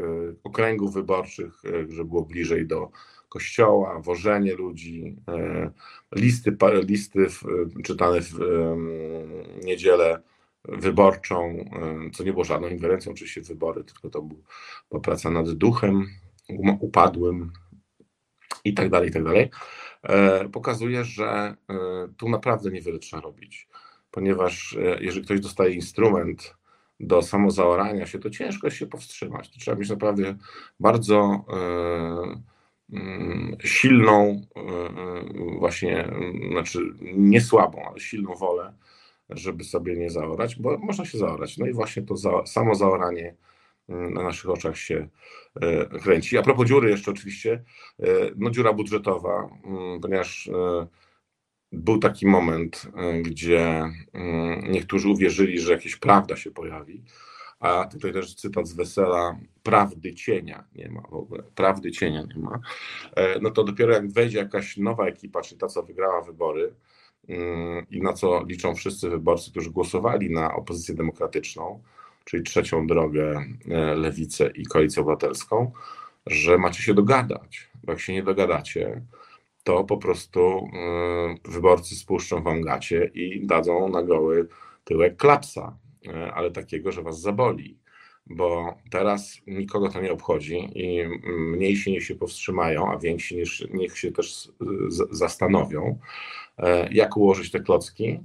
okręgów 0.43 0.93
wyborczych, 0.93 1.53
e, 1.65 1.71
żeby 1.71 2.09
było 2.09 2.25
bliżej 2.25 2.67
do 2.67 2.91
kościoła, 3.29 3.99
wożenie 3.99 4.55
ludzi, 4.55 5.15
listy, 6.15 6.57
listy 6.83 7.27
czytane 7.83 8.21
w 8.21 8.39
niedzielę 9.63 10.21
wyborczą, 10.63 11.69
co 12.13 12.23
nie 12.23 12.31
było 12.31 12.43
żadną 12.43 12.67
ingerencją 12.67 13.11
oczywiście 13.11 13.41
w 13.41 13.47
wybory, 13.47 13.83
tylko 13.83 14.09
to 14.09 14.21
była 14.89 15.01
praca 15.01 15.29
nad 15.29 15.49
duchem 15.51 16.07
upadłym 16.79 17.51
i 18.63 18.73
tak 18.73 18.89
dalej, 18.89 19.09
i 19.09 19.11
tak 19.11 19.23
dalej. 19.23 19.49
E, 20.03 20.49
pokazuje, 20.49 21.03
że 21.03 21.25
e, 21.25 21.55
tu 22.17 22.29
naprawdę 22.29 22.71
niewiele 22.71 22.99
trzeba 22.99 23.21
robić, 23.21 23.67
ponieważ 24.11 24.77
e, 24.77 25.03
jeżeli 25.03 25.25
ktoś 25.25 25.39
dostaje 25.39 25.73
instrument 25.73 26.55
do 26.99 27.21
samozaorania 27.21 28.05
się, 28.05 28.19
to 28.19 28.29
ciężko 28.29 28.69
się 28.69 28.87
powstrzymać. 28.87 29.49
To 29.49 29.59
trzeba 29.59 29.77
mieć 29.77 29.89
naprawdę 29.89 30.35
bardzo 30.79 31.45
mm, 32.89 33.57
silną, 33.63 34.41
właśnie, 35.59 36.11
znaczy 36.51 36.79
nie 37.01 37.41
słabą, 37.41 37.85
ale 37.89 37.99
silną 37.99 38.35
wolę, 38.35 38.73
żeby 39.29 39.63
sobie 39.63 39.97
nie 39.97 40.09
zaorać, 40.09 40.55
bo 40.55 40.77
można 40.77 41.05
się 41.05 41.17
zaorać. 41.17 41.57
No 41.57 41.65
i 41.65 41.73
właśnie 41.73 42.03
to 42.03 42.17
za, 42.17 42.45
samo 42.45 42.75
zaoranie 42.75 43.35
na 43.89 44.23
naszych 44.23 44.49
oczach 44.49 44.77
się 44.77 45.07
e, 45.61 45.85
kręci. 45.85 46.37
A 46.37 46.41
propos 46.41 46.67
dziury 46.67 46.89
jeszcze 46.89 47.11
oczywiście, 47.11 47.63
e, 47.99 48.05
no 48.37 48.49
dziura 48.49 48.73
budżetowa, 48.73 49.49
ponieważ 50.01 50.47
e, 50.47 50.87
był 51.71 51.97
taki 51.97 52.27
moment, 52.27 52.87
gdzie 53.21 53.91
niektórzy 54.69 55.09
uwierzyli, 55.09 55.59
że 55.59 55.73
jakieś 55.73 55.95
prawda 55.95 56.35
się 56.35 56.51
pojawi, 56.51 57.03
a 57.59 57.85
tutaj 57.85 58.13
też 58.13 58.35
cytat 58.35 58.67
z 58.67 58.73
wesela, 58.73 59.39
prawdy 59.63 60.13
cienia 60.13 60.63
nie 60.75 60.89
ma 60.89 61.01
w 61.01 61.13
ogóle, 61.13 61.43
prawdy 61.55 61.91
cienia 61.91 62.23
nie 62.35 62.41
ma, 62.41 62.59
no 63.41 63.51
to 63.51 63.63
dopiero 63.63 63.93
jak 63.93 64.11
wejdzie 64.11 64.37
jakaś 64.37 64.77
nowa 64.77 65.05
ekipa, 65.05 65.41
czy 65.41 65.57
ta, 65.57 65.67
co 65.67 65.83
wygrała 65.83 66.21
wybory 66.21 66.73
i 67.89 68.01
na 68.01 68.13
co 68.13 68.43
liczą 68.45 68.75
wszyscy 68.75 69.09
wyborcy, 69.09 69.51
którzy 69.51 69.71
głosowali 69.71 70.29
na 70.29 70.55
opozycję 70.55 70.95
demokratyczną, 70.95 71.81
czyli 72.29 72.43
trzecią 72.43 72.87
drogę, 72.87 73.45
e, 73.69 73.95
lewicę 73.95 74.51
i 74.55 74.65
koalicję 74.65 75.01
obywatelską, 75.01 75.71
że 76.25 76.57
macie 76.57 76.83
się 76.83 76.93
dogadać. 76.93 77.69
Bo 77.83 77.91
jak 77.91 78.01
się 78.01 78.13
nie 78.13 78.23
dogadacie, 78.23 79.01
to 79.63 79.83
po 79.83 79.97
prostu 79.97 80.39
e, 80.39 81.51
wyborcy 81.51 81.95
spuszczą 81.95 82.43
wam 82.43 82.61
gacie 82.61 83.11
i 83.13 83.47
dadzą 83.47 83.89
na 83.89 84.03
goły 84.03 84.47
tyłek 84.83 85.17
klapsa, 85.17 85.77
e, 86.07 86.33
ale 86.33 86.51
takiego, 86.51 86.91
że 86.91 87.01
was 87.01 87.21
zaboli. 87.21 87.77
Bo 88.27 88.77
teraz 88.91 89.41
nikogo 89.47 89.89
to 89.89 90.01
nie 90.01 90.11
obchodzi 90.11 90.69
i 90.75 91.05
mniejsi 91.29 91.91
niech 91.91 92.03
się 92.03 92.15
powstrzymają, 92.15 92.91
a 92.91 92.97
więksi 92.97 93.35
niech, 93.35 93.49
niech 93.73 93.97
się 93.97 94.11
też 94.11 94.51
zastanowią, 95.11 95.99
jak 96.91 97.17
ułożyć 97.17 97.51
te 97.51 97.59
klocki, 97.59 98.19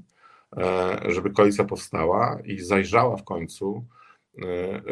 żeby 1.09 1.31
koalicja 1.31 1.65
powstała 1.65 2.39
i 2.45 2.61
zajrzała 2.61 3.17
w 3.17 3.25
końcu 3.25 3.85
e, 4.39 4.43
e, 4.43 4.83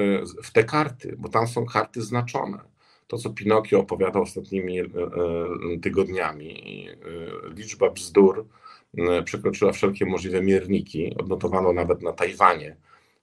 w 0.42 0.52
te 0.52 0.64
karty, 0.64 1.16
bo 1.18 1.28
tam 1.28 1.46
są 1.46 1.66
karty 1.66 2.02
znaczone. 2.02 2.58
To, 3.06 3.18
co 3.18 3.30
Pinokio 3.30 3.80
opowiadał 3.80 4.22
ostatnimi 4.22 4.78
tygodniami, 5.82 6.88
liczba 7.56 7.90
bzdur 7.90 8.46
przekroczyła 9.24 9.72
wszelkie 9.72 10.06
możliwe 10.06 10.42
mierniki. 10.42 11.16
Odnotowano 11.18 11.72
nawet 11.72 12.02
na 12.02 12.12
Tajwanie 12.12 12.76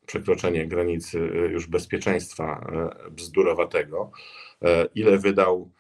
przekroczenie 0.06 0.68
granicy 0.68 1.20
już 1.52 1.68
bezpieczeństwa 1.68 2.72
bzdurowatego. 3.12 4.12
Ile 4.96 5.18
wydał 5.18 5.72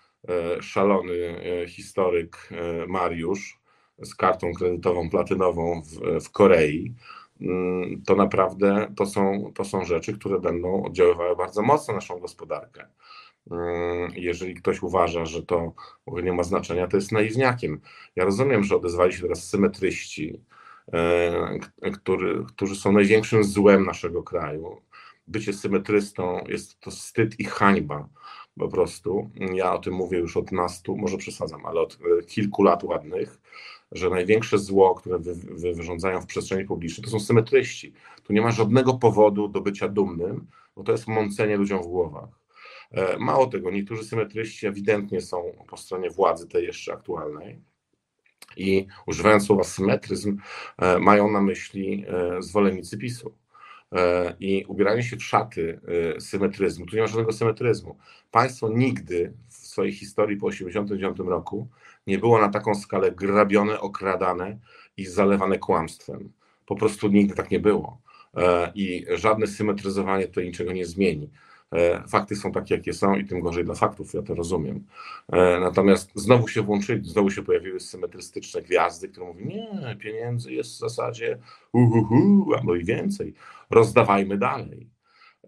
szalony 0.62 1.42
historyk 1.68 2.50
Mariusz, 2.88 3.59
z 4.04 4.16
kartą 4.16 4.54
kredytową 4.54 5.10
platynową 5.10 5.82
w, 5.82 6.24
w 6.24 6.32
Korei, 6.32 6.94
mm, 7.42 8.02
to 8.06 8.16
naprawdę 8.16 8.94
to 8.96 9.06
są, 9.06 9.52
to 9.56 9.66
są 9.66 9.86
rzeczy, 9.86 10.14
które 10.14 10.40
będą 10.40 10.84
oddziaływały 10.84 11.36
bardzo 11.36 11.62
mocno 11.62 11.92
na 11.92 11.98
naszą 11.98 12.20
gospodarkę. 12.20 12.88
Mm, 13.52 14.12
jeżeli 14.16 14.56
ktoś 14.56 14.82
uważa, 14.84 15.26
że 15.26 15.44
to 15.44 15.74
nie 16.08 16.34
ma 16.34 16.44
znaczenia, 16.44 16.88
to 16.88 16.98
jest 16.98 17.12
naiwniakiem. 17.12 17.82
Ja 18.16 18.26
rozumiem, 18.26 18.64
że 18.64 18.76
odezwali 18.76 19.14
się 19.14 19.22
teraz 19.22 19.50
symetryści, 19.50 20.42
e, 20.94 21.60
który, 21.94 22.46
którzy 22.48 22.76
są 22.76 22.92
największym 22.92 23.44
złem 23.44 23.86
naszego 23.86 24.24
kraju, 24.24 24.82
bycie 25.28 25.54
symetrystą 25.54 26.44
jest 26.48 26.80
to 26.80 26.92
wstyd 26.92 27.40
i 27.40 27.44
hańba 27.44 28.10
po 28.60 28.68
prostu. 28.68 29.30
Ja 29.54 29.74
o 29.74 29.80
tym 29.80 29.94
mówię 29.94 30.18
już 30.18 30.38
od 30.38 30.52
nastu, 30.52 30.98
może 30.98 31.18
przesadzam, 31.18 31.66
ale 31.66 31.82
od 31.82 31.98
kilku 32.28 32.64
lat 32.64 32.84
ładnych, 32.84 33.40
że 33.92 34.10
największe 34.10 34.58
zło, 34.58 34.96
które 34.96 35.20
wy, 35.20 35.36
wy 35.36 35.74
wyrządzają 35.74 36.22
w 36.22 36.26
przestrzeni 36.26 36.66
publicznej, 36.66 37.06
to 37.06 37.12
są 37.12 37.20
symetryści. 37.20 37.94
Tu 38.24 38.34
nie 38.34 38.42
ma 38.42 38.52
żadnego 38.52 38.94
powodu 38.94 39.48
do 39.48 39.62
bycia 39.62 39.88
dumnym, 39.88 40.48
bo 40.76 40.84
to 40.84 40.92
jest 40.92 41.08
mącenie 41.08 41.58
ludziom 41.58 41.84
w 41.84 41.88
głowach. 41.88 42.30
E, 42.92 43.18
mało 43.20 43.48
tego, 43.48 43.72
niektórzy 43.72 44.04
symetryści 44.04 44.68
ewidentnie 44.68 45.22
są 45.22 45.44
po 45.68 45.78
stronie 45.78 46.10
władzy 46.10 46.48
tej 46.48 46.66
jeszcze 46.66 46.94
aktualnej 46.94 47.62
i 48.58 48.88
używając 49.08 49.46
słowa 49.46 49.64
symetryzm, 49.64 50.38
e, 50.78 51.00
mają 51.00 51.32
na 51.32 51.42
myśli 51.42 52.06
zwolennicy 52.40 52.98
PiSu. 52.98 53.34
E, 53.96 54.36
i 54.40 54.66
ubieranie 54.68 55.04
się 55.04 55.18
w 55.18 55.24
szaty 55.24 55.80
e, 56.16 56.22
symetryzmu, 56.22 56.86
tu 56.86 56.96
nie 56.96 57.02
ma 57.02 57.08
żadnego 57.08 57.32
symetryzmu. 57.32 57.98
Państwo 58.32 58.70
nigdy 58.70 59.34
w 59.48 59.54
swojej 59.54 59.94
historii 59.94 60.38
po 60.38 60.50
1989 60.50 61.30
roku 61.30 61.68
nie 62.08 62.18
było 62.18 62.42
na 62.42 62.50
taką 62.50 62.76
skalę 62.76 63.12
grabione, 63.12 63.80
okradane 63.80 64.58
i 64.98 65.06
zalewane 65.06 65.60
kłamstwem. 65.60 66.32
Po 66.66 66.76
prostu 66.76 67.08
nigdy 67.08 67.36
tak 67.36 67.52
nie 67.52 67.60
było. 67.60 68.02
E, 68.38 68.72
I 68.76 69.06
żadne 69.16 69.48
symetryzowanie 69.48 70.28
to 70.28 70.42
niczego 70.42 70.72
nie 70.72 70.86
zmieni. 70.86 71.30
E, 71.72 72.04
fakty 72.08 72.36
są 72.36 72.52
takie, 72.52 72.76
jakie 72.76 72.94
są 72.94 73.16
i 73.16 73.26
tym 73.26 73.42
gorzej 73.42 73.66
dla 73.66 73.76
faktów, 73.76 74.14
ja 74.14 74.22
to 74.22 74.36
rozumiem. 74.36 74.86
E, 75.32 75.60
natomiast 75.60 76.12
znowu 76.16 76.48
się 76.48 76.62
włączyli, 76.62 77.10
znowu 77.10 77.32
się 77.32 77.44
pojawiły 77.44 77.80
symetrystyczne 77.80 78.62
gwiazdy, 78.62 79.10
które 79.10 79.26
mówią, 79.26 79.46
nie, 79.46 79.98
pieniędzy 80.00 80.54
jest 80.54 80.72
w 80.72 80.78
zasadzie 80.78 81.38
uhuhu, 81.74 82.54
albo 82.58 82.76
i 82.76 82.86
więcej, 82.86 83.34
rozdawajmy 83.70 84.38
dalej. 84.38 84.90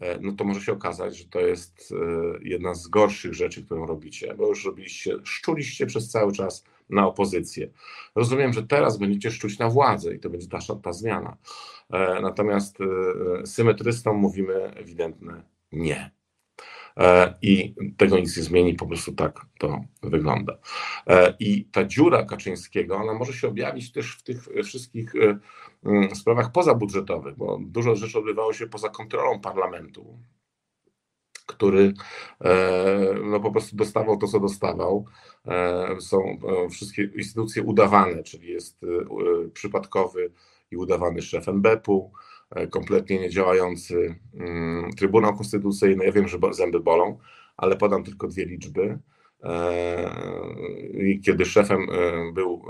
E, 0.02 0.20
no 0.22 0.32
to 0.32 0.44
może 0.44 0.62
się 0.62 0.72
okazać, 0.72 1.18
że 1.18 1.26
to 1.26 1.40
jest 1.40 1.94
jedna 2.42 2.74
z 2.74 2.88
gorszych 2.88 3.34
rzeczy, 3.34 3.66
którą 3.66 3.86
robicie, 3.86 4.36
bo 4.36 4.48
już 4.48 4.66
robiliście, 4.66 5.16
szczuliście 5.24 5.86
przez 5.86 6.10
cały 6.10 6.32
czas 6.34 6.66
na 6.90 7.08
opozycję. 7.08 7.72
Rozumiem, 8.16 8.54
że 8.54 8.64
teraz 8.64 8.98
będziecie 8.98 9.32
szczuć 9.32 9.60
na 9.60 9.70
władzę 9.70 10.16
i 10.16 10.20
to 10.20 10.30
będzie 10.30 10.48
ta, 10.48 10.60
ta 10.84 10.94
zmiana. 10.94 11.38
Natomiast 12.22 12.78
symetrystom 13.46 14.18
mówimy 14.18 14.54
ewidentne 14.76 15.44
nie. 15.72 16.12
E, 16.98 17.34
I 17.42 17.76
tego 17.98 18.20
nic 18.20 18.38
nie 18.38 18.44
zmieni, 18.44 18.74
po 18.74 18.88
prostu 18.88 19.12
tak 19.14 19.46
to 19.60 19.84
wygląda. 20.04 20.58
E, 21.08 21.34
I 21.40 21.66
ta 21.66 21.86
dziura 21.86 22.24
Kaczyńskiego, 22.26 22.96
ona 22.96 23.14
może 23.14 23.34
się 23.34 23.48
objawić 23.48 23.92
też 23.92 24.16
w 24.16 24.24
tych 24.24 24.48
wszystkich 24.66 25.16
e, 25.16 25.40
sprawach 26.14 26.52
pozabudżetowych, 26.52 27.36
bo 27.38 27.60
dużo 27.62 27.96
rzeczy 27.96 28.20
odbywało 28.20 28.54
się 28.54 28.68
poza 28.68 28.90
kontrolą 28.90 29.40
parlamentu, 29.40 30.20
który 31.46 31.94
no, 33.24 33.40
po 33.40 33.52
prostu 33.52 33.76
dostawał 33.76 34.18
to, 34.18 34.28
co 34.28 34.40
dostawał. 34.40 35.06
Są 36.00 36.40
wszystkie 36.72 37.04
instytucje 37.04 37.64
udawane, 37.64 38.24
czyli 38.24 38.48
jest 38.48 38.82
przypadkowy 39.54 40.32
i 40.72 40.78
udawany 40.78 41.22
szef 41.22 41.48
NBP-u, 41.48 42.12
E, 42.52 42.68
kompletnie 42.68 43.20
niedziałający 43.20 44.16
mm, 44.34 44.92
Trybunał 44.94 45.36
Konstytucyjny. 45.36 46.06
Ja 46.06 46.12
wiem, 46.12 46.28
że 46.28 46.38
zęby 46.52 46.80
bolą, 46.80 47.18
ale 47.58 47.78
podam 47.78 48.04
tylko 48.04 48.28
dwie 48.28 48.46
liczby. 48.46 49.00
E, 49.44 51.20
kiedy 51.26 51.46
szefem 51.46 51.88
e, 51.92 52.32
był 52.34 52.66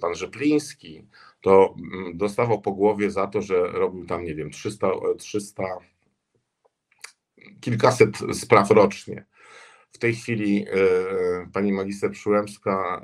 pan 0.00 0.14
Rzepliński, 0.14 1.06
to 1.40 1.74
mm, 1.92 2.16
dostawał 2.16 2.60
po 2.60 2.72
głowie 2.72 3.10
za 3.10 3.26
to, 3.26 3.42
że 3.42 3.66
robił 3.66 4.06
tam, 4.06 4.24
nie 4.24 4.34
wiem, 4.34 4.50
300, 4.50 4.90
300 5.18 5.64
kilkaset 7.60 8.18
spraw 8.32 8.70
rocznie. 8.70 9.24
W 9.92 9.98
tej 9.98 10.14
chwili 10.14 10.66
pani 11.52 11.72
magister 11.72 12.10
Przyłębska 12.10 13.02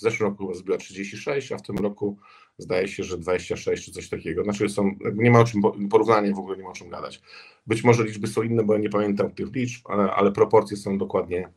w 0.00 0.02
zeszłym 0.02 0.28
roku 0.28 0.54
zrobiła 0.54 0.78
36, 0.78 1.52
a 1.52 1.58
w 1.58 1.62
tym 1.62 1.76
roku 1.78 2.18
zdaje 2.58 2.88
się, 2.88 3.04
że 3.04 3.18
26 3.18 3.84
czy 3.84 3.92
coś 3.92 4.08
takiego. 4.08 4.44
Znaczy 4.44 4.68
są, 4.68 4.90
nie 5.14 5.30
ma 5.30 5.40
o 5.40 5.44
czym, 5.44 5.62
porównanie 5.90 6.34
w 6.34 6.38
ogóle 6.38 6.56
nie 6.56 6.62
ma 6.62 6.70
o 6.70 6.72
czym 6.72 6.88
gadać. 6.88 7.22
Być 7.66 7.84
może 7.84 8.04
liczby 8.04 8.26
są 8.26 8.42
inne, 8.42 8.64
bo 8.64 8.72
ja 8.72 8.78
nie 8.78 8.90
pamiętam 8.90 9.30
tych 9.30 9.54
liczb, 9.54 9.86
ale, 9.88 10.12
ale 10.12 10.32
proporcje 10.32 10.76
są 10.76 10.98
dokładnie 10.98 11.52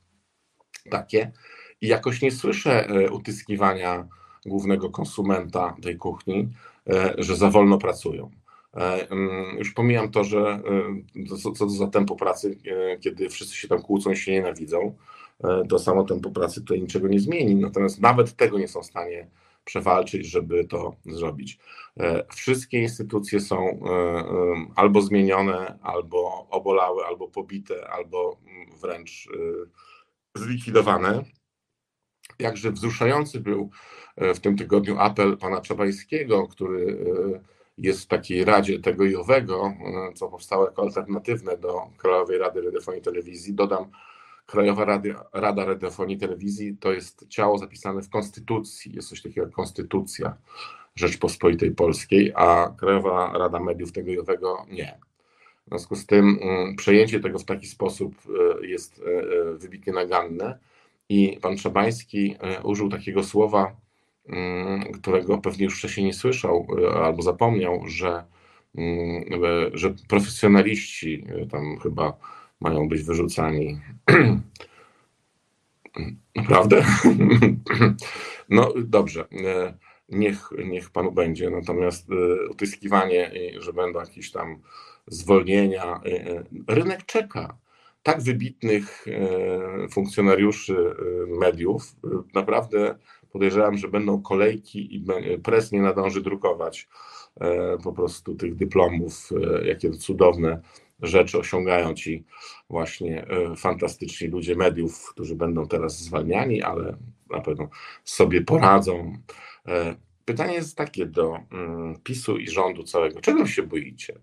takie. 0.89 1.31
I 1.81 1.87
jakoś 1.87 2.21
nie 2.21 2.31
słyszę 2.31 2.87
e, 2.87 3.11
utyskiwania 3.11 4.07
głównego 4.45 4.89
konsumenta 4.89 5.75
tej 5.83 5.97
kuchni, 5.97 6.49
e, 6.89 7.13
że 7.17 7.35
za 7.35 7.49
wolno 7.49 7.77
pracują. 7.77 8.31
E, 8.73 9.09
mm, 9.09 9.57
już 9.57 9.71
pomijam 9.71 10.11
to, 10.11 10.23
że 10.23 10.61
co, 11.41 11.51
to 11.51 11.69
za 11.69 11.87
tempo 11.87 12.15
pracy, 12.15 12.57
kiedy 13.01 13.29
wszyscy 13.29 13.55
się 13.55 13.67
tam 13.67 13.81
kłócą 13.81 14.11
i 14.11 14.17
się 14.17 14.31
nienawidzą, 14.31 14.95
to 15.69 15.79
samo 15.79 16.03
tempo 16.03 16.29
pracy 16.29 16.61
tutaj 16.61 16.81
niczego 16.81 17.07
nie 17.07 17.19
zmieni. 17.19 17.55
Natomiast 17.55 18.01
nawet 18.01 18.35
tego 18.35 18.59
nie 18.59 18.67
są 18.67 18.81
w 18.81 18.85
stanie 18.85 19.27
przewalczyć, 19.65 20.25
żeby 20.25 20.65
to 20.65 20.95
zrobić. 21.05 21.59
Wszystkie 22.35 22.81
instytucje 22.81 23.39
są 23.39 23.79
albo 24.75 25.01
zmienione, 25.01 25.79
albo 25.81 26.47
obolałe, 26.49 27.05
albo 27.05 27.27
pobite, 27.27 27.89
albo 27.89 28.37
mm, 28.47 28.67
wręcz 28.81 29.27
zlikwidowane. 30.35 31.23
Jakże 32.39 32.71
wzruszający 32.71 33.39
był 33.39 33.69
w 34.17 34.39
tym 34.39 34.57
tygodniu 34.57 34.99
apel 34.99 35.37
pana 35.37 35.61
Czabańskiego, 35.61 36.47
który 36.47 37.05
jest 37.77 38.03
w 38.03 38.07
takiej 38.07 38.45
Radzie 38.45 38.79
tego 38.79 39.05
i 39.05 39.15
owego, 39.15 39.73
co 40.15 40.29
powstało 40.29 40.65
jako 40.65 40.81
alternatywne 40.81 41.57
do 41.57 41.81
Krajowej 41.97 42.37
Rady 42.37 42.61
Radiofonii 42.61 43.01
i 43.01 43.03
Telewizji. 43.03 43.53
Dodam, 43.53 43.91
Krajowa 44.45 44.85
Rada, 45.33 45.65
Radiofonii 45.65 46.15
i 46.15 46.19
Telewizji 46.19 46.77
to 46.77 46.93
jest 46.93 47.27
ciało 47.29 47.57
zapisane 47.57 48.01
w 48.01 48.09
Konstytucji, 48.09 48.95
jest 48.95 49.09
coś 49.09 49.21
takiego 49.21 49.41
jak 49.41 49.55
Konstytucja 49.55 50.37
Rzeczpospolitej 50.95 51.71
Polskiej, 51.71 52.31
a 52.35 52.75
Krajowa 52.79 53.33
Rada 53.37 53.59
Mediów 53.59 53.91
Tegojowego 53.91 54.65
nie. 54.71 54.99
W 55.67 55.69
związku 55.69 55.95
z 55.95 56.05
tym 56.05 56.39
mm, 56.41 56.75
przejęcie 56.75 57.19
tego 57.19 57.39
w 57.39 57.45
taki 57.45 57.67
sposób 57.67 58.15
y, 58.61 58.67
jest 58.67 58.99
y, 58.99 59.01
y, 59.01 59.57
wybitnie 59.57 59.93
naganne 59.93 60.59
i 61.09 61.39
pan 61.41 61.55
Trzabański 61.55 62.35
użył 62.63 62.89
takiego 62.89 63.23
słowa, 63.23 63.75
mm, 64.29 64.91
którego 64.91 65.37
pewnie 65.37 65.65
już 65.65 65.77
wcześniej 65.77 66.05
nie 66.05 66.13
słyszał 66.13 66.67
albo 67.03 67.21
zapomniał, 67.21 67.87
że, 67.87 68.23
mm, 68.75 69.23
że 69.73 69.95
profesjonaliści 70.07 71.25
tam 71.51 71.79
chyba 71.79 72.17
mają 72.59 72.89
być 72.89 73.03
wyrzucani. 73.03 73.79
Naprawdę? 76.35 76.85
No 78.49 78.73
dobrze, 78.77 79.27
e, 79.45 79.73
niech, 80.09 80.49
niech 80.65 80.89
panu 80.89 81.11
będzie. 81.11 81.49
Natomiast 81.49 82.09
e, 82.11 82.49
utyskiwanie, 82.49 83.31
że 83.59 83.73
będą 83.73 83.99
jakieś 83.99 84.31
tam 84.31 84.59
zwolnienia, 85.07 86.01
e, 86.05 86.43
rynek 86.67 87.05
czeka. 87.05 87.57
Tak 88.03 88.21
wybitnych 88.21 89.05
funkcjonariuszy 89.91 90.75
mediów, 91.27 91.95
naprawdę 92.33 92.95
podejrzewam, 93.31 93.77
że 93.77 93.87
będą 93.87 94.21
kolejki 94.21 94.95
i 94.95 95.05
pres 95.43 95.71
nie 95.71 95.81
nadąży 95.81 96.21
drukować 96.21 96.87
po 97.83 97.93
prostu 97.93 98.35
tych 98.35 98.55
dyplomów, 98.55 99.29
jakie 99.65 99.91
cudowne 99.91 100.61
rzeczy 101.03 101.39
osiągają 101.39 101.93
ci 101.93 102.23
właśnie 102.69 103.27
e, 103.27 103.55
fantastyczni 103.55 104.27
ludzie 104.27 104.55
mediów, 104.55 105.09
którzy 105.09 105.35
będą 105.35 105.67
teraz 105.67 105.99
zwalniani, 105.99 106.61
ale 106.61 106.97
na 107.29 107.41
pewno 107.41 107.69
sobie 108.03 108.41
poradzą. 108.41 109.17
E, 109.67 109.95
pytanie 110.25 110.53
jest 110.53 110.77
takie 110.77 111.05
do 111.05 111.37
mm, 111.51 111.99
PiSu 112.03 112.37
i 112.37 112.49
rządu 112.49 112.83
całego. 112.83 113.21
Czego 113.21 113.47
się 113.47 113.63
boicie? 113.63 114.19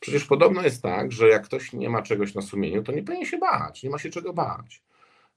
Przecież 0.00 0.24
podobno 0.24 0.62
jest 0.62 0.82
tak, 0.82 1.12
że 1.12 1.28
jak 1.28 1.44
ktoś 1.44 1.72
nie 1.72 1.90
ma 1.90 2.02
czegoś 2.02 2.34
na 2.34 2.42
sumieniu, 2.42 2.82
to 2.82 2.92
nie 2.92 3.02
powinien 3.02 3.26
się 3.26 3.38
bać, 3.38 3.82
nie 3.82 3.90
ma 3.90 3.98
się 3.98 4.10
czego 4.10 4.32
bać. 4.32 4.82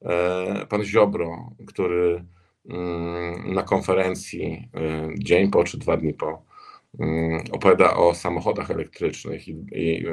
E, 0.02 0.66
pan 0.66 0.84
Ziobro, 0.84 1.50
który 1.66 2.24
mm, 2.68 3.54
na 3.54 3.62
konferencji 3.62 4.68
dzień 5.18 5.50
po 5.50 5.64
czy 5.64 5.78
dwa 5.78 5.96
dni 5.96 6.14
po 6.14 6.42
Mm, 7.00 7.44
opowiada 7.52 7.96
o 7.96 8.14
samochodach 8.14 8.70
elektrycznych 8.70 9.48
i, 9.48 9.64
i 9.72 10.06
e, 10.06 10.12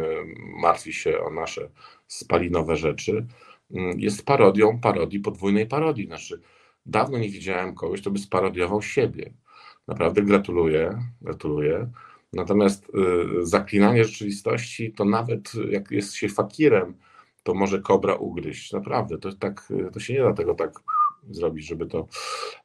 martwi 0.61 0.93
się 0.93 1.19
o 1.19 1.29
nasze 1.29 1.69
spalinowe 2.07 2.77
rzeczy, 2.77 3.27
mm, 3.71 3.99
jest 3.99 4.25
parodią 4.25 4.79
parodii, 4.79 5.19
podwójnej 5.19 5.67
parodii. 5.67 6.05
Znaczy, 6.07 6.41
dawno 6.85 7.17
nie 7.17 7.29
widziałem 7.29 7.75
kogoś, 7.75 8.01
kto 8.01 8.11
by 8.11 8.19
sparodiował 8.19 8.81
siebie. 8.81 9.33
Naprawdę 9.87 10.21
gratuluję, 10.21 10.99
gratuluję. 11.21 11.89
Natomiast 12.33 12.89
y, 12.89 13.45
zaklinanie 13.45 14.03
rzeczywistości, 14.03 14.93
to 14.93 15.05
nawet 15.05 15.51
jak 15.69 15.91
jest 15.91 16.13
się 16.13 16.29
fakirem, 16.29 16.97
to 17.43 17.53
może 17.53 17.79
kobra 17.79 18.15
ugryźć. 18.15 18.73
Naprawdę, 18.73 19.17
to, 19.17 19.33
tak, 19.33 19.73
to 19.93 19.99
się 19.99 20.13
nie 20.13 20.19
da 20.19 20.33
tego 20.33 20.53
tak 20.53 20.79
zrobić, 21.29 21.67
żeby 21.67 21.85
to 21.85 22.07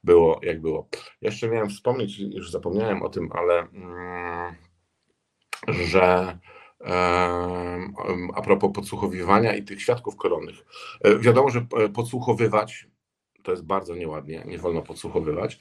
było 0.04 0.40
jak 0.42 0.60
było. 0.60 0.88
Jeszcze 1.20 1.48
miałem 1.48 1.70
wspomnieć, 1.70 2.18
już 2.18 2.50
zapomniałem 2.50 3.02
o 3.02 3.08
tym, 3.08 3.28
ale 3.32 3.58
mm, 3.60 4.54
że 5.68 6.38
a 8.34 8.42
propos 8.42 8.70
podsłuchowywania 8.74 9.54
i 9.54 9.62
tych 9.62 9.82
świadków 9.82 10.16
koronnych. 10.16 10.56
Wiadomo, 11.20 11.50
że 11.50 11.66
podsłuchowywać 11.94 12.86
to 13.44 13.50
jest 13.50 13.64
bardzo 13.64 13.94
nieładnie, 13.94 14.44
nie 14.46 14.58
wolno 14.58 14.82
podsłuchowywać. 14.82 15.58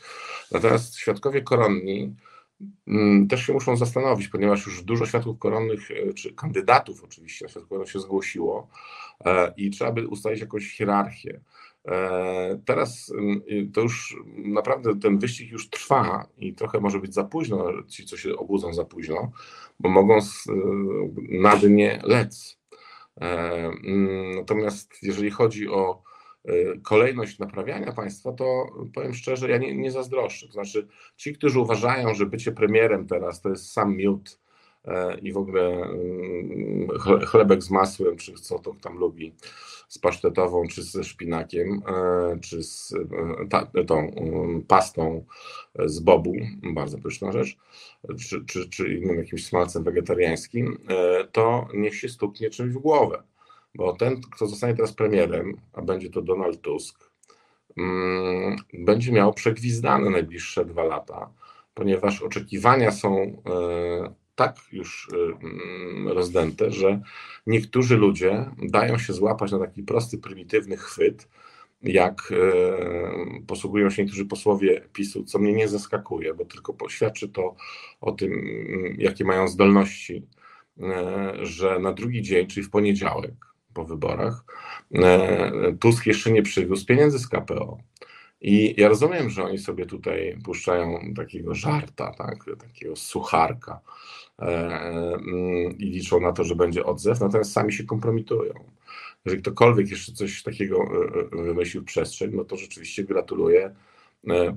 Natomiast 0.51 0.95
świadkowie 0.95 1.41
koronni 1.41 2.15
też 3.29 3.45
się 3.45 3.53
muszą 3.53 3.77
zastanowić, 3.77 4.27
ponieważ 4.27 4.65
już 4.65 4.83
dużo 4.83 5.05
świadków 5.05 5.39
koronnych, 5.39 5.89
czy 6.15 6.33
kandydatów 6.33 7.03
oczywiście 7.03 7.45
na 7.45 7.49
świadków 7.49 7.69
koronnych 7.69 7.91
się 7.91 7.99
zgłosiło 7.99 8.67
i 9.57 9.69
trzeba 9.69 9.91
by 9.91 10.07
ustalić 10.07 10.41
jakąś 10.41 10.77
hierarchię. 10.77 11.41
E, 11.87 12.59
teraz 12.65 13.11
mm, 13.17 13.41
to 13.73 13.81
już 13.81 14.17
naprawdę 14.37 14.99
ten 14.99 15.19
wyścig 15.19 15.51
już 15.51 15.69
trwa 15.69 16.27
i 16.37 16.53
trochę 16.53 16.79
może 16.79 16.99
być 16.99 17.13
za 17.13 17.23
późno, 17.23 17.83
ci 17.87 18.05
co 18.05 18.17
się 18.17 18.37
obudzą 18.37 18.73
za 18.73 18.85
późno, 18.85 19.31
bo 19.79 19.89
mogą 19.89 20.19
na 21.29 21.55
dnie 21.55 22.01
lec. 22.03 22.59
E, 23.21 23.25
mm, 23.65 24.35
natomiast 24.35 24.93
jeżeli 25.01 25.31
chodzi 25.31 25.69
o 25.69 25.91
e, 25.91 26.12
kolejność 26.83 27.39
naprawiania 27.39 27.91
państwa, 27.91 28.31
to 28.31 28.65
powiem 28.93 29.13
szczerze, 29.13 29.49
ja 29.49 29.57
nie, 29.57 29.75
nie 29.75 29.91
zazdroszczę. 29.91 30.47
To 30.47 30.53
znaczy, 30.53 30.87
ci, 31.17 31.33
którzy 31.33 31.59
uważają, 31.59 32.13
że 32.13 32.25
bycie 32.25 32.51
premierem 32.51 33.07
teraz 33.07 33.41
to 33.41 33.49
jest 33.49 33.71
sam 33.71 33.95
miód 33.95 34.39
i 35.21 35.33
w 35.33 35.37
ogóle 35.37 35.61
mm, 35.61 36.87
chlebek 37.25 37.63
z 37.63 37.69
masłem, 37.71 38.17
czy 38.17 38.33
co 38.33 38.59
to 38.59 38.75
tam 38.81 38.97
lubi, 38.97 39.35
z 39.93 39.99
pasztetową, 39.99 40.67
czy 40.67 40.83
ze 40.83 41.03
szpinakiem, 41.03 41.81
e, 41.87 42.39
czy 42.39 42.63
z 42.63 42.93
e, 42.93 43.47
ta, 43.49 43.71
tą 43.87 44.05
um, 44.05 44.61
pastą 44.61 45.25
z 45.85 45.99
bobu, 45.99 46.33
bardzo 46.73 46.97
pyszna 46.97 47.31
rzecz, 47.31 47.57
czy, 48.19 48.45
czy, 48.45 48.69
czy 48.69 48.93
innym 48.93 49.17
jakimś 49.17 49.45
smalcem 49.45 49.83
wegetariańskim, 49.83 50.77
e, 50.89 51.27
to 51.27 51.67
niech 51.73 51.95
się 51.95 52.09
stuknie 52.09 52.49
czymś 52.49 52.73
w 52.73 52.77
głowę. 52.77 53.23
Bo 53.75 53.93
ten, 53.93 54.21
kto 54.21 54.47
zostanie 54.47 54.75
teraz 54.75 54.93
premierem, 54.93 55.57
a 55.73 55.81
będzie 55.81 56.09
to 56.09 56.21
Donald 56.21 56.61
Tusk, 56.61 57.11
mm, 57.77 58.55
będzie 58.73 59.11
miał 59.11 59.33
przegwizdane 59.33 60.09
najbliższe 60.09 60.65
dwa 60.65 60.83
lata, 60.83 61.29
ponieważ 61.73 62.21
oczekiwania 62.21 62.91
są 62.91 63.41
tak 64.35 64.57
już 64.71 65.09
y, 65.13 65.15
mm, 65.15 66.07
rozdęte, 66.07 66.71
że 66.71 67.01
niektórzy 67.47 67.97
ludzie 67.97 68.45
dają 68.63 68.97
się 68.97 69.13
złapać 69.13 69.51
na 69.51 69.59
taki 69.59 69.83
prosty, 69.83 70.17
prymitywny 70.17 70.77
chwyt, 70.77 71.27
jak 71.81 72.31
y, 72.31 73.45
posługują 73.47 73.89
się 73.89 74.03
niektórzy 74.03 74.25
posłowie 74.25 74.81
PiSu, 74.93 75.23
co 75.23 75.39
mnie 75.39 75.53
nie 75.53 75.67
zaskakuje, 75.67 76.33
bo 76.33 76.45
tylko 76.45 76.73
poświadczy 76.73 77.29
to 77.29 77.55
o 78.01 78.11
tym, 78.11 78.33
mm, 78.33 78.95
jakie 78.99 79.25
mają 79.25 79.47
zdolności, 79.47 80.27
że 81.41 81.79
na 81.79 81.93
drugi 81.93 82.21
dzień, 82.21 82.47
czyli 82.47 82.65
w 82.65 82.69
poniedziałek 82.69 83.52
po 83.73 83.85
wyborach, 83.85 84.43
Tusk 85.79 86.05
jeszcze 86.05 86.31
nie 86.31 86.41
przywiózł 86.41 86.85
pieniędzy 86.85 87.19
z 87.19 87.27
KPO. 87.27 87.77
I 88.43 88.73
ja 88.77 88.87
rozumiem, 88.87 89.29
że 89.29 89.43
oni 89.43 89.57
sobie 89.57 89.85
tutaj 89.85 90.37
puszczają 90.43 91.13
takiego 91.15 91.55
żarta, 91.55 92.11
tak, 92.17 92.45
takiego 92.59 92.95
sucharka 92.95 93.79
e, 94.39 94.45
mm, 94.45 95.77
i 95.77 95.85
liczą 95.85 96.19
na 96.19 96.31
to, 96.31 96.43
że 96.43 96.55
będzie 96.55 96.85
odzew, 96.85 97.19
natomiast 97.19 97.51
sami 97.51 97.73
się 97.73 97.83
kompromitują. 97.83 98.53
Jeżeli 99.25 99.41
ktokolwiek 99.41 99.89
jeszcze 99.89 100.11
coś 100.11 100.43
takiego 100.43 100.77
e, 100.77 101.39
e, 101.39 101.43
wymyślił 101.43 101.83
w 101.83 101.85
przestrzeń, 101.85 102.31
no 102.33 102.43
to 102.43 102.57
rzeczywiście 102.57 103.03
gratuluję 103.03 103.75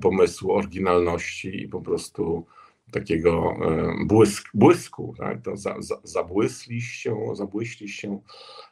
pomysłu, 0.01 0.53
oryginalności 0.53 1.63
i 1.63 1.67
po 1.67 1.81
prostu 1.81 2.45
takiego 2.91 3.57
błysk, 4.05 4.49
błysku, 4.53 5.15
tak? 5.17 5.41
to 5.41 5.57
za, 5.57 5.75
za, 5.79 5.95
zabłysliście, 6.03 7.15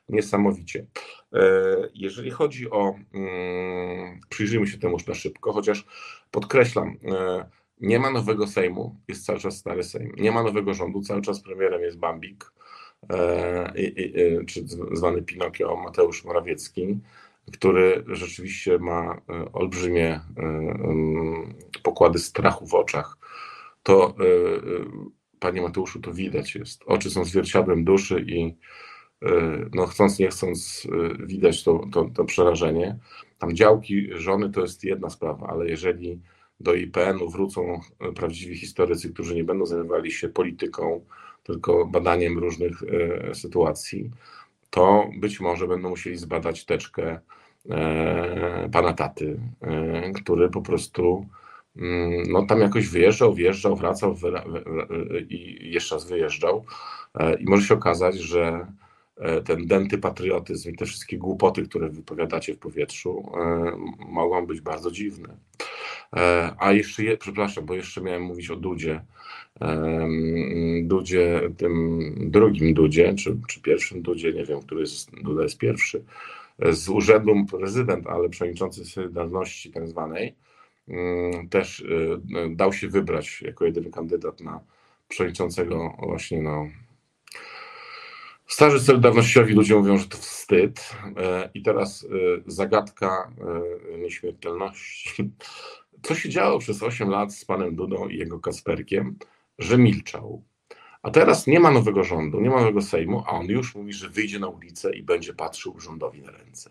niesamowicie. 0.09 0.85
E, 1.33 1.89
jeżeli 1.93 2.31
chodzi 2.31 2.69
o, 2.71 2.95
mm, 3.13 4.19
przyjrzyjmy 4.29 4.67
się 4.67 4.77
temu 4.77 4.93
już 4.93 5.07
na 5.07 5.13
szybko, 5.13 5.53
chociaż 5.53 5.85
podkreślam, 6.31 6.97
e, 7.05 7.45
nie 7.81 7.99
ma 7.99 8.11
nowego 8.11 8.47
Sejmu, 8.47 8.95
jest 9.07 9.25
cały 9.25 9.39
czas 9.39 9.57
stary 9.57 9.83
Sejm, 9.83 10.11
nie 10.17 10.31
ma 10.31 10.43
nowego 10.43 10.73
rządu, 10.73 11.01
cały 11.01 11.21
czas 11.21 11.41
premierem 11.41 11.81
jest 11.81 11.97
Bambik, 11.97 12.51
e, 13.09 13.73
czy 14.47 14.63
zwany 14.91 15.21
Pinokio 15.21 15.75
Mateusz 15.75 16.25
Morawiecki, 16.25 16.99
który 17.53 18.03
rzeczywiście 18.07 18.79
ma 18.79 19.21
olbrzymie 19.53 20.19
pokłady 21.83 22.19
strachu 22.19 22.67
w 22.67 22.73
oczach. 22.73 23.17
To, 23.85 24.15
panie 25.39 25.61
Mateuszu, 25.61 25.99
to 25.99 26.13
widać 26.13 26.55
jest. 26.55 26.83
Oczy 26.85 27.09
są 27.09 27.25
zwierciadłem 27.25 27.83
duszy 27.83 28.25
i 28.27 28.55
E, 29.25 29.29
no 29.73 29.85
chcąc 29.85 30.19
nie 30.19 30.27
chcąc 30.27 30.87
e, 30.91 31.25
widać 31.25 31.63
to, 31.63 31.85
to, 31.93 32.09
to 32.15 32.25
przerażenie. 32.25 32.97
Tam 33.39 33.55
działki 33.55 34.09
żony 34.11 34.49
to 34.51 34.61
jest 34.61 34.83
jedna 34.83 35.09
sprawa, 35.09 35.47
ale 35.47 35.69
jeżeli 35.69 36.21
do 36.59 36.73
IPN-u 36.73 37.29
wrócą 37.29 37.79
e, 37.99 38.11
prawdziwi 38.11 38.57
historycy, 38.57 39.13
którzy 39.13 39.35
nie 39.35 39.43
będą 39.43 39.65
zajmowali 39.65 40.11
się 40.11 40.29
polityką, 40.29 41.05
tylko 41.43 41.85
badaniem 41.85 42.39
różnych 42.39 42.83
sytuacji, 43.33 44.11
to 44.69 45.09
być 45.17 45.39
może 45.39 45.67
będą 45.67 45.89
musieli 45.89 46.17
zbadać 46.17 46.65
teczkę 46.65 47.19
pana 48.71 48.93
taty, 48.93 49.39
który 50.15 50.49
po 50.49 50.61
prostu 50.61 51.25
no, 52.27 52.45
tam 52.45 52.59
jakoś 52.59 52.87
wyjeżdżał, 52.87 53.33
wjeżdżał, 53.33 53.75
wracał 53.75 54.15
i 55.29 55.71
jeszcze 55.71 55.95
raz 55.95 56.09
wyjeżdżał. 56.09 56.65
I 57.39 57.45
może 57.45 57.67
się 57.67 57.73
okazać, 57.73 58.15
że 58.15 58.67
E, 59.17 59.41
ten 59.41 59.67
denty 59.67 59.97
patriotyzm 59.97 60.69
i 60.71 60.75
te 60.75 60.85
wszystkie 60.85 61.17
głupoty, 61.17 61.63
które 61.63 61.89
wypowiadacie 61.89 62.53
w 62.53 62.59
powietrzu, 62.59 63.31
e, 63.37 63.71
mogą 63.99 64.45
być 64.45 64.61
bardzo 64.61 64.91
dziwne. 64.91 65.37
E, 66.15 66.55
a 66.59 66.71
jeszcze, 66.71 67.03
je, 67.03 67.17
przepraszam, 67.17 67.65
bo 67.65 67.73
jeszcze 67.73 68.01
miałem 68.01 68.23
mówić 68.23 68.49
o 68.49 68.55
Dudzie. 68.55 69.01
Dudzie, 70.83 71.41
tym 71.57 72.01
drugim 72.31 72.73
Dudzie, 72.73 73.13
czy, 73.13 73.37
czy 73.47 73.61
pierwszym 73.61 74.01
Dudzie, 74.01 74.33
nie 74.33 74.45
wiem, 74.45 74.59
który 74.59 74.81
jest, 74.81 75.11
Duda 75.23 75.43
jest 75.43 75.57
pierwszy, 75.57 76.03
z 76.69 76.89
urzędu 76.89 77.45
prezydent, 77.51 78.07
ale 78.07 78.29
przewodniczący 78.29 78.85
Solidarności 78.85 79.71
tak 79.71 79.87
zwanej, 79.87 80.23
mm, 80.23 80.35
też 81.49 81.85
dał 82.49 82.73
się 82.73 82.87
wybrać 82.87 83.41
jako 83.41 83.65
jedyny 83.65 83.91
kandydat 83.91 84.41
na 84.41 84.59
przewodniczącego 85.07 85.97
właśnie 85.99 86.41
no, 86.41 86.67
Starzy 88.47 88.79
Solidarnościowi 88.79 89.53
ludzie 89.53 89.75
mówią, 89.75 89.97
że 89.97 90.05
to 90.05 90.17
wstyd. 90.17 90.95
I 91.53 91.61
teraz 91.61 92.07
zagadka 92.45 93.31
nieśmiertelności. 93.99 95.31
Co 96.03 96.15
się 96.15 96.29
działo 96.29 96.59
przez 96.59 96.83
8 96.83 97.09
lat 97.09 97.33
z 97.33 97.45
panem 97.45 97.75
Dudą 97.75 98.07
i 98.07 98.17
jego 98.17 98.39
Kasperkiem, 98.39 99.17
że 99.59 99.77
milczał. 99.77 100.43
A 101.03 101.11
teraz 101.11 101.47
nie 101.47 101.59
ma 101.59 101.71
nowego 101.71 102.03
rządu, 102.03 102.41
nie 102.41 102.49
ma 102.49 102.59
nowego 102.59 102.81
Sejmu, 102.81 103.23
a 103.27 103.31
on 103.31 103.45
już 103.45 103.75
mówi, 103.75 103.93
że 103.93 104.09
wyjdzie 104.09 104.39
na 104.39 104.47
ulicę 104.47 104.95
i 104.95 105.03
będzie 105.03 105.33
patrzył 105.33 105.79
rządowi 105.79 106.21
na 106.21 106.31
ręce. 106.31 106.69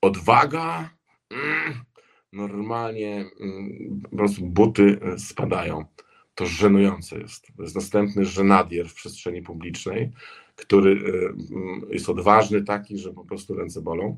Odwaga, 0.00 0.90
mm, 1.30 1.84
normalnie 2.32 3.24
mm, 3.40 4.00
po 4.10 4.16
prostu 4.16 4.46
buty 4.46 5.00
spadają. 5.18 5.84
To 6.34 6.46
żenujące 6.46 7.18
jest. 7.18 7.46
To 7.56 7.62
jest 7.62 7.74
następny 7.74 8.24
żenadier 8.24 8.88
w 8.88 8.94
przestrzeni 8.94 9.42
publicznej 9.42 10.12
który 10.56 10.90
mm, 10.92 11.86
jest 11.90 12.08
odważny 12.08 12.62
taki, 12.62 12.98
że 12.98 13.12
po 13.12 13.24
prostu 13.24 13.54
ręce 13.54 13.82
bolą. 13.82 14.16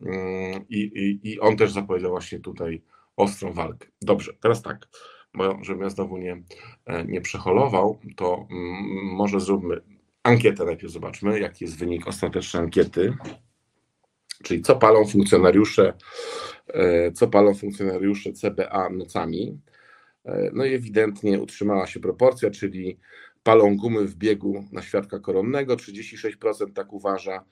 Mm, 0.00 0.64
I, 0.68 0.78
i, 0.78 1.30
i 1.30 1.40
on 1.40 1.56
też 1.56 1.72
zapowiedział 1.72 2.10
właśnie 2.10 2.40
tutaj 2.40 2.82
ostrą 3.16 3.52
walkę. 3.52 3.88
Dobrze, 4.02 4.32
teraz 4.40 4.62
tak, 4.62 4.88
bo 5.34 5.58
żebym 5.64 5.82
ja 5.82 5.90
znowu 5.90 6.18
nie, 6.18 6.42
e, 6.86 7.04
nie 7.04 7.20
przeholował, 7.20 7.98
to 8.16 8.46
mm, 8.50 8.84
może 9.16 9.40
zróbmy 9.40 9.80
ankietę 10.22 10.64
najpierw, 10.64 10.92
zobaczmy, 10.92 11.40
jaki 11.40 11.64
jest 11.64 11.78
wynik 11.78 12.06
ostatecznej 12.06 12.62
ankiety. 12.62 13.16
Czyli 14.42 14.62
co 14.62 14.76
palą 14.76 15.06
funkcjonariusze, 15.06 15.92
e, 16.66 17.12
co 17.12 17.28
palą 17.28 17.54
funkcjonariusze 17.54 18.32
CBA 18.32 18.90
nocami. 18.90 19.58
E, 20.24 20.50
no 20.52 20.64
i 20.64 20.74
ewidentnie 20.74 21.40
utrzymała 21.40 21.86
się 21.86 22.00
proporcja, 22.00 22.50
czyli 22.50 22.98
palą 23.42 23.76
gumy 23.76 24.04
w 24.04 24.14
biegu 24.14 24.64
na 24.72 24.82
świadka 24.82 25.18
koronnego, 25.18 25.76
36% 25.76 26.72
tak 26.74 26.92
uważa, 26.92 27.44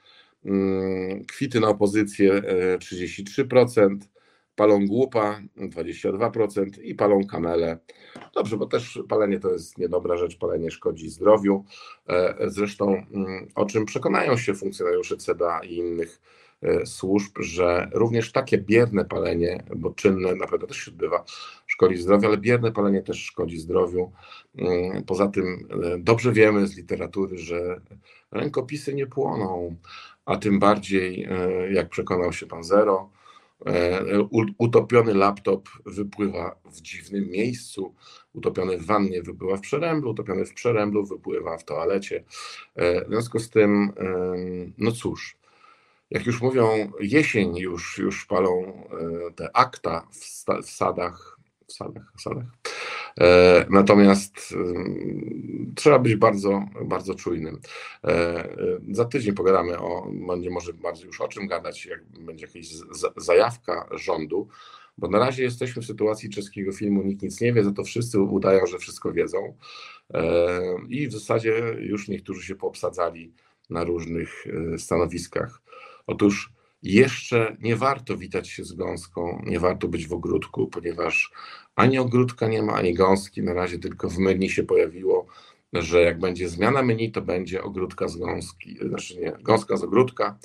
mm, 0.45 1.25
kwity 1.25 1.61
na 1.61 1.69
opozycję 1.69 2.43
33%, 2.81 4.05
e, 4.05 4.19
palą 4.57 4.87
głupa 4.87 5.41
22% 5.57 6.79
i 6.83 6.95
palą 6.95 7.27
kamele. 7.27 7.79
Dobrze, 8.35 8.57
bo 8.57 8.67
też 8.67 9.03
palenie 9.09 9.41
to 9.41 9.53
jest 9.53 9.79
niedobra 9.79 10.17
rzecz, 10.17 10.39
palenie 10.39 10.71
szkodzi 10.71 11.11
zdrowiu. 11.11 11.65
Zresztą 12.47 13.05
mm, 13.15 13.49
o 13.55 13.67
czym 13.67 13.85
przekonają 13.85 14.37
się 14.37 14.55
funkcjonariusze 14.55 15.17
CBA 15.17 15.61
i 15.65 15.75
innych 15.75 16.21
służb, 16.85 17.39
że 17.41 17.91
również 17.93 18.33
takie 18.33 18.59
bierne 18.59 19.05
palenie, 19.05 19.65
bo 19.77 19.91
czynne 19.91 20.35
naprawdę 20.35 20.67
też 20.67 20.77
się 20.77 20.91
odbywa, 20.91 21.25
szkodzi 21.67 21.97
zdrowiu, 21.97 22.27
ale 22.27 22.37
bierne 22.37 22.73
palenie 22.73 23.03
też 23.03 23.25
szkodzi 23.25 23.59
zdrowiu. 23.59 24.13
Mm, 24.59 25.05
poza 25.05 25.29
tym 25.29 25.69
e, 25.85 25.99
dobrze 25.99 26.33
wiemy 26.33 26.67
z 26.67 26.77
literatury, 26.77 27.39
że 27.39 27.81
rękopisy 28.31 28.95
nie 28.95 29.07
płoną, 29.07 29.77
a 30.25 30.37
tym 30.37 30.59
bardziej, 30.59 31.25
e, 31.25 31.73
jak 31.73 31.89
przekonał 31.89 32.33
się 32.33 32.47
pan 32.47 32.65
Zero, 32.65 33.11
e, 33.67 34.03
utopiony 34.59 35.15
laptop 35.15 35.69
wypływa 35.87 36.57
w 36.65 36.81
dziwnym 36.81 37.31
miejscu, 37.31 37.95
utopiony 38.33 38.79
w 38.79 38.87
wannie 38.87 39.23
wypływa 39.23 39.57
w 39.57 39.61
przeręblu, 39.61 40.11
utopiony 40.11 40.45
w 40.45 40.55
przeręblu 40.55 41.07
wypływa 41.07 41.59
w 41.59 41.65
toalecie. 41.65 42.25
W 42.77 43.09
związku 43.09 43.39
z 43.39 43.51
tym, 43.51 43.93
no 44.79 44.93
cóż, 44.93 45.38
jak 46.11 46.27
już 46.27 46.43
mówią, 46.43 46.93
jesień 47.01 47.57
już, 47.57 47.99
już 47.99 48.27
palą 48.27 48.83
te 49.37 49.57
akta 49.57 50.07
w, 50.13 50.45
w 50.67 50.71
sadach, 50.71 51.39
w 51.67 51.73
sadach, 51.73 52.13
w 52.17 52.23
sadach. 52.23 52.47
E, 53.21 53.67
natomiast 53.71 54.55
trzeba 55.75 55.99
być 55.99 56.17
bardzo, 56.17 56.65
bardzo 56.85 57.15
czujnym. 57.15 57.61
E, 58.05 58.09
e, 58.09 58.57
za 58.91 59.05
tydzień 59.05 59.35
pogadamy 59.35 59.79
o, 59.79 60.11
będzie 60.29 60.51
może 60.51 60.73
bardziej 60.73 61.07
już 61.07 61.21
o 61.21 61.29
czym 61.29 61.47
gadać, 61.47 61.87
jak 61.87 62.05
będzie 62.05 62.47
jakaś 62.47 62.69
zajawka 63.17 63.89
rządu, 63.93 64.49
bo 64.99 65.09
na 65.09 65.19
razie 65.19 65.43
jesteśmy 65.43 65.83
w 65.83 65.87
sytuacji 65.87 66.31
czeskiego 66.31 66.73
filmu 66.73 67.03
Nikt 67.03 67.23
nic 67.23 67.41
nie 67.41 67.53
wie, 67.53 67.65
za 67.65 67.73
to 67.73 67.85
wszyscy 67.85 68.21
udają, 68.21 68.67
że 68.67 68.79
wszystko 68.79 69.13
wiedzą 69.13 69.57
i 70.89 71.09
w 71.09 71.13
zasadzie 71.13 71.77
już 71.79 72.09
niektórzy 72.09 72.47
się 72.47 72.55
poobsadzali 72.55 73.33
na 73.71 73.85
różnych 73.85 74.45
stanowiskach. 74.77 75.61
Otóż 76.09 76.53
jeszcze 76.83 77.57
nie 77.61 77.77
warto 77.77 78.17
witać 78.17 78.49
się 78.49 78.65
z 78.65 78.73
gąską, 78.73 79.43
nie 79.47 79.61
warto 79.61 79.89
być 79.89 80.09
w 80.09 80.13
ogródku, 80.13 80.67
ponieważ 80.67 81.33
ani 81.77 81.99
ogródka 81.99 82.49
nie 82.49 82.63
ma, 82.63 82.73
ani 82.73 82.95
gąski. 82.95 83.43
Na 83.43 83.55
razie 83.55 83.79
tylko 83.79 84.09
w 84.09 84.19
menu 84.19 84.51
się 84.51 84.63
pojawiło, 84.63 85.27
że 85.73 86.03
jak 86.03 86.21
będzie 86.21 86.49
zmiana 86.49 86.83
menu, 86.83 87.13
to 87.13 87.23
będzie 87.23 87.63
ogródka 87.63 88.09
z 88.09 88.17
gąski, 88.17 88.79
znaczy 88.89 89.21
nie, 89.21 89.33
gąska 89.43 89.77
z 89.77 89.85
ogródka 89.85 90.39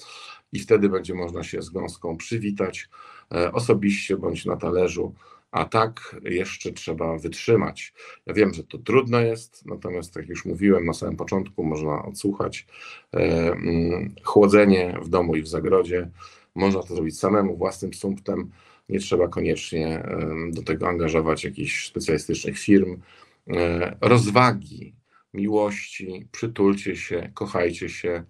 i 0.53 0.59
wtedy 0.59 0.89
będzie 0.89 1.13
można 1.13 1.43
się 1.43 1.61
z 1.61 1.69
gąską 1.69 2.17
przywitać 2.17 2.89
e, 3.31 3.51
osobiście 3.51 4.17
bądź 4.17 4.45
na 4.45 4.57
talerzu, 4.57 5.13
a 5.53 5.65
tak 5.65 6.15
jeszcze 6.23 6.71
trzeba 6.71 7.17
wytrzymać. 7.17 7.93
Ja 8.25 8.33
wiem, 8.33 8.53
że 8.53 8.63
to 8.63 8.77
trudno 8.77 9.19
jest, 9.19 9.65
natomiast 9.65 10.13
tak 10.13 10.23
jak 10.23 10.29
już 10.29 10.45
mówiłem 10.45 10.85
na 10.85 10.93
samym 10.93 11.15
początku, 11.15 11.63
można 11.63 12.03
odsłuchać 12.05 12.67
e, 13.13 13.17
mm, 13.51 14.15
chłodzenie 14.23 14.97
w 15.01 15.09
domu 15.09 15.35
i 15.35 15.41
w 15.41 15.47
zagrodzie. 15.47 16.09
Można 16.55 16.83
to 16.83 16.95
zrobić 16.95 17.19
samemu, 17.19 17.57
własnym 17.57 17.93
sumptem. 17.93 18.51
Nie 18.89 18.99
trzeba 18.99 19.27
koniecznie 19.27 20.03
do 20.51 20.63
tego 20.63 20.87
angażować 20.87 21.43
jakichś 21.43 21.87
specjalistycznych 21.87 22.59
firm. 22.59 23.01
E, 23.47 23.97
rozwagi, 24.01 24.95
miłości, 25.33 26.27
przytulcie 26.31 26.95
się, 26.95 27.31
kochajcie 27.33 27.89
się 27.89 28.23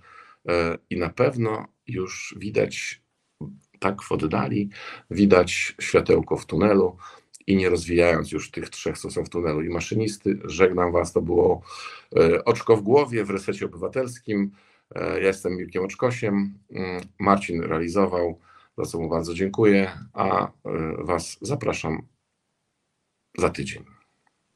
e, 0.50 0.78
i 0.90 0.98
na 0.98 1.10
pewno 1.10 1.68
już 1.88 2.36
widać 2.38 3.03
tak 3.84 4.02
w 4.02 4.12
oddali, 4.12 4.70
widać 5.12 5.76
światełko 5.82 6.38
w 6.38 6.46
tunelu 6.46 6.98
i 7.48 7.56
nie 7.56 7.70
rozwijając 7.70 8.32
już 8.32 8.52
tych 8.52 8.70
trzech, 8.70 8.98
co 8.98 9.12
są 9.12 9.26
w 9.26 9.30
tunelu 9.30 9.62
i 9.62 9.70
maszynisty, 9.70 10.40
żegnam 10.46 10.92
Was, 10.92 11.14
to 11.14 11.22
było 11.22 11.62
e, 12.16 12.46
Oczko 12.46 12.78
w 12.78 12.82
głowie 12.82 13.24
w 13.24 13.30
Resecie 13.30 13.66
Obywatelskim. 13.66 14.52
Ja 14.96 15.28
jestem 15.28 15.58
Mirkiem 15.58 15.84
Oczkosiem, 15.84 16.60
mm, 16.72 17.02
Marcin 17.20 17.62
realizował, 17.62 18.40
za 18.78 18.86
co 18.86 19.00
mu 19.00 19.10
bardzo 19.10 19.34
dziękuję, 19.34 19.92
a 20.14 20.52
Was 20.98 21.38
zapraszam 21.42 22.02
za 23.38 23.50
tydzień. 23.50 24.03